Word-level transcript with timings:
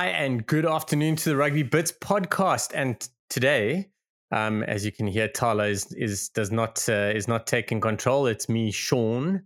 Hi, 0.00 0.06
and 0.06 0.46
good 0.46 0.64
afternoon 0.64 1.16
to 1.16 1.28
the 1.28 1.36
Rugby 1.36 1.62
Bits 1.62 1.92
podcast. 1.92 2.72
And 2.74 3.06
today, 3.28 3.90
um, 4.32 4.62
as 4.62 4.82
you 4.82 4.90
can 4.90 5.06
hear, 5.06 5.28
Tyler 5.28 5.66
is, 5.66 5.92
is 5.92 6.30
does 6.30 6.50
not 6.50 6.88
uh, 6.88 7.12
is 7.14 7.28
not 7.28 7.46
taking 7.46 7.82
control. 7.82 8.26
It's 8.26 8.48
me, 8.48 8.70
Shaun, 8.70 9.42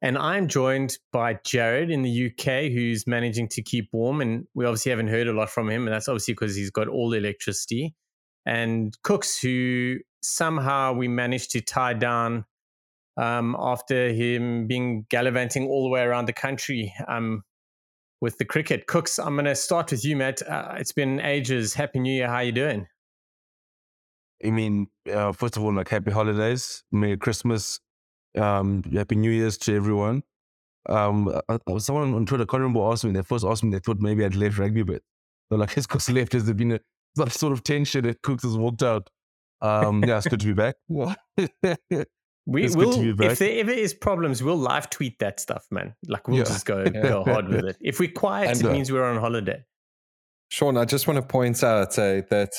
and 0.00 0.16
I'm 0.16 0.48
joined 0.48 0.96
by 1.12 1.40
Jared 1.44 1.90
in 1.90 2.00
the 2.00 2.30
UK, 2.30 2.72
who's 2.72 3.06
managing 3.06 3.48
to 3.48 3.62
keep 3.62 3.90
warm. 3.92 4.22
And 4.22 4.46
we 4.54 4.64
obviously 4.64 4.88
haven't 4.88 5.08
heard 5.08 5.28
a 5.28 5.34
lot 5.34 5.50
from 5.50 5.68
him, 5.68 5.86
and 5.86 5.94
that's 5.94 6.08
obviously 6.08 6.32
because 6.32 6.56
he's 6.56 6.70
got 6.70 6.88
all 6.88 7.10
the 7.10 7.18
electricity. 7.18 7.94
And 8.46 8.96
Kooks, 9.04 9.42
who 9.42 9.98
somehow 10.22 10.94
we 10.94 11.06
managed 11.06 11.50
to 11.50 11.60
tie 11.60 11.92
down 11.92 12.46
um, 13.18 13.54
after 13.58 14.08
him 14.08 14.66
being 14.66 15.04
gallivanting 15.10 15.66
all 15.66 15.84
the 15.84 15.90
way 15.90 16.00
around 16.00 16.28
the 16.28 16.32
country 16.32 16.94
um, 17.08 17.42
with 18.22 18.38
the 18.38 18.44
cricket. 18.44 18.86
Kooks, 18.86 19.18
I'm 19.22 19.34
going 19.34 19.46
to 19.46 19.54
start 19.56 19.90
with 19.90 20.04
you, 20.04 20.16
Matt. 20.16 20.48
Uh, 20.48 20.76
it's 20.78 20.92
been 20.92 21.20
ages. 21.20 21.74
Happy 21.74 21.98
New 21.98 22.14
Year. 22.14 22.28
How 22.28 22.36
are 22.36 22.44
you 22.44 22.52
doing? 22.52 22.86
I 24.44 24.50
mean, 24.50 24.86
uh, 25.12 25.32
first 25.32 25.56
of 25.56 25.64
all, 25.64 25.74
like 25.74 25.88
happy 25.88 26.12
holidays, 26.12 26.84
Merry 26.92 27.16
Christmas, 27.16 27.80
um, 28.38 28.84
Happy 28.92 29.16
New 29.16 29.30
Year's 29.30 29.58
to 29.58 29.74
everyone. 29.74 30.22
Um, 30.88 31.28
uh, 31.28 31.58
uh 31.66 31.78
someone 31.78 32.14
on 32.14 32.24
Twitter, 32.24 32.44
I 32.44 32.46
can't 32.46 32.60
remember, 32.62 32.80
asked 32.80 33.04
me, 33.04 33.12
they 33.12 33.22
first 33.22 33.44
asked 33.44 33.64
me, 33.64 33.70
they 33.70 33.80
thought 33.80 33.98
maybe 33.98 34.24
I'd 34.24 34.36
left 34.36 34.58
rugby, 34.58 34.84
but 34.84 35.02
they're 35.50 35.58
like, 35.58 35.70
his 35.74 35.86
Kooks 35.88 36.12
left. 36.12 36.32
Has 36.32 36.46
there 36.46 36.54
been 36.54 36.72
a 36.72 36.80
some 37.16 37.28
sort 37.28 37.52
of 37.52 37.64
tension 37.64 38.04
that 38.04 38.22
Kooks 38.22 38.42
has 38.44 38.56
walked 38.56 38.84
out? 38.84 39.10
Um, 39.60 40.02
yeah, 40.04 40.18
it's 40.18 40.28
good 40.28 40.40
to 40.40 40.46
be 40.46 40.54
back. 40.54 40.76
We 42.44 42.64
it's 42.64 42.74
will 42.74 42.92
if 43.20 43.38
there 43.38 43.60
ever 43.60 43.70
is 43.70 43.94
problems, 43.94 44.42
we'll 44.42 44.56
live 44.56 44.90
tweet 44.90 45.18
that 45.20 45.38
stuff, 45.38 45.66
man. 45.70 45.94
Like 46.08 46.26
we'll 46.26 46.38
yeah. 46.38 46.44
just 46.44 46.66
go 46.66 46.84
go 46.84 47.22
hard 47.24 47.48
with 47.48 47.64
it. 47.64 47.76
If 47.80 48.00
we're 48.00 48.10
quiet, 48.10 48.50
and, 48.50 48.60
it 48.60 48.66
uh, 48.66 48.72
means 48.72 48.90
we're 48.90 49.04
on 49.04 49.20
holiday. 49.20 49.64
Shaun, 50.50 50.76
I 50.76 50.84
just 50.84 51.06
want 51.06 51.18
to 51.18 51.26
point 51.26 51.62
out 51.62 51.98
uh, 51.98 52.22
that 52.30 52.52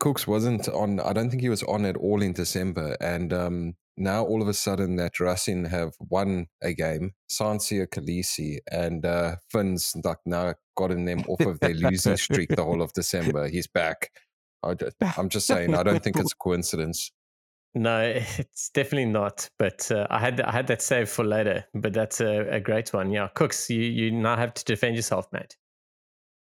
Kooks 0.00 0.26
wasn't 0.26 0.68
on. 0.68 1.00
I 1.00 1.12
don't 1.12 1.30
think 1.30 1.42
he 1.42 1.48
was 1.48 1.62
on 1.64 1.84
at 1.84 1.96
all 1.96 2.22
in 2.22 2.32
December, 2.32 2.96
and 3.00 3.32
um, 3.32 3.74
now 3.98 4.24
all 4.24 4.40
of 4.40 4.48
a 4.48 4.54
sudden 4.54 4.96
that 4.96 5.18
Racing 5.20 5.64
have 5.66 5.94
won 5.98 6.46
a 6.62 6.72
game, 6.72 7.12
Siya 7.30 7.88
Kolisi 7.88 8.58
and 8.70 9.04
uh, 9.04 9.36
Finn's 9.50 9.96
like 10.04 10.18
now 10.24 10.54
gotten 10.76 11.04
them 11.04 11.24
off 11.28 11.40
of 11.40 11.60
their 11.60 11.74
losing 11.74 12.16
streak 12.16 12.50
the 12.50 12.64
whole 12.64 12.82
of 12.82 12.92
December. 12.94 13.48
He's 13.48 13.66
back. 13.66 14.10
I, 14.62 14.74
am 15.16 15.28
just 15.28 15.46
saying, 15.46 15.74
I 15.74 15.82
don't 15.82 16.02
think 16.02 16.16
it's 16.16 16.32
a 16.32 16.36
coincidence. 16.36 17.12
No, 17.74 18.00
it's 18.38 18.70
definitely 18.70 19.10
not. 19.10 19.48
But 19.58 19.90
uh, 19.90 20.06
I 20.10 20.18
had 20.18 20.40
I 20.40 20.52
had 20.52 20.66
that 20.68 20.82
saved 20.82 21.10
for 21.10 21.24
later. 21.24 21.64
But 21.74 21.92
that's 21.92 22.20
a, 22.20 22.48
a, 22.50 22.60
great 22.60 22.92
one. 22.92 23.10
Yeah, 23.10 23.28
Kooks, 23.34 23.68
you 23.70 23.80
you 23.80 24.10
now 24.10 24.36
have 24.36 24.54
to 24.54 24.64
defend 24.64 24.96
yourself, 24.96 25.26
mate. 25.32 25.56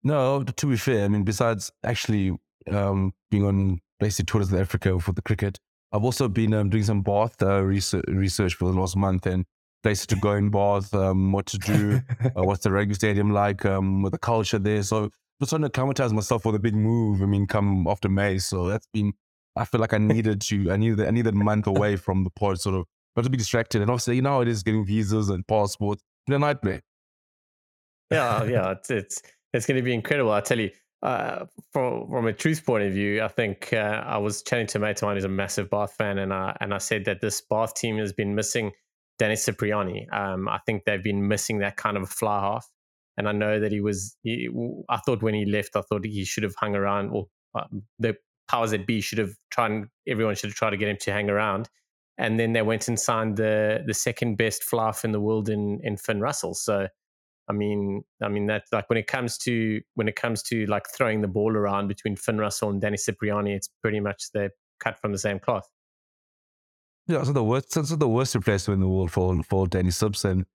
No, 0.03 0.43
to 0.43 0.67
be 0.67 0.77
fair, 0.77 1.05
I 1.05 1.07
mean, 1.07 1.23
besides 1.23 1.71
actually 1.83 2.37
um, 2.71 3.13
being 3.31 3.43
on 3.43 3.79
basically 3.99 4.25
tours 4.25 4.53
of 4.53 4.59
Africa 4.59 4.99
for 4.99 5.13
the 5.13 5.21
cricket, 5.21 5.59
I've 5.91 6.03
also 6.03 6.27
been 6.27 6.53
um, 6.53 6.69
doing 6.69 6.83
some 6.83 7.01
Bath 7.01 7.41
uh, 7.41 7.61
research, 7.61 8.05
research 8.07 8.53
for 8.53 8.71
the 8.71 8.79
last 8.79 8.95
month 8.95 9.25
and 9.25 9.45
places 9.81 10.05
to 10.07 10.15
go 10.17 10.33
in 10.33 10.49
Bath, 10.49 10.93
um, 10.93 11.31
what 11.31 11.47
to 11.47 11.57
do, 11.57 12.01
uh, 12.23 12.29
what's 12.43 12.63
the 12.63 12.71
rugby 12.71 12.93
stadium 12.93 13.31
like, 13.31 13.65
um, 13.65 14.03
with 14.03 14.11
the 14.11 14.19
culture 14.19 14.59
there. 14.59 14.83
So 14.83 15.09
just 15.39 15.49
trying 15.49 15.61
to 15.61 15.67
acclimatize 15.67 16.13
myself 16.13 16.43
for 16.43 16.51
the 16.51 16.59
big 16.59 16.75
move. 16.75 17.21
I 17.21 17.25
mean, 17.25 17.47
come 17.47 17.87
after 17.87 18.09
May. 18.09 18.37
So 18.37 18.67
that's 18.67 18.87
been 18.93 19.14
I 19.55 19.66
feel 19.66 19.80
like 19.82 19.93
I 19.93 19.98
needed 19.98 20.42
to, 20.42 20.71
I 20.71 20.77
needed, 20.77 21.05
I 21.05 21.11
needed 21.11 21.33
a 21.33 21.38
month 21.38 21.67
away 21.67 21.95
from 21.95 22.23
the 22.23 22.30
pod, 22.30 22.60
sort 22.60 22.76
of, 22.76 22.86
not 23.16 23.23
to 23.23 23.30
be 23.30 23.38
distracted. 23.38 23.82
And 23.82 23.89
obviously, 23.89 24.17
you 24.17 24.21
know, 24.21 24.42
it 24.42 24.48
is 24.48 24.64
getting 24.64 24.86
visas 24.86 25.30
and 25.30 25.48
passports. 25.48 26.04
It's 26.27 26.36
a 26.36 26.39
nightmare. 26.39 26.82
Yeah, 28.11 28.44
yeah, 28.44 28.71
it's 28.71 28.92
it's 28.92 29.21
it's 29.54 29.65
going 29.65 29.77
to 29.77 29.83
be 29.83 29.94
incredible. 29.94 30.32
I 30.32 30.42
tell 30.42 30.60
you, 30.60 30.71
uh, 31.02 31.45
from 31.71 32.08
from 32.10 32.27
a 32.27 32.33
truth 32.33 32.65
point 32.65 32.83
of 32.83 32.94
view, 32.94 33.23
I 33.23 33.27
think 33.27 33.73
uh, 33.73 34.04
I 34.05 34.17
was 34.17 34.44
chatting 34.44 34.67
to 34.67 34.77
a 34.77 34.82
mate 34.82 34.98
of 34.98 35.04
mine 35.04 35.15
who's 35.15 35.23
a 35.23 35.30
massive 35.30 35.70
Bath 35.70 35.94
fan, 35.98 36.17
and 36.17 36.33
I 36.33 36.55
and 36.60 36.73
I 36.73 36.77
said 36.77 37.05
that 37.05 37.21
this 37.21 37.42
Bath 37.42 37.73
team 37.76 37.98
has 37.98 38.14
been 38.14 38.36
missing 38.36 38.71
Danny 39.17 39.36
Cipriani. 39.36 40.08
Um, 40.11 40.48
I 40.48 40.60
think 40.65 40.83
they've 40.86 41.04
been 41.04 41.27
missing 41.27 41.60
that 41.60 41.77
kind 41.77 41.98
of 41.98 42.04
a 42.04 42.08
fly 42.08 42.42
half, 42.42 42.70
and 43.17 43.27
I 43.27 43.32
know 43.32 43.60
that 43.60 43.71
he 43.71 43.82
was. 43.82 44.17
He, 44.23 44.49
I 44.89 44.98
thought 44.98 45.23
when 45.23 45.33
he 45.33 45.45
left, 45.45 45.76
I 45.76 45.82
thought 45.82 46.05
he 46.05 46.26
should 46.26 46.44
have 46.44 46.55
hung 46.60 46.76
around, 46.76 47.10
or 47.10 47.27
uh, 47.58 47.65
the 47.98 48.15
powers 48.48 48.72
that 48.72 48.86
be 48.86 49.02
should 49.02 49.17
have 49.17 49.36
tried 49.52 49.72
and 49.72 49.88
everyone 50.08 50.36
should 50.36 50.50
have 50.50 50.56
tried 50.56 50.72
to 50.72 50.78
get 50.78 50.88
him 50.88 50.98
to 51.02 51.11
hang 51.11 51.30
around. 51.30 51.70
And 52.17 52.39
then 52.39 52.54
they 52.54 52.61
went 52.61 52.88
and 52.88 53.00
signed 53.00 53.38
the 53.38 53.83
the 53.86 53.94
second 53.94 54.38
best 54.38 54.64
fluff 54.64 55.04
in 55.04 55.11
the 55.11 55.20
world 55.20 55.50
in 55.50 55.80
in 55.83 55.98
Finn 55.98 56.22
Russell. 56.22 56.54
So 56.54 56.88
I 57.48 57.54
mean, 57.54 58.04
I 58.23 58.30
mean 58.30 58.48
that 58.48 58.64
like 58.72 58.89
when 58.89 58.98
it 58.98 59.08
comes 59.08 59.38
to 59.39 59.82
when 59.95 60.08
it 60.08 60.16
comes 60.16 60.42
to 60.44 60.66
like 60.67 60.88
throwing 60.89 61.22
the 61.22 61.28
ball 61.28 61.56
around 61.56 61.88
between 61.88 62.16
Finn 62.16 62.38
Russell 62.38 62.70
and 62.70 62.82
Danny 62.82 62.98
Cipriani, 62.98 63.54
it's 63.54 63.70
pretty 63.82 64.00
much 64.00 64.32
they're 64.33 64.52
cut 64.80 65.00
from 65.00 65.12
the 65.12 65.17
same 65.17 65.39
cloth. 65.39 65.67
Yeah, 67.08 67.22
so 67.23 67.33
the 67.33 67.44
worst, 67.44 67.72
so 67.72 67.82
the 67.83 68.08
worst 68.08 68.33
replacement 68.33 68.77
in 68.77 68.82
the 68.82 68.88
world 68.88 69.12
for 69.12 69.44
for 69.44 69.67
Danny 69.67 69.92
Subs 69.92 70.26
and 70.26 70.45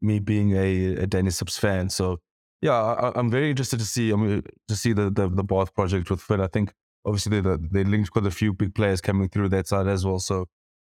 me 0.00 0.20
being 0.20 0.52
a, 0.52 1.02
a 1.02 1.06
Danny 1.06 1.30
Subs 1.30 1.58
fan. 1.58 1.90
So 1.90 2.20
yeah, 2.62 2.72
I, 2.72 3.18
am 3.18 3.30
very 3.30 3.50
interested 3.50 3.78
to 3.78 3.84
see. 3.84 4.12
I 4.12 4.16
mean, 4.16 4.42
to 4.68 4.76
see 4.76 4.92
the 4.92 5.10
the, 5.10 5.28
the 5.28 5.44
Bath 5.44 5.74
project 5.74 6.10
with 6.10 6.22
Finn. 6.22 6.40
I 6.40 6.46
think 6.46 6.72
obviously 7.08 7.40
they 7.40 7.56
they 7.70 7.84
linked 7.84 8.10
quite 8.10 8.26
a 8.26 8.30
few 8.30 8.52
big 8.52 8.74
players 8.74 9.00
coming 9.00 9.28
through 9.28 9.48
that 9.50 9.66
side 9.66 9.88
as 9.88 10.04
well. 10.04 10.18
So 10.18 10.46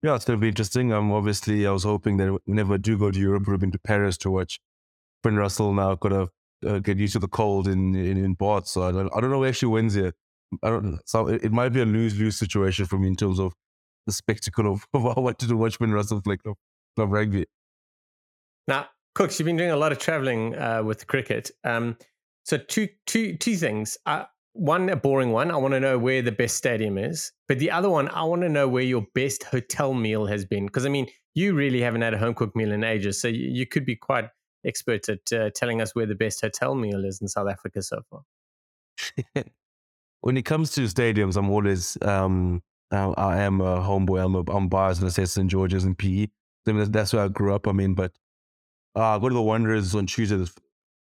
yeah, 0.03 0.15
it's 0.15 0.25
going 0.25 0.39
to 0.39 0.41
be 0.41 0.49
interesting. 0.49 0.93
Um, 0.93 1.13
obviously 1.13 1.67
I 1.67 1.71
was 1.71 1.85
hoping 1.85 2.17
that 2.19 2.39
whenever 2.45 2.75
I 2.75 2.79
do 2.79 2.99
go 2.99 3.11
to 3.11 3.19
Europe, 3.19 3.47
we've 3.47 3.61
been 3.61 3.73
to 3.73 3.79
Paris 3.79 4.17
to 4.19 4.31
watch 4.31 4.59
Finn 5.23 5.37
Russell. 5.37 5.73
Now 5.73 5.95
got 5.95 6.09
to 6.11 6.29
uh, 6.67 6.79
get 6.79 6.99
used 6.99 7.15
to 7.15 7.19
the 7.19 7.29
cold 7.29 7.69
in 7.69 7.95
in, 7.95 8.17
in 8.25 8.35
Bath. 8.35 8.67
So 8.67 8.83
I 8.83 8.93
don't 8.93 9.11
I 9.15 9.21
don't 9.21 9.31
know 9.31 9.39
who 9.39 9.47
actually 9.47 9.73
wins 9.73 9.95
here. 9.95 10.13
I 10.63 10.71
don't. 10.71 11.01
So 11.07 11.29
it, 11.29 11.45
it 11.45 11.53
might 11.53 11.71
be 11.71 11.81
a 11.81 11.87
lose 11.87 12.19
lose 12.19 12.37
situation 12.37 12.87
for 12.87 12.99
me 12.99 13.09
in 13.09 13.17
terms 13.17 13.39
of 13.39 13.53
the 14.07 14.13
spectacle 14.13 14.73
of, 14.73 14.87
of 14.95 15.17
what 15.17 15.39
to 15.39 15.47
do 15.47 15.57
watch 15.57 15.77
Finn 15.77 15.93
Russell 15.93 16.23
play 16.23 16.37
club 16.37 16.57
rugby. 16.97 17.47
Now, 18.69 18.87
Kooks, 19.17 19.39
you've 19.39 19.47
been 19.47 19.57
doing 19.57 19.71
a 19.71 19.77
lot 19.77 19.93
of 19.93 19.99
traveling 19.99 20.55
uh, 20.57 20.83
with 20.83 21.07
cricket. 21.07 21.51
Um, 21.65 21.97
so 22.45 22.59
two 22.59 22.89
two 23.07 23.37
two 23.37 23.57
things. 23.57 23.99
Uh, 24.07 24.25
one 24.53 24.89
a 24.89 24.97
boring 24.97 25.33
one. 25.33 25.51
I 25.51 25.57
want 25.57 25.75
to 25.75 25.81
know 25.81 25.99
where 25.99 26.23
the 26.23 26.33
best 26.33 26.57
stadium 26.57 26.99
is, 26.99 27.33
but 27.49 27.59
the 27.59 27.71
other 27.71 27.89
one, 27.89 28.09
I 28.09 28.25
want 28.25 28.43
to 28.43 28.49
know 28.49 28.69
where 28.69 28.83
your 28.83 29.07
best 29.15 29.45
hotel 29.45 29.95
meal 29.95 30.27
has 30.27 30.45
been. 30.45 30.67
Because 30.67 30.87
I 30.87 30.89
mean, 30.89 31.07
you 31.35 31.55
really 31.55 31.81
haven't 31.81 32.03
had 32.03 32.15
a 32.15 32.19
home 32.19 32.35
cooked 32.35 32.57
meal 32.57 32.73
in 32.73 32.85
ages, 32.85 33.21
so 33.21 33.29
you, 33.29 33.49
you 33.49 33.67
could 33.67 33.87
be 33.87 33.97
quite 33.97 34.29
expert 34.67 35.09
at 35.09 35.33
uh, 35.33 35.51
telling 35.55 35.81
us 35.81 35.95
where 35.95 36.07
the 36.07 36.15
best 36.15 36.41
hotel 36.41 36.75
meal 36.75 37.05
is 37.05 37.21
in 37.21 37.29
South 37.29 37.49
Africa 37.49 37.83
so 37.83 38.01
far. 38.11 38.23
when 40.21 40.37
it 40.37 40.45
comes 40.45 40.73
to 40.73 40.83
stadiums, 40.83 41.37
I'm 41.37 41.51
always 41.51 41.97
um, 42.03 42.63
I, 42.91 43.05
I 43.17 43.39
am 43.43 43.61
a 43.61 43.81
homeboy. 43.81 44.25
I'm, 44.25 44.35
a, 44.35 44.53
I'm 44.53 44.69
biased, 44.69 45.01
and 45.01 45.09
I 45.09 45.13
say 45.13 45.25
St 45.25 45.51
George's 45.51 45.85
and 45.85 45.97
PE. 45.97 46.27
I 46.67 46.73
mean, 46.73 46.91
that's 46.91 47.13
where 47.13 47.25
I 47.25 47.29
grew 47.29 47.55
up. 47.55 47.67
I 47.67 47.73
mean, 47.73 47.95
but 47.95 48.13
uh, 48.97 49.17
I 49.17 49.19
go 49.19 49.29
to 49.29 49.35
the 49.35 49.43
Wanderers 49.43 49.95
on 49.95 50.07
Tuesdays. 50.07 50.53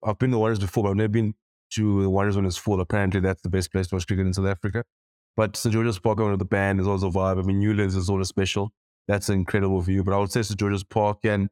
I've 0.02 0.18
been 0.18 0.30
to 0.30 0.34
the 0.34 0.38
Wanderers 0.38 0.58
before, 0.58 0.84
but 0.84 0.90
I've 0.90 0.96
never 0.96 1.08
been 1.08 1.34
to 1.74 2.02
the 2.02 2.10
Wanderers 2.10 2.36
when 2.36 2.46
it's 2.46 2.56
full. 2.56 2.80
Apparently, 2.80 3.20
that's 3.20 3.42
the 3.42 3.48
best 3.48 3.72
place 3.72 3.88
to 3.88 3.96
watch 3.96 4.06
cricket 4.06 4.26
in 4.26 4.32
South 4.32 4.46
Africa. 4.46 4.84
But 5.36 5.56
St. 5.56 5.72
George's 5.72 5.98
Park, 5.98 6.18
to 6.18 6.36
the 6.36 6.44
band 6.44 6.80
is 6.80 6.86
also 6.86 7.08
a 7.08 7.12
vibe. 7.12 7.38
I 7.38 7.42
mean, 7.42 7.58
Newlands 7.58 7.96
is 7.96 8.08
of 8.08 8.26
special. 8.26 8.72
That's 9.08 9.28
an 9.28 9.34
incredible 9.34 9.80
view. 9.80 10.04
But 10.04 10.14
I 10.14 10.18
would 10.18 10.30
say 10.30 10.42
St. 10.42 10.58
George's 10.58 10.84
Park 10.84 11.18
and 11.24 11.48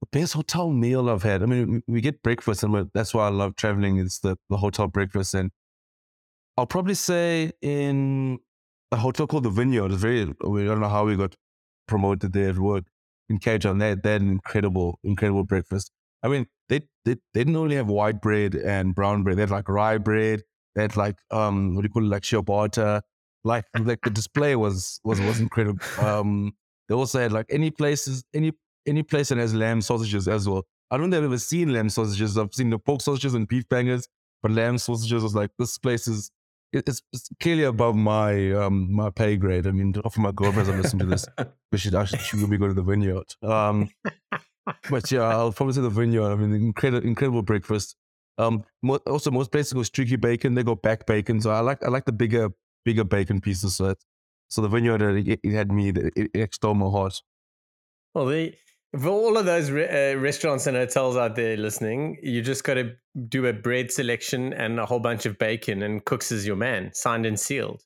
the 0.00 0.18
best 0.18 0.34
hotel 0.34 0.70
meal 0.70 1.08
I've 1.08 1.22
had. 1.22 1.42
I 1.42 1.46
mean, 1.46 1.82
we 1.86 2.00
get 2.00 2.22
breakfast, 2.22 2.62
and 2.62 2.90
that's 2.94 3.14
why 3.14 3.26
I 3.26 3.30
love 3.30 3.56
traveling. 3.56 3.98
It's 3.98 4.20
the, 4.20 4.36
the 4.50 4.58
hotel 4.58 4.86
breakfast. 4.86 5.34
And 5.34 5.50
I'll 6.56 6.66
probably 6.66 6.94
say 6.94 7.52
in 7.62 8.38
a 8.92 8.96
hotel 8.96 9.26
called 9.26 9.44
the 9.44 9.50
Vineyard. 9.50 9.92
It's 9.92 10.00
very, 10.00 10.32
we 10.44 10.64
don't 10.64 10.80
know 10.80 10.88
how 10.88 11.06
we 11.06 11.16
got 11.16 11.34
promoted 11.86 12.32
there 12.32 12.50
at 12.50 12.58
work 12.58 12.84
in 13.28 13.38
Cape 13.38 13.62
Town. 13.62 13.78
They, 13.78 13.94
they 13.94 14.12
had 14.12 14.22
an 14.22 14.30
incredible, 14.30 14.98
incredible 15.02 15.44
breakfast. 15.44 15.90
I 16.22 16.28
mean, 16.28 16.46
they, 16.68 16.80
they 17.04 17.14
they 17.34 17.40
didn't 17.40 17.56
only 17.56 17.76
have 17.76 17.88
white 17.88 18.20
bread 18.20 18.54
and 18.54 18.94
brown 18.94 19.22
bread. 19.22 19.36
They 19.36 19.42
had 19.42 19.50
like 19.50 19.68
rye 19.68 19.98
bread. 19.98 20.42
They 20.74 20.82
had 20.82 20.96
like 20.96 21.16
um 21.30 21.74
what 21.74 21.82
do 21.82 21.86
you 21.86 21.92
call 21.92 22.04
it, 22.04 22.08
like 22.08 22.22
ciabatta. 22.22 23.02
Like 23.44 23.64
like 23.78 24.00
the 24.02 24.10
display 24.10 24.56
was 24.56 25.00
was 25.04 25.20
was 25.20 25.40
incredible. 25.40 25.80
Um, 26.00 26.52
they 26.88 26.94
also 26.94 27.20
had 27.20 27.32
like 27.32 27.46
any 27.50 27.70
places 27.70 28.24
any 28.34 28.52
any 28.86 29.02
place 29.02 29.28
that 29.28 29.38
has 29.38 29.54
lamb 29.54 29.80
sausages 29.80 30.28
as 30.28 30.48
well. 30.48 30.64
I 30.90 30.96
don't 30.96 31.10
think 31.10 31.18
I've 31.18 31.24
ever 31.24 31.38
seen 31.38 31.72
lamb 31.72 31.90
sausages. 31.90 32.38
I've 32.38 32.54
seen 32.54 32.70
the 32.70 32.78
pork 32.78 33.00
sausages 33.02 33.34
and 33.34 33.46
beef 33.46 33.68
bangers, 33.68 34.08
but 34.42 34.50
lamb 34.52 34.78
sausages 34.78 35.22
was 35.22 35.34
like 35.34 35.50
this 35.58 35.78
place 35.78 36.08
is 36.08 36.30
it's, 36.72 37.02
it's 37.12 37.28
clearly 37.40 37.62
above 37.64 37.96
my 37.96 38.52
um 38.52 38.92
my 38.92 39.10
pay 39.10 39.36
grade. 39.36 39.66
I 39.66 39.70
mean, 39.70 39.94
often 40.04 40.22
my 40.22 40.32
girlfriends 40.32 40.68
are 40.68 40.76
listening 40.76 41.00
to 41.00 41.06
this, 41.06 41.26
we 41.72 41.78
should 41.78 41.94
actually 41.94 42.18
she 42.20 42.38
should 42.38 42.50
we 42.50 42.58
go 42.58 42.68
to 42.68 42.74
the 42.74 42.82
vineyard. 42.82 43.34
Um, 43.42 43.90
but 44.90 45.10
yeah, 45.10 45.22
I'll 45.22 45.52
probably 45.52 45.74
say 45.74 45.80
the 45.80 45.90
vineyard. 45.90 46.30
I 46.32 46.34
mean, 46.36 46.54
incredible, 46.54 47.06
incredible 47.06 47.42
breakfast. 47.42 47.96
Um, 48.38 48.64
also 49.06 49.30
most 49.30 49.50
places 49.50 49.72
go 49.72 49.82
streaky 49.82 50.16
bacon. 50.16 50.54
They 50.54 50.62
go 50.62 50.76
back 50.76 51.06
bacon. 51.06 51.40
So 51.40 51.50
I 51.50 51.60
like 51.60 51.84
I 51.84 51.88
like 51.88 52.04
the 52.04 52.12
bigger 52.12 52.50
bigger 52.84 53.04
bacon 53.04 53.40
pieces. 53.40 53.76
So, 53.76 53.94
so 54.48 54.62
the 54.62 54.68
vineyard 54.68 55.02
it, 55.02 55.40
it 55.42 55.52
had 55.52 55.72
me. 55.72 55.88
It, 55.90 56.30
it 56.34 56.54
stole 56.54 56.74
my 56.74 56.88
heart. 56.88 57.20
Well, 58.14 58.26
there 58.26 58.50
for 58.96 59.08
all 59.08 59.36
of 59.36 59.44
those 59.44 59.70
re- 59.70 60.12
uh, 60.12 60.16
restaurants 60.18 60.66
and 60.66 60.76
hotels 60.76 61.16
out 61.16 61.36
there 61.36 61.56
listening, 61.56 62.18
you 62.22 62.40
just 62.40 62.64
got 62.64 62.74
to 62.74 62.94
do 63.28 63.46
a 63.46 63.52
bread 63.52 63.92
selection 63.92 64.52
and 64.52 64.80
a 64.80 64.86
whole 64.86 65.00
bunch 65.00 65.26
of 65.26 65.38
bacon, 65.38 65.82
and 65.82 66.04
Kooks 66.04 66.32
is 66.32 66.46
your 66.46 66.56
man, 66.56 66.90
signed 66.94 67.26
and 67.26 67.38
sealed. 67.38 67.82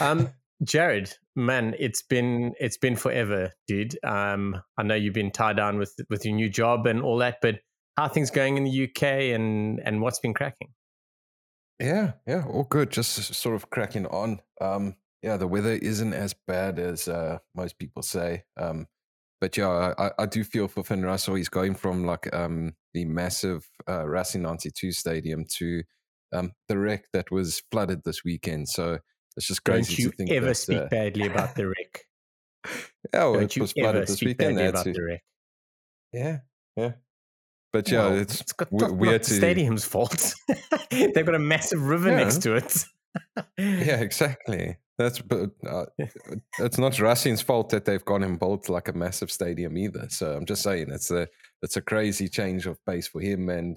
Um, 0.00 0.30
Jared, 0.64 1.12
man, 1.36 1.74
it's 1.78 2.02
been 2.02 2.52
it's 2.58 2.76
been 2.76 2.96
forever, 2.96 3.52
dude. 3.66 3.96
Um, 4.04 4.60
I 4.76 4.82
know 4.82 4.94
you've 4.94 5.14
been 5.14 5.30
tied 5.30 5.56
down 5.56 5.78
with 5.78 5.94
with 6.10 6.24
your 6.24 6.34
new 6.34 6.48
job 6.48 6.86
and 6.86 7.02
all 7.02 7.18
that, 7.18 7.38
but 7.40 7.60
how 7.96 8.08
things 8.08 8.30
going 8.30 8.56
in 8.56 8.64
the 8.64 8.84
UK 8.84 9.02
and 9.34 9.80
and 9.84 10.00
what's 10.00 10.18
been 10.18 10.34
cracking? 10.34 10.68
Yeah, 11.78 12.12
yeah, 12.26 12.44
all 12.44 12.64
good. 12.64 12.90
Just 12.90 13.34
sort 13.34 13.54
of 13.54 13.70
cracking 13.70 14.06
on. 14.06 14.40
Um, 14.60 14.96
yeah, 15.22 15.36
the 15.36 15.46
weather 15.46 15.72
isn't 15.72 16.12
as 16.12 16.34
bad 16.46 16.78
as 16.78 17.08
uh, 17.08 17.38
most 17.54 17.78
people 17.78 18.02
say. 18.02 18.44
Um, 18.56 18.86
but 19.40 19.56
yeah, 19.56 19.94
I, 19.96 20.10
I 20.18 20.26
do 20.26 20.42
feel 20.42 20.66
for 20.66 20.82
Finn 20.82 21.04
Russell. 21.04 21.36
He's 21.36 21.48
going 21.48 21.74
from 21.74 22.04
like 22.04 22.32
um, 22.34 22.74
the 22.94 23.04
massive 23.04 23.68
uh, 23.88 24.06
Racing 24.08 24.42
92 24.42 24.90
stadium 24.92 25.44
to 25.58 25.82
um, 26.32 26.52
the 26.68 26.78
Rec 26.78 27.04
that 27.12 27.30
was 27.30 27.62
flooded 27.70 28.02
this 28.04 28.24
weekend. 28.24 28.68
So 28.68 28.98
it's 29.38 29.46
just 29.46 29.64
crazy 29.64 29.94
Don't 29.94 29.98
you 29.98 30.10
to 30.10 30.16
think 30.16 30.30
ever 30.32 30.46
that, 30.46 30.54
speak 30.56 30.78
uh, 30.78 30.88
badly 30.88 31.26
about 31.26 31.54
the 31.54 31.68
Rec. 31.68 32.04
yeah, 32.66 32.80
well, 33.14 33.32
Don't 33.34 33.56
it 33.56 33.60
was 33.60 33.72
ever 33.76 33.84
flooded 33.84 34.02
this 34.08 34.16
speak 34.16 34.28
weekend. 34.38 34.56
badly 34.56 34.68
about 34.68 34.84
the 34.84 35.02
Rec. 35.02 35.22
yeah, 36.12 36.38
yeah. 36.76 36.92
But 37.72 37.90
yeah, 37.90 38.08
Well, 38.08 38.18
it's, 38.18 38.52
got 38.52 38.72
we- 38.72 38.78
not, 38.78 38.96
weird 38.96 39.22
to 39.24 39.34
stadium's 39.34 39.84
fault. 39.84 40.34
They've 40.90 41.24
got 41.26 41.34
a 41.34 41.38
massive 41.38 41.82
river 41.86 42.08
Yeah. 42.10 42.16
next 42.16 42.42
to 42.42 42.54
it. 42.56 42.84
yeah, 43.58 44.00
exactly. 44.00 44.76
That's 44.98 45.20
but 45.20 45.50
uh, 45.66 45.84
it's 46.58 46.78
not 46.78 46.98
Racing's 46.98 47.40
fault 47.40 47.68
that 47.70 47.84
they've 47.84 48.04
gone 48.04 48.24
and 48.24 48.38
built 48.38 48.68
like 48.68 48.88
a 48.88 48.92
massive 48.92 49.30
stadium 49.30 49.78
either. 49.78 50.08
So 50.10 50.32
I'm 50.34 50.44
just 50.44 50.62
saying 50.62 50.90
it's 50.90 51.10
a 51.12 51.28
it's 51.62 51.76
a 51.76 51.80
crazy 51.80 52.28
change 52.28 52.66
of 52.66 52.84
pace 52.84 53.06
for 53.06 53.20
him, 53.20 53.48
and 53.48 53.76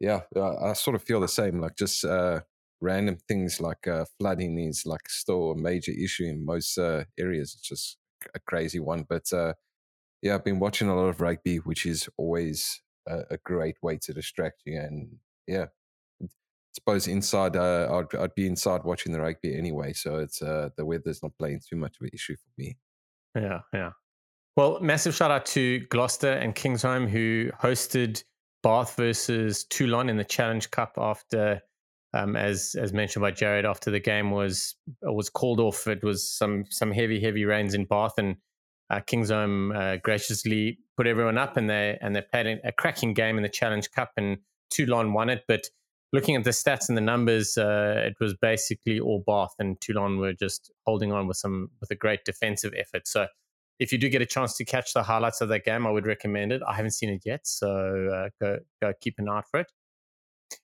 yeah, 0.00 0.20
I, 0.36 0.40
I 0.70 0.72
sort 0.74 0.94
of 0.94 1.02
feel 1.02 1.20
the 1.20 1.28
same. 1.28 1.58
Like 1.60 1.76
just 1.76 2.04
uh, 2.04 2.40
random 2.80 3.16
things 3.28 3.60
like 3.60 3.86
uh, 3.86 4.04
flooding 4.18 4.58
is 4.58 4.84
like 4.86 5.08
still 5.08 5.52
a 5.52 5.56
major 5.56 5.92
issue 5.92 6.24
in 6.24 6.44
most 6.44 6.78
uh, 6.78 7.04
areas. 7.18 7.54
It's 7.54 7.68
just 7.68 7.98
a 8.34 8.40
crazy 8.40 8.80
one, 8.80 9.04
but 9.08 9.32
uh, 9.32 9.54
yeah, 10.22 10.34
I've 10.34 10.44
been 10.44 10.58
watching 10.58 10.88
a 10.88 10.96
lot 10.96 11.08
of 11.08 11.20
rugby, 11.20 11.56
which 11.58 11.86
is 11.86 12.08
always 12.16 12.80
a, 13.06 13.20
a 13.30 13.36
great 13.38 13.76
way 13.82 13.98
to 14.02 14.12
distract 14.12 14.62
you, 14.66 14.78
and 14.78 15.16
yeah, 15.46 15.66
I 16.22 16.26
suppose 16.74 17.06
inside 17.08 17.56
uh, 17.56 17.88
I'd, 17.90 18.18
I'd 18.18 18.34
be 18.34 18.46
inside 18.46 18.84
watching 18.84 19.12
the 19.12 19.20
rugby 19.20 19.56
anyway 19.56 19.92
so 19.92 20.18
it's 20.18 20.42
uh, 20.42 20.68
the 20.76 20.84
weather's 20.84 21.22
not 21.22 21.32
playing 21.38 21.60
too 21.68 21.76
much 21.76 21.96
of 22.00 22.04
an 22.04 22.10
issue 22.12 22.36
for 22.36 22.50
me 22.56 22.76
Yeah, 23.34 23.60
yeah. 23.72 23.90
Well, 24.56 24.80
massive 24.80 25.14
shout 25.14 25.30
out 25.30 25.46
to 25.46 25.80
Gloucester 25.88 26.32
and 26.32 26.54
Kingsholm 26.54 27.08
who 27.08 27.50
hosted 27.62 28.22
Bath 28.62 28.96
versus 28.96 29.64
Toulon 29.64 30.08
in 30.08 30.16
the 30.16 30.24
Challenge 30.24 30.70
Cup 30.70 30.94
after, 30.98 31.60
um, 32.18 32.36
as 32.36 32.74
as 32.78 32.92
mentioned 32.92 33.22
by 33.22 33.30
Jared, 33.30 33.64
after 33.64 33.90
the 33.90 34.00
game 34.00 34.30
was 34.30 34.74
was 35.02 35.30
called 35.30 35.60
off. 35.60 35.86
It 35.86 36.02
was 36.02 36.30
some 36.30 36.64
some 36.70 36.90
heavy 36.90 37.20
heavy 37.20 37.44
rains 37.44 37.74
in 37.74 37.84
Bath, 37.84 38.14
and 38.18 38.36
uh, 38.90 39.00
uh, 39.00 39.96
graciously 40.02 40.78
put 40.96 41.06
everyone 41.06 41.38
up, 41.38 41.56
and 41.56 41.68
they 41.68 41.98
and 42.00 42.14
they 42.16 42.22
played 42.22 42.60
a 42.64 42.72
cracking 42.72 43.14
game 43.14 43.36
in 43.36 43.42
the 43.42 43.48
Challenge 43.48 43.90
Cup, 43.90 44.12
and 44.16 44.38
Toulon 44.70 45.12
won 45.12 45.30
it. 45.30 45.44
But 45.46 45.68
looking 46.12 46.36
at 46.36 46.44
the 46.44 46.50
stats 46.50 46.88
and 46.88 46.96
the 46.96 47.02
numbers, 47.02 47.56
uh, 47.56 48.02
it 48.06 48.14
was 48.20 48.34
basically 48.34 48.98
all 48.98 49.22
Bath, 49.26 49.54
and 49.58 49.80
Toulon 49.80 50.18
were 50.18 50.32
just 50.32 50.72
holding 50.86 51.12
on 51.12 51.26
with 51.26 51.36
some 51.36 51.70
with 51.80 51.90
a 51.90 51.96
great 51.96 52.24
defensive 52.24 52.72
effort. 52.76 53.06
So 53.06 53.26
if 53.78 53.92
you 53.92 53.98
do 53.98 54.08
get 54.08 54.22
a 54.22 54.26
chance 54.26 54.56
to 54.56 54.64
catch 54.64 54.92
the 54.92 55.04
highlights 55.04 55.40
of 55.40 55.48
that 55.50 55.64
game, 55.64 55.86
I 55.86 55.90
would 55.90 56.06
recommend 56.06 56.52
it. 56.52 56.62
I 56.66 56.74
haven't 56.74 56.92
seen 56.92 57.10
it 57.10 57.22
yet, 57.24 57.46
so 57.46 58.08
uh, 58.12 58.28
go 58.40 58.58
go 58.80 58.92
keep 59.00 59.14
an 59.18 59.28
eye 59.28 59.38
out 59.38 59.44
for 59.50 59.60
it. 59.60 59.70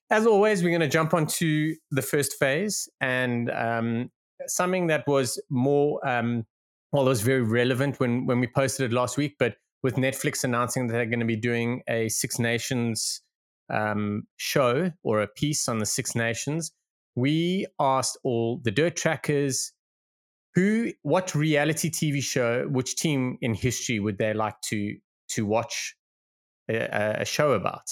As 0.09 0.25
always, 0.25 0.63
we're 0.63 0.69
going 0.69 0.81
to 0.81 0.87
jump 0.87 1.13
onto 1.13 1.75
the 1.91 2.01
first 2.01 2.33
phase 2.39 2.89
and 3.01 3.49
um, 3.51 4.11
something 4.47 4.87
that 4.87 5.07
was 5.07 5.41
more 5.49 6.05
um, 6.07 6.45
well, 6.91 7.05
it 7.05 7.09
was 7.09 7.21
very 7.21 7.41
relevant 7.41 7.99
when 7.99 8.25
when 8.25 8.39
we 8.39 8.47
posted 8.47 8.91
it 8.91 8.93
last 8.93 9.17
week. 9.17 9.35
But 9.37 9.55
with 9.83 9.95
Netflix 9.95 10.43
announcing 10.43 10.87
that 10.87 10.93
they're 10.93 11.05
going 11.05 11.19
to 11.19 11.25
be 11.25 11.35
doing 11.35 11.81
a 11.89 12.09
Six 12.09 12.39
Nations 12.39 13.21
um, 13.69 14.23
show 14.37 14.91
or 15.03 15.21
a 15.21 15.27
piece 15.27 15.67
on 15.67 15.79
the 15.79 15.85
Six 15.85 16.15
Nations, 16.15 16.71
we 17.15 17.65
asked 17.79 18.17
all 18.23 18.61
the 18.63 18.71
dirt 18.71 18.95
trackers 18.95 19.73
who 20.53 20.91
what 21.01 21.35
reality 21.35 21.89
tv 21.89 22.23
show 22.23 22.65
which 22.69 22.95
team 22.95 23.37
in 23.41 23.53
history 23.53 23.99
would 23.99 24.17
they 24.17 24.33
like 24.33 24.59
to 24.61 24.95
to 25.27 25.45
watch 25.45 25.95
a, 26.69 27.17
a 27.19 27.25
show 27.25 27.51
about 27.51 27.83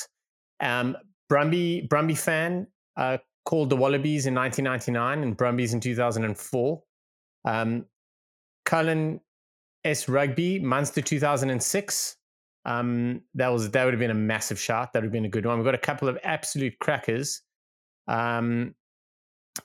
um 0.62 0.96
brumby 1.32 1.88
brumby 1.88 2.18
fan 2.18 2.68
uh 2.98 3.18
called 3.46 3.70
the 3.70 3.76
wallabies 3.76 4.26
in 4.26 4.34
1999 4.34 5.24
and 5.24 5.38
brumbies 5.38 5.74
in 5.74 5.80
2004 5.80 6.84
um 7.46 7.86
cullen 8.66 9.20
s 9.84 10.08
rugby 10.08 10.60
munster 10.60 11.02
2006 11.02 12.16
um 12.66 13.22
that 13.34 13.50
was 13.50 13.70
that 13.72 13.84
would 13.84 13.94
have 13.94 14.00
been 14.00 14.12
a 14.12 14.14
massive 14.14 14.60
shot 14.60 14.94
that 14.94 15.00
would 15.00 15.06
have 15.06 15.12
been 15.12 15.26
a 15.26 15.30
good 15.30 15.46
one 15.46 15.58
we've 15.58 15.66
got 15.66 15.76
a 15.76 15.78
couple 15.78 16.08
of 16.08 16.18
absolute 16.24 16.78
crackers 16.80 17.42
um 18.08 18.74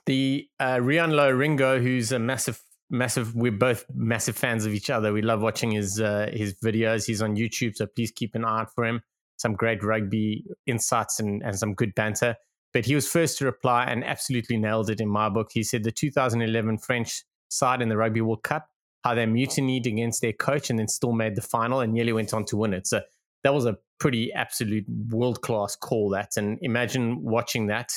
the 0.07 0.49
uh, 0.61 0.77
Rian 0.77 1.13
Lo 1.13 1.31
Ringo, 1.31 1.81
who's 1.81 2.13
a 2.13 2.19
massive, 2.19 2.63
massive. 2.91 3.35
We're 3.35 3.53
both 3.53 3.85
massive 3.95 4.37
fans 4.37 4.67
of 4.67 4.75
each 4.75 4.91
other. 4.91 5.13
We 5.13 5.23
love 5.23 5.41
watching 5.41 5.71
his 5.71 6.01
uh, 6.01 6.31
his 6.33 6.55
videos. 6.55 7.07
He's 7.07 7.23
on 7.23 7.37
YouTube, 7.37 7.77
so 7.77 7.87
please 7.87 8.11
keep 8.11 8.35
an 8.35 8.45
eye 8.45 8.61
out 8.61 8.75
for 8.75 8.85
him. 8.85 9.03
Some 9.39 9.55
great 9.55 9.83
rugby 9.83 10.45
insights 10.67 11.21
and, 11.21 11.43
and 11.43 11.59
some 11.59 11.75
good 11.75 11.95
banter. 11.95 12.37
But 12.73 12.85
he 12.85 12.95
was 12.95 13.11
first 13.11 13.39
to 13.39 13.47
reply 13.47 13.85
and 13.85 14.05
absolutely 14.05 14.59
nailed 14.59 14.91
it 14.91 15.01
in 15.01 15.09
my 15.09 15.29
book. 15.29 15.49
He 15.53 15.63
said 15.63 15.85
the 15.85 15.93
2011 15.93 16.79
French 16.79 17.25
side 17.49 17.81
in 17.81 17.89
the 17.89 17.97
Rugby 17.97 18.21
World 18.21 18.43
Cup, 18.43 18.69
how 19.05 19.15
they 19.15 19.25
mutinied 19.25 19.87
against 19.87 20.21
their 20.21 20.35
coach 20.35 20.69
and 20.69 20.79
then 20.79 20.89
still 20.89 21.13
made 21.13 21.35
the 21.35 21.43
final 21.43 21.81
and 21.81 21.93
nearly 21.93 22.13
went 22.13 22.35
on 22.35 22.45
to 22.47 22.57
win 22.57 22.75
it. 22.75 22.87
So 22.87 23.01
that 23.43 23.55
was 23.55 23.65
a 23.65 23.79
pretty 23.99 24.33
absolute 24.33 24.85
world 25.11 25.41
class 25.43 25.77
call. 25.77 26.11
That 26.11 26.37
and 26.37 26.59
imagine 26.61 27.23
watching 27.23 27.69
that 27.69 27.93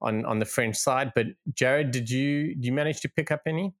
on 0.00 0.24
on 0.24 0.38
the 0.38 0.44
French 0.44 0.76
side. 0.76 1.12
But 1.14 1.26
Jared, 1.52 1.90
did 1.90 2.08
you 2.08 2.54
did 2.54 2.64
you 2.64 2.72
manage 2.72 3.00
to 3.00 3.08
pick 3.08 3.30
up 3.30 3.42
any? 3.46 3.74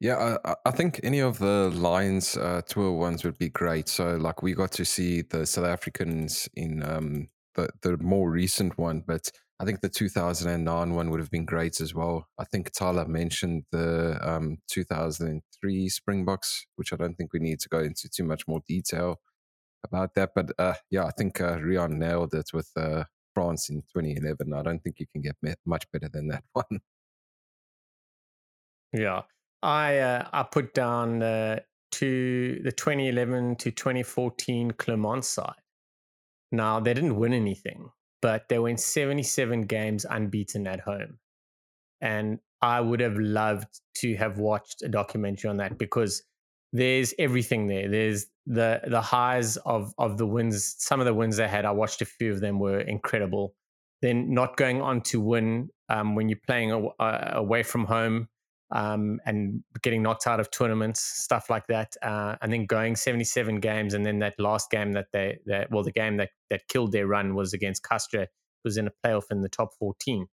Yeah 0.00 0.38
I, 0.44 0.54
I- 0.64 0.70
think 0.72 1.00
any 1.02 1.20
of 1.20 1.38
the 1.38 1.70
lions 1.74 2.36
uh, 2.36 2.62
tour 2.62 2.92
ones 2.92 3.24
would 3.24 3.38
be 3.38 3.48
great. 3.48 3.88
So 3.88 4.16
like 4.16 4.42
we 4.42 4.54
got 4.54 4.72
to 4.72 4.84
see 4.84 5.22
the 5.22 5.46
south 5.46 5.66
africans 5.66 6.48
in 6.54 6.82
um 6.82 7.28
the, 7.54 7.68
the 7.82 7.96
more 7.98 8.30
recent 8.30 8.78
one 8.78 9.00
but 9.00 9.28
i 9.58 9.64
think 9.64 9.80
the 9.80 9.88
2009 9.88 10.94
one 10.94 11.10
would 11.10 11.18
have 11.20 11.30
been 11.30 11.44
great 11.44 11.80
as 11.80 11.94
well. 11.94 12.28
I 12.38 12.44
think 12.44 12.70
tyler 12.72 13.06
mentioned 13.06 13.64
the 13.72 14.18
um 14.22 14.58
2003 14.68 15.88
springboks 15.88 16.66
which 16.76 16.92
i 16.92 16.96
don't 16.96 17.14
think 17.16 17.32
we 17.32 17.40
need 17.40 17.60
to 17.60 17.68
go 17.68 17.80
into 17.80 18.08
too 18.08 18.24
much 18.24 18.46
more 18.48 18.60
detail 18.68 19.20
about 19.84 20.14
that 20.14 20.32
but 20.34 20.52
uh 20.58 20.74
yeah 20.90 21.04
i 21.06 21.10
think 21.12 21.40
uh, 21.40 21.58
rion 21.62 21.98
nailed 21.98 22.34
it 22.34 22.50
with 22.54 22.70
uh 22.76 23.04
france 23.34 23.70
in 23.70 23.82
2011 23.92 24.52
i 24.54 24.62
don't 24.62 24.82
think 24.84 25.00
you 25.00 25.06
can 25.12 25.22
get 25.22 25.36
much 25.66 25.90
better 25.92 26.08
than 26.10 26.28
that 26.28 26.44
one. 26.54 26.80
Yeah, 28.92 29.22
I 29.62 29.98
uh, 29.98 30.28
I 30.32 30.42
put 30.44 30.74
down 30.74 31.22
uh, 31.22 31.60
to 31.92 32.60
the 32.62 32.72
2011 32.72 33.56
to 33.56 33.70
2014 33.70 34.72
Clermont 34.72 35.24
side. 35.24 35.54
Now 36.52 36.80
they 36.80 36.94
didn't 36.94 37.16
win 37.16 37.32
anything, 37.32 37.90
but 38.22 38.48
they 38.48 38.58
went 38.58 38.80
77 38.80 39.62
games 39.62 40.06
unbeaten 40.08 40.66
at 40.66 40.80
home, 40.80 41.18
and 42.00 42.38
I 42.62 42.80
would 42.80 43.00
have 43.00 43.18
loved 43.18 43.80
to 43.96 44.16
have 44.16 44.38
watched 44.38 44.82
a 44.82 44.88
documentary 44.88 45.50
on 45.50 45.58
that 45.58 45.78
because 45.78 46.22
there's 46.72 47.14
everything 47.18 47.66
there. 47.66 47.88
There's 47.88 48.26
the 48.46 48.80
the 48.86 49.00
highs 49.02 49.56
of 49.58 49.92
of 49.98 50.16
the 50.16 50.26
wins. 50.26 50.76
Some 50.78 51.00
of 51.00 51.06
the 51.06 51.14
wins 51.14 51.36
they 51.36 51.48
had, 51.48 51.64
I 51.64 51.72
watched 51.72 52.02
a 52.02 52.06
few 52.06 52.32
of 52.32 52.40
them 52.40 52.58
were 52.58 52.80
incredible. 52.80 53.54
Then 54.02 54.32
not 54.32 54.56
going 54.56 54.80
on 54.80 55.02
to 55.02 55.20
win 55.20 55.68
um, 55.90 56.14
when 56.14 56.30
you're 56.30 56.38
playing 56.46 56.72
aw- 56.72 56.94
uh, 56.98 57.32
away 57.34 57.62
from 57.62 57.84
home 57.84 58.28
um, 58.72 59.20
and 59.26 59.62
getting 59.82 60.02
knocked 60.02 60.26
out 60.26 60.40
of 60.40 60.50
tournaments, 60.50 61.00
stuff 61.00 61.50
like 61.50 61.66
that, 61.68 61.96
uh, 62.02 62.36
and 62.40 62.52
then 62.52 62.66
going 62.66 62.96
77 62.96 63.60
games, 63.60 63.94
and 63.94 64.06
then 64.06 64.20
that 64.20 64.34
last 64.38 64.70
game 64.70 64.92
that 64.92 65.06
they 65.12 65.38
that 65.46 65.70
well, 65.70 65.82
the 65.82 65.92
game 65.92 66.16
that 66.18 66.30
that 66.50 66.68
killed 66.68 66.92
their 66.92 67.06
run 67.06 67.34
was 67.34 67.52
against 67.52 67.82
Castres, 67.82 68.28
was 68.64 68.76
in 68.76 68.86
a 68.86 68.92
playoff 69.04 69.24
in 69.30 69.42
the 69.42 69.48
top 69.48 69.70
14. 69.78 70.26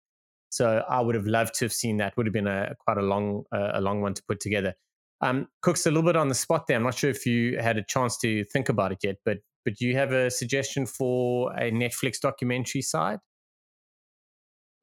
So 0.50 0.84
I 0.88 1.02
would 1.02 1.16
have 1.16 1.28
loved 1.28 1.56
to 1.56 1.66
have 1.66 1.74
seen 1.74 1.98
that. 1.98 2.16
Would 2.18 2.26
have 2.26 2.34
been 2.34 2.48
a 2.48 2.76
quite 2.80 2.98
a 2.98 3.02
long 3.02 3.44
uh, 3.52 3.72
a 3.74 3.82
long 3.82 4.02
one 4.02 4.14
to 4.14 4.24
put 4.28 4.40
together. 4.40 4.76
Um, 5.22 5.48
Kooks 5.66 5.86
a 5.86 5.90
little 5.90 6.04
bit 6.04 6.16
on 6.16 6.28
the 6.28 6.36
spot 6.36 6.68
there. 6.68 6.78
I'm 6.78 6.84
not 6.84 6.94
sure 6.94 7.10
if 7.10 7.26
you 7.26 7.58
had 7.60 7.78
a 7.78 7.84
chance 7.84 8.18
to 8.20 8.44
think 8.46 8.70
about 8.70 8.92
it 8.92 9.00
yet, 9.04 9.16
but 9.26 9.40
but 9.66 9.76
do 9.76 9.86
you 9.86 9.96
have 9.96 10.12
a 10.12 10.32
suggestion 10.32 10.86
for 10.86 11.52
a 11.54 11.72
Netflix 11.72 12.22
documentary 12.22 12.82
side? 12.82 13.20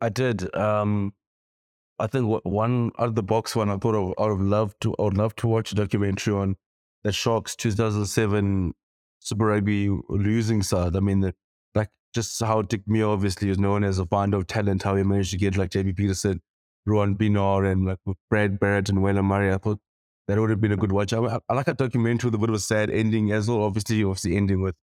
I 0.00 0.10
did. 0.10 0.54
Um, 0.54 1.14
I 1.98 2.06
think 2.08 2.44
one 2.44 2.90
out 2.98 3.08
of 3.08 3.14
the 3.14 3.22
box 3.22 3.54
one 3.54 3.70
I 3.70 3.76
thought 3.76 3.94
of, 3.94 4.14
I 4.18 4.30
would 4.30 4.40
love 4.40 4.74
to. 4.80 4.94
I 4.98 5.02
would 5.02 5.16
love 5.16 5.36
to 5.36 5.46
watch 5.46 5.72
a 5.72 5.74
documentary 5.76 6.34
on 6.34 6.56
the 7.04 7.12
Sharks 7.12 7.54
2007 7.54 8.74
Super 9.20 9.46
Rugby 9.46 9.88
losing 10.08 10.62
side. 10.62 10.96
I 10.96 11.00
mean, 11.00 11.20
the, 11.20 11.34
like 11.74 11.90
just 12.14 12.42
how 12.42 12.62
Dick 12.62 12.82
Muir 12.86 13.06
obviously 13.06 13.48
is 13.48 13.58
known 13.58 13.84
as 13.84 13.98
a 13.98 14.06
find 14.06 14.34
of 14.34 14.46
talent, 14.46 14.82
how 14.82 14.96
he 14.96 15.04
managed 15.04 15.30
to 15.32 15.38
get 15.38 15.56
like 15.56 15.70
JP 15.70 15.96
Pietersen, 15.96 16.40
Ruan 16.84 17.16
Pienaar, 17.16 17.70
and 17.70 17.86
like 17.86 17.98
Brad 18.28 18.58
Barritt 18.58 18.88
and 18.88 18.98
Waylon 18.98 19.24
Murray. 19.24 19.52
I 19.52 19.58
thought 19.58 19.78
that 20.26 20.38
would 20.38 20.50
have 20.50 20.60
been 20.60 20.72
a 20.72 20.76
good 20.76 20.92
watch. 20.92 21.12
I, 21.12 21.38
I 21.48 21.54
like 21.54 21.68
a 21.68 21.74
documentary 21.74 22.28
with 22.28 22.34
a 22.34 22.38
bit 22.38 22.48
of 22.48 22.56
a 22.56 22.60
sad 22.60 22.90
ending 22.90 23.30
as 23.30 23.48
well. 23.48 23.62
Obviously, 23.62 24.02
obviously 24.02 24.36
ending 24.36 24.62
with 24.62 24.74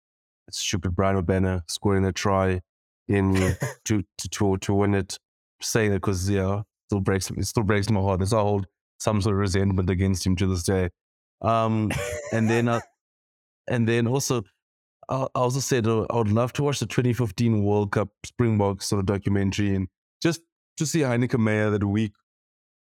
stupid 0.50 0.94
Bryan 0.94 1.16
Habana 1.16 1.64
scoring 1.68 2.04
a 2.04 2.12
try 2.12 2.60
in 3.08 3.34
to, 3.84 4.02
to 4.18 4.28
to 4.32 4.56
to 4.58 4.74
win 4.74 4.94
it. 4.94 5.18
Saying 5.62 5.92
it 5.92 5.96
because 5.96 6.30
yeah, 6.30 6.62
still 6.90 7.00
breaks 7.00 7.30
it 7.30 7.44
still 7.44 7.62
breaks 7.62 7.88
my 7.88 8.00
heart. 8.00 8.18
There's 8.18 8.32
a 8.32 8.40
hold 8.40 8.66
some 8.98 9.20
sort 9.20 9.34
of 9.34 9.38
resentment 9.38 9.88
against 9.88 10.26
him 10.26 10.34
to 10.36 10.46
this 10.48 10.64
day. 10.64 10.90
Um, 11.40 11.92
and 12.32 12.50
then 12.50 12.66
uh, 12.68 12.80
and 13.68 13.86
then 13.86 14.08
also 14.08 14.42
I 15.08 15.26
also 15.36 15.60
said 15.60 15.86
uh, 15.86 16.06
I 16.10 16.16
would 16.16 16.32
love 16.32 16.52
to 16.54 16.64
watch 16.64 16.80
the 16.80 16.86
2015 16.86 17.62
World 17.62 17.92
Cup 17.92 18.08
Springboks 18.26 18.86
sort 18.88 18.98
of 18.98 19.06
documentary 19.06 19.76
and 19.76 19.86
just 20.20 20.40
to 20.78 20.86
see 20.86 21.00
Heyneke 21.00 21.38
Meyer 21.38 21.70
that 21.70 21.84
week 21.84 22.12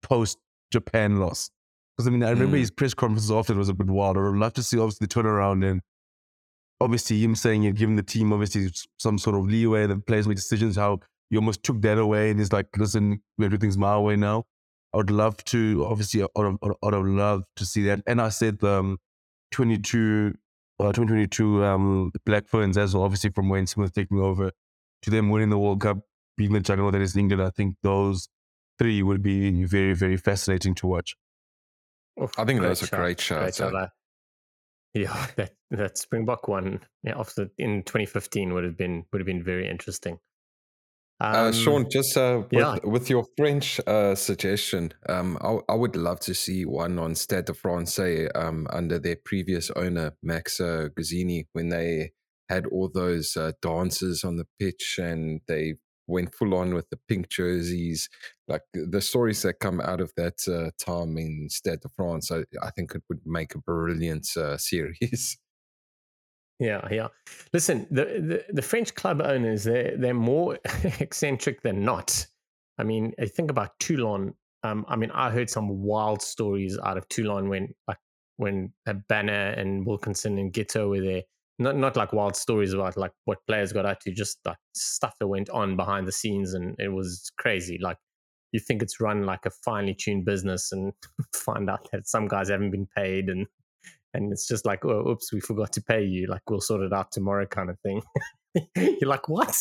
post 0.02 0.38
Japan 0.70 1.18
loss. 1.18 1.50
Because 1.96 2.08
I 2.08 2.10
mean, 2.10 2.22
I 2.22 2.30
remember 2.30 2.58
mm. 2.58 2.60
his 2.60 2.70
press 2.70 2.92
conferences 2.92 3.30
often 3.30 3.56
was 3.56 3.70
a 3.70 3.74
bit 3.74 3.86
wild. 3.86 4.18
I 4.18 4.20
would 4.20 4.36
love 4.36 4.52
to 4.54 4.62
see 4.62 4.78
obviously 4.78 5.06
the 5.06 5.14
turnaround 5.14 5.68
and 5.68 5.80
obviously 6.78 7.22
him 7.22 7.34
saying 7.34 7.64
it, 7.64 7.76
giving 7.76 7.96
the 7.96 8.02
team 8.02 8.34
obviously 8.34 8.68
some 8.98 9.16
sort 9.16 9.36
of 9.36 9.46
leeway, 9.46 9.86
the 9.86 9.96
players 9.96 10.28
make 10.28 10.36
decisions, 10.36 10.76
how 10.76 11.00
you 11.30 11.38
almost 11.38 11.62
took 11.62 11.80
that 11.82 11.98
away 11.98 12.30
and 12.30 12.38
he's 12.38 12.52
like, 12.52 12.68
listen, 12.76 13.20
everything's 13.42 13.78
my 13.78 13.98
way 13.98 14.16
now. 14.16 14.44
I 14.92 14.98
would 14.98 15.10
love 15.10 15.42
to, 15.46 15.84
obviously, 15.88 16.22
I 16.22 16.26
would, 16.36 16.58
I 16.62 16.68
would 16.82 16.94
have 16.94 17.04
loved 17.04 17.44
to 17.56 17.66
see 17.66 17.82
that. 17.84 18.02
And 18.06 18.20
I 18.20 18.28
said 18.28 18.62
um, 18.62 18.98
22, 19.50 20.34
uh, 20.78 20.92
2022 20.92 21.64
um, 21.64 22.12
Black 22.24 22.46
Ferns 22.46 22.78
as 22.78 22.94
well, 22.94 23.04
obviously 23.04 23.30
from 23.30 23.48
Wayne 23.48 23.66
Smith 23.66 23.92
taking 23.92 24.20
over 24.20 24.52
to 25.02 25.10
them 25.10 25.30
winning 25.30 25.50
the 25.50 25.58
World 25.58 25.80
Cup, 25.80 25.98
being 26.36 26.52
the 26.52 26.60
juggernaut 26.60 26.92
that 26.92 27.02
is 27.02 27.16
England. 27.16 27.42
I 27.42 27.50
think 27.50 27.76
those 27.82 28.28
three 28.78 29.02
would 29.02 29.22
be 29.22 29.64
very, 29.64 29.94
very 29.94 30.16
fascinating 30.16 30.74
to 30.76 30.86
watch. 30.86 31.16
I 32.38 32.44
think 32.44 32.60
that 32.60 32.68
was 32.68 32.82
a 32.82 32.96
great 32.96 33.20
shot. 33.20 33.40
Great 33.40 33.54
shot 33.56 33.90
yeah, 34.94 35.26
that 35.36 35.50
that 35.70 35.98
Springbok 35.98 36.48
one, 36.48 36.80
yeah, 37.02 37.18
after 37.18 37.50
in 37.58 37.82
2015 37.82 38.54
would 38.54 38.64
have 38.64 38.76
been 38.76 39.04
would 39.12 39.20
have 39.20 39.26
been 39.26 39.42
very 39.42 39.68
interesting. 39.68 40.18
Uh, 41.20 41.26
um, 41.26 41.46
uh, 41.46 41.52
Shaun, 41.52 41.86
just 41.90 42.16
uh, 42.16 42.42
with, 42.50 42.60
yeah. 42.60 42.76
with 42.82 43.08
your 43.08 43.24
French 43.36 43.80
uh, 43.86 44.14
suggestion, 44.14 44.92
um, 45.08 45.38
I, 45.40 45.58
I, 45.68 45.74
would 45.74 45.94
love 45.94 46.18
to 46.20 46.34
see 46.34 46.64
one 46.64 46.98
on 46.98 47.14
Stade 47.14 47.44
de 47.44 47.54
Francais 47.54 48.28
um, 48.30 48.66
under 48.70 48.98
their 48.98 49.16
previous 49.24 49.70
owner, 49.76 50.12
Max 50.22 50.58
uh, 50.60 50.88
Guazzini, 50.96 51.46
when 51.52 51.68
they 51.68 52.12
had 52.48 52.66
all 52.66 52.90
those 52.92 53.36
uh, 53.36 53.52
dances 53.62 54.24
on 54.24 54.36
the 54.36 54.46
pitch 54.58 54.98
and 54.98 55.40
they 55.46 55.74
went 56.06 56.34
full 56.34 56.54
on 56.54 56.74
with 56.74 56.90
the 56.90 56.98
pink 57.08 57.30
jerseys. 57.30 58.08
Like 58.48 58.62
the 58.74 59.00
stories 59.00 59.40
that 59.42 59.60
come 59.60 59.80
out 59.80 60.00
of 60.00 60.12
that 60.16 60.46
uh, 60.48 60.70
time 60.84 61.16
in 61.16 61.48
Stade 61.48 61.80
de 61.80 61.88
France, 61.90 62.32
I, 62.32 62.40
I, 62.60 62.70
think 62.72 62.94
it 62.94 63.02
would 63.08 63.20
make 63.24 63.54
a 63.54 63.58
brilliant 63.58 64.26
series. 64.58 65.38
Yeah, 66.60 66.86
yeah. 66.90 67.08
Listen, 67.52 67.86
the, 67.90 68.04
the, 68.04 68.44
the 68.52 68.62
French 68.62 68.94
club 68.94 69.20
owners 69.20 69.64
they're 69.64 69.96
they're 69.96 70.14
more 70.14 70.58
eccentric 71.00 71.62
than 71.62 71.84
not. 71.84 72.26
I 72.78 72.84
mean, 72.84 73.12
I 73.20 73.26
think 73.26 73.50
about 73.50 73.78
Toulon. 73.80 74.34
Um, 74.62 74.84
I 74.88 74.96
mean, 74.96 75.10
I 75.10 75.30
heard 75.30 75.50
some 75.50 75.82
wild 75.82 76.22
stories 76.22 76.78
out 76.82 76.96
of 76.96 77.08
Toulon 77.08 77.48
when 77.48 77.74
like 77.88 77.98
when 78.36 78.72
Banner 79.08 79.50
and 79.50 79.86
Wilkinson 79.86 80.38
and 80.38 80.52
Giteau 80.52 80.90
were 80.90 81.00
there. 81.00 81.22
Not 81.58 81.76
not 81.76 81.96
like 81.96 82.12
wild 82.12 82.34
stories 82.34 82.72
about 82.72 82.96
like 82.96 83.12
what 83.26 83.38
players 83.46 83.72
got 83.72 83.86
up 83.86 84.00
to, 84.00 84.12
just 84.12 84.38
like 84.44 84.56
stuff 84.74 85.14
that 85.20 85.28
went 85.28 85.50
on 85.50 85.76
behind 85.76 86.06
the 86.06 86.12
scenes, 86.12 86.54
and 86.54 86.74
it 86.78 86.88
was 86.92 87.30
crazy. 87.38 87.78
Like 87.80 87.98
you 88.52 88.60
think 88.60 88.82
it's 88.82 89.00
run 89.00 89.24
like 89.24 89.46
a 89.46 89.50
finely 89.64 89.94
tuned 89.94 90.24
business, 90.24 90.72
and 90.72 90.92
find 91.34 91.70
out 91.70 91.88
that 91.92 92.08
some 92.08 92.26
guys 92.26 92.48
haven't 92.48 92.72
been 92.72 92.88
paid, 92.96 93.28
and 93.28 93.46
and 94.14 94.32
it's 94.32 94.46
just 94.46 94.64
like, 94.64 94.84
oh, 94.84 95.10
oops, 95.10 95.32
we 95.32 95.40
forgot 95.40 95.72
to 95.72 95.82
pay 95.82 96.04
you. 96.04 96.26
Like 96.26 96.48
we'll 96.48 96.60
sort 96.60 96.82
it 96.82 96.92
out 96.92 97.12
tomorrow, 97.12 97.46
kind 97.46 97.68
of 97.68 97.78
thing. 97.80 98.00
You're 98.76 99.10
like, 99.10 99.28
what? 99.28 99.56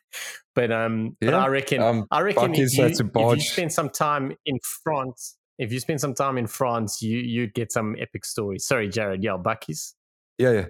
but 0.54 0.70
um, 0.70 1.16
yeah. 1.20 1.32
but 1.32 1.34
I 1.34 1.48
reckon, 1.48 1.82
um, 1.82 2.06
I 2.10 2.20
reckon 2.20 2.54
if 2.54 2.76
you, 2.76 2.84
if 2.86 3.00
you 3.04 3.40
spend 3.40 3.72
some 3.72 3.90
time 3.90 4.32
in 4.46 4.58
France, 4.84 5.36
if 5.58 5.72
you 5.72 5.80
spend 5.80 6.00
some 6.00 6.14
time 6.14 6.38
in 6.38 6.46
France, 6.46 7.02
you 7.02 7.18
you'd 7.18 7.52
get 7.52 7.72
some 7.72 7.96
epic 7.98 8.24
stories. 8.24 8.64
Sorry, 8.64 8.88
Jared. 8.88 9.22
Yeah, 9.22 9.36
Bakkies. 9.36 9.94
Yeah, 10.38 10.52
yeah. 10.52 10.66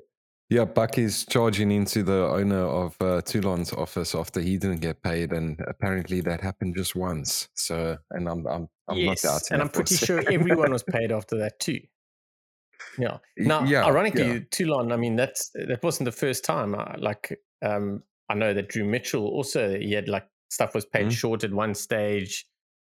Yeah, 0.51 0.65
Bakkies 0.65 1.29
charging 1.29 1.71
into 1.71 2.03
the 2.03 2.25
owner 2.25 2.63
of 2.63 2.97
uh, 3.03 3.21
Toulon's 3.21 3.71
office 3.75 4.15
after 4.15 4.41
he 4.41 4.57
didn't 4.57 4.81
get 4.81 5.03
paid, 5.03 5.35
and 5.35 5.61
apparently 5.69 6.23
that 6.23 6.41
happened 6.41 6.75
just 6.75 6.97
once. 6.97 7.51
So, 7.55 7.99
and 8.13 8.27
I'm 8.27 8.47
I'm, 8.47 8.69
I'm 8.89 8.97
yes, 8.97 9.51
and 9.51 9.61
I'm 9.61 9.69
pretty 9.69 9.97
sure 9.97 10.23
everyone 10.33 10.73
was 10.73 10.83
paid 10.83 11.13
after 11.13 11.37
that 11.41 11.61
too. 11.61 11.81
Yeah. 12.99 13.19
Now, 13.37 13.65
yeah, 13.65 13.85
ironically, 13.85 14.27
yeah. 14.27 14.39
Toulon. 14.51 14.93
I 14.93 14.97
mean, 14.97 15.17
that's 15.17 15.51
that 15.55 15.83
wasn't 15.83 16.07
the 16.07 16.13
first 16.13 16.45
time. 16.45 16.75
Uh, 16.75 16.95
like, 16.99 17.39
um, 17.65 18.03
I 18.29 18.35
know 18.35 18.55
that 18.55 18.69
Drew 18.69 18.85
Mitchell 18.85 19.27
also 19.27 19.79
he 19.79 19.93
had 19.93 20.09
like 20.09 20.27
stuff 20.51 20.75
was 20.75 20.87
paid 20.87 21.03
mm-hmm. 21.03 21.11
short 21.11 21.45
at 21.45 21.53
one 21.53 21.75
stage. 21.75 22.47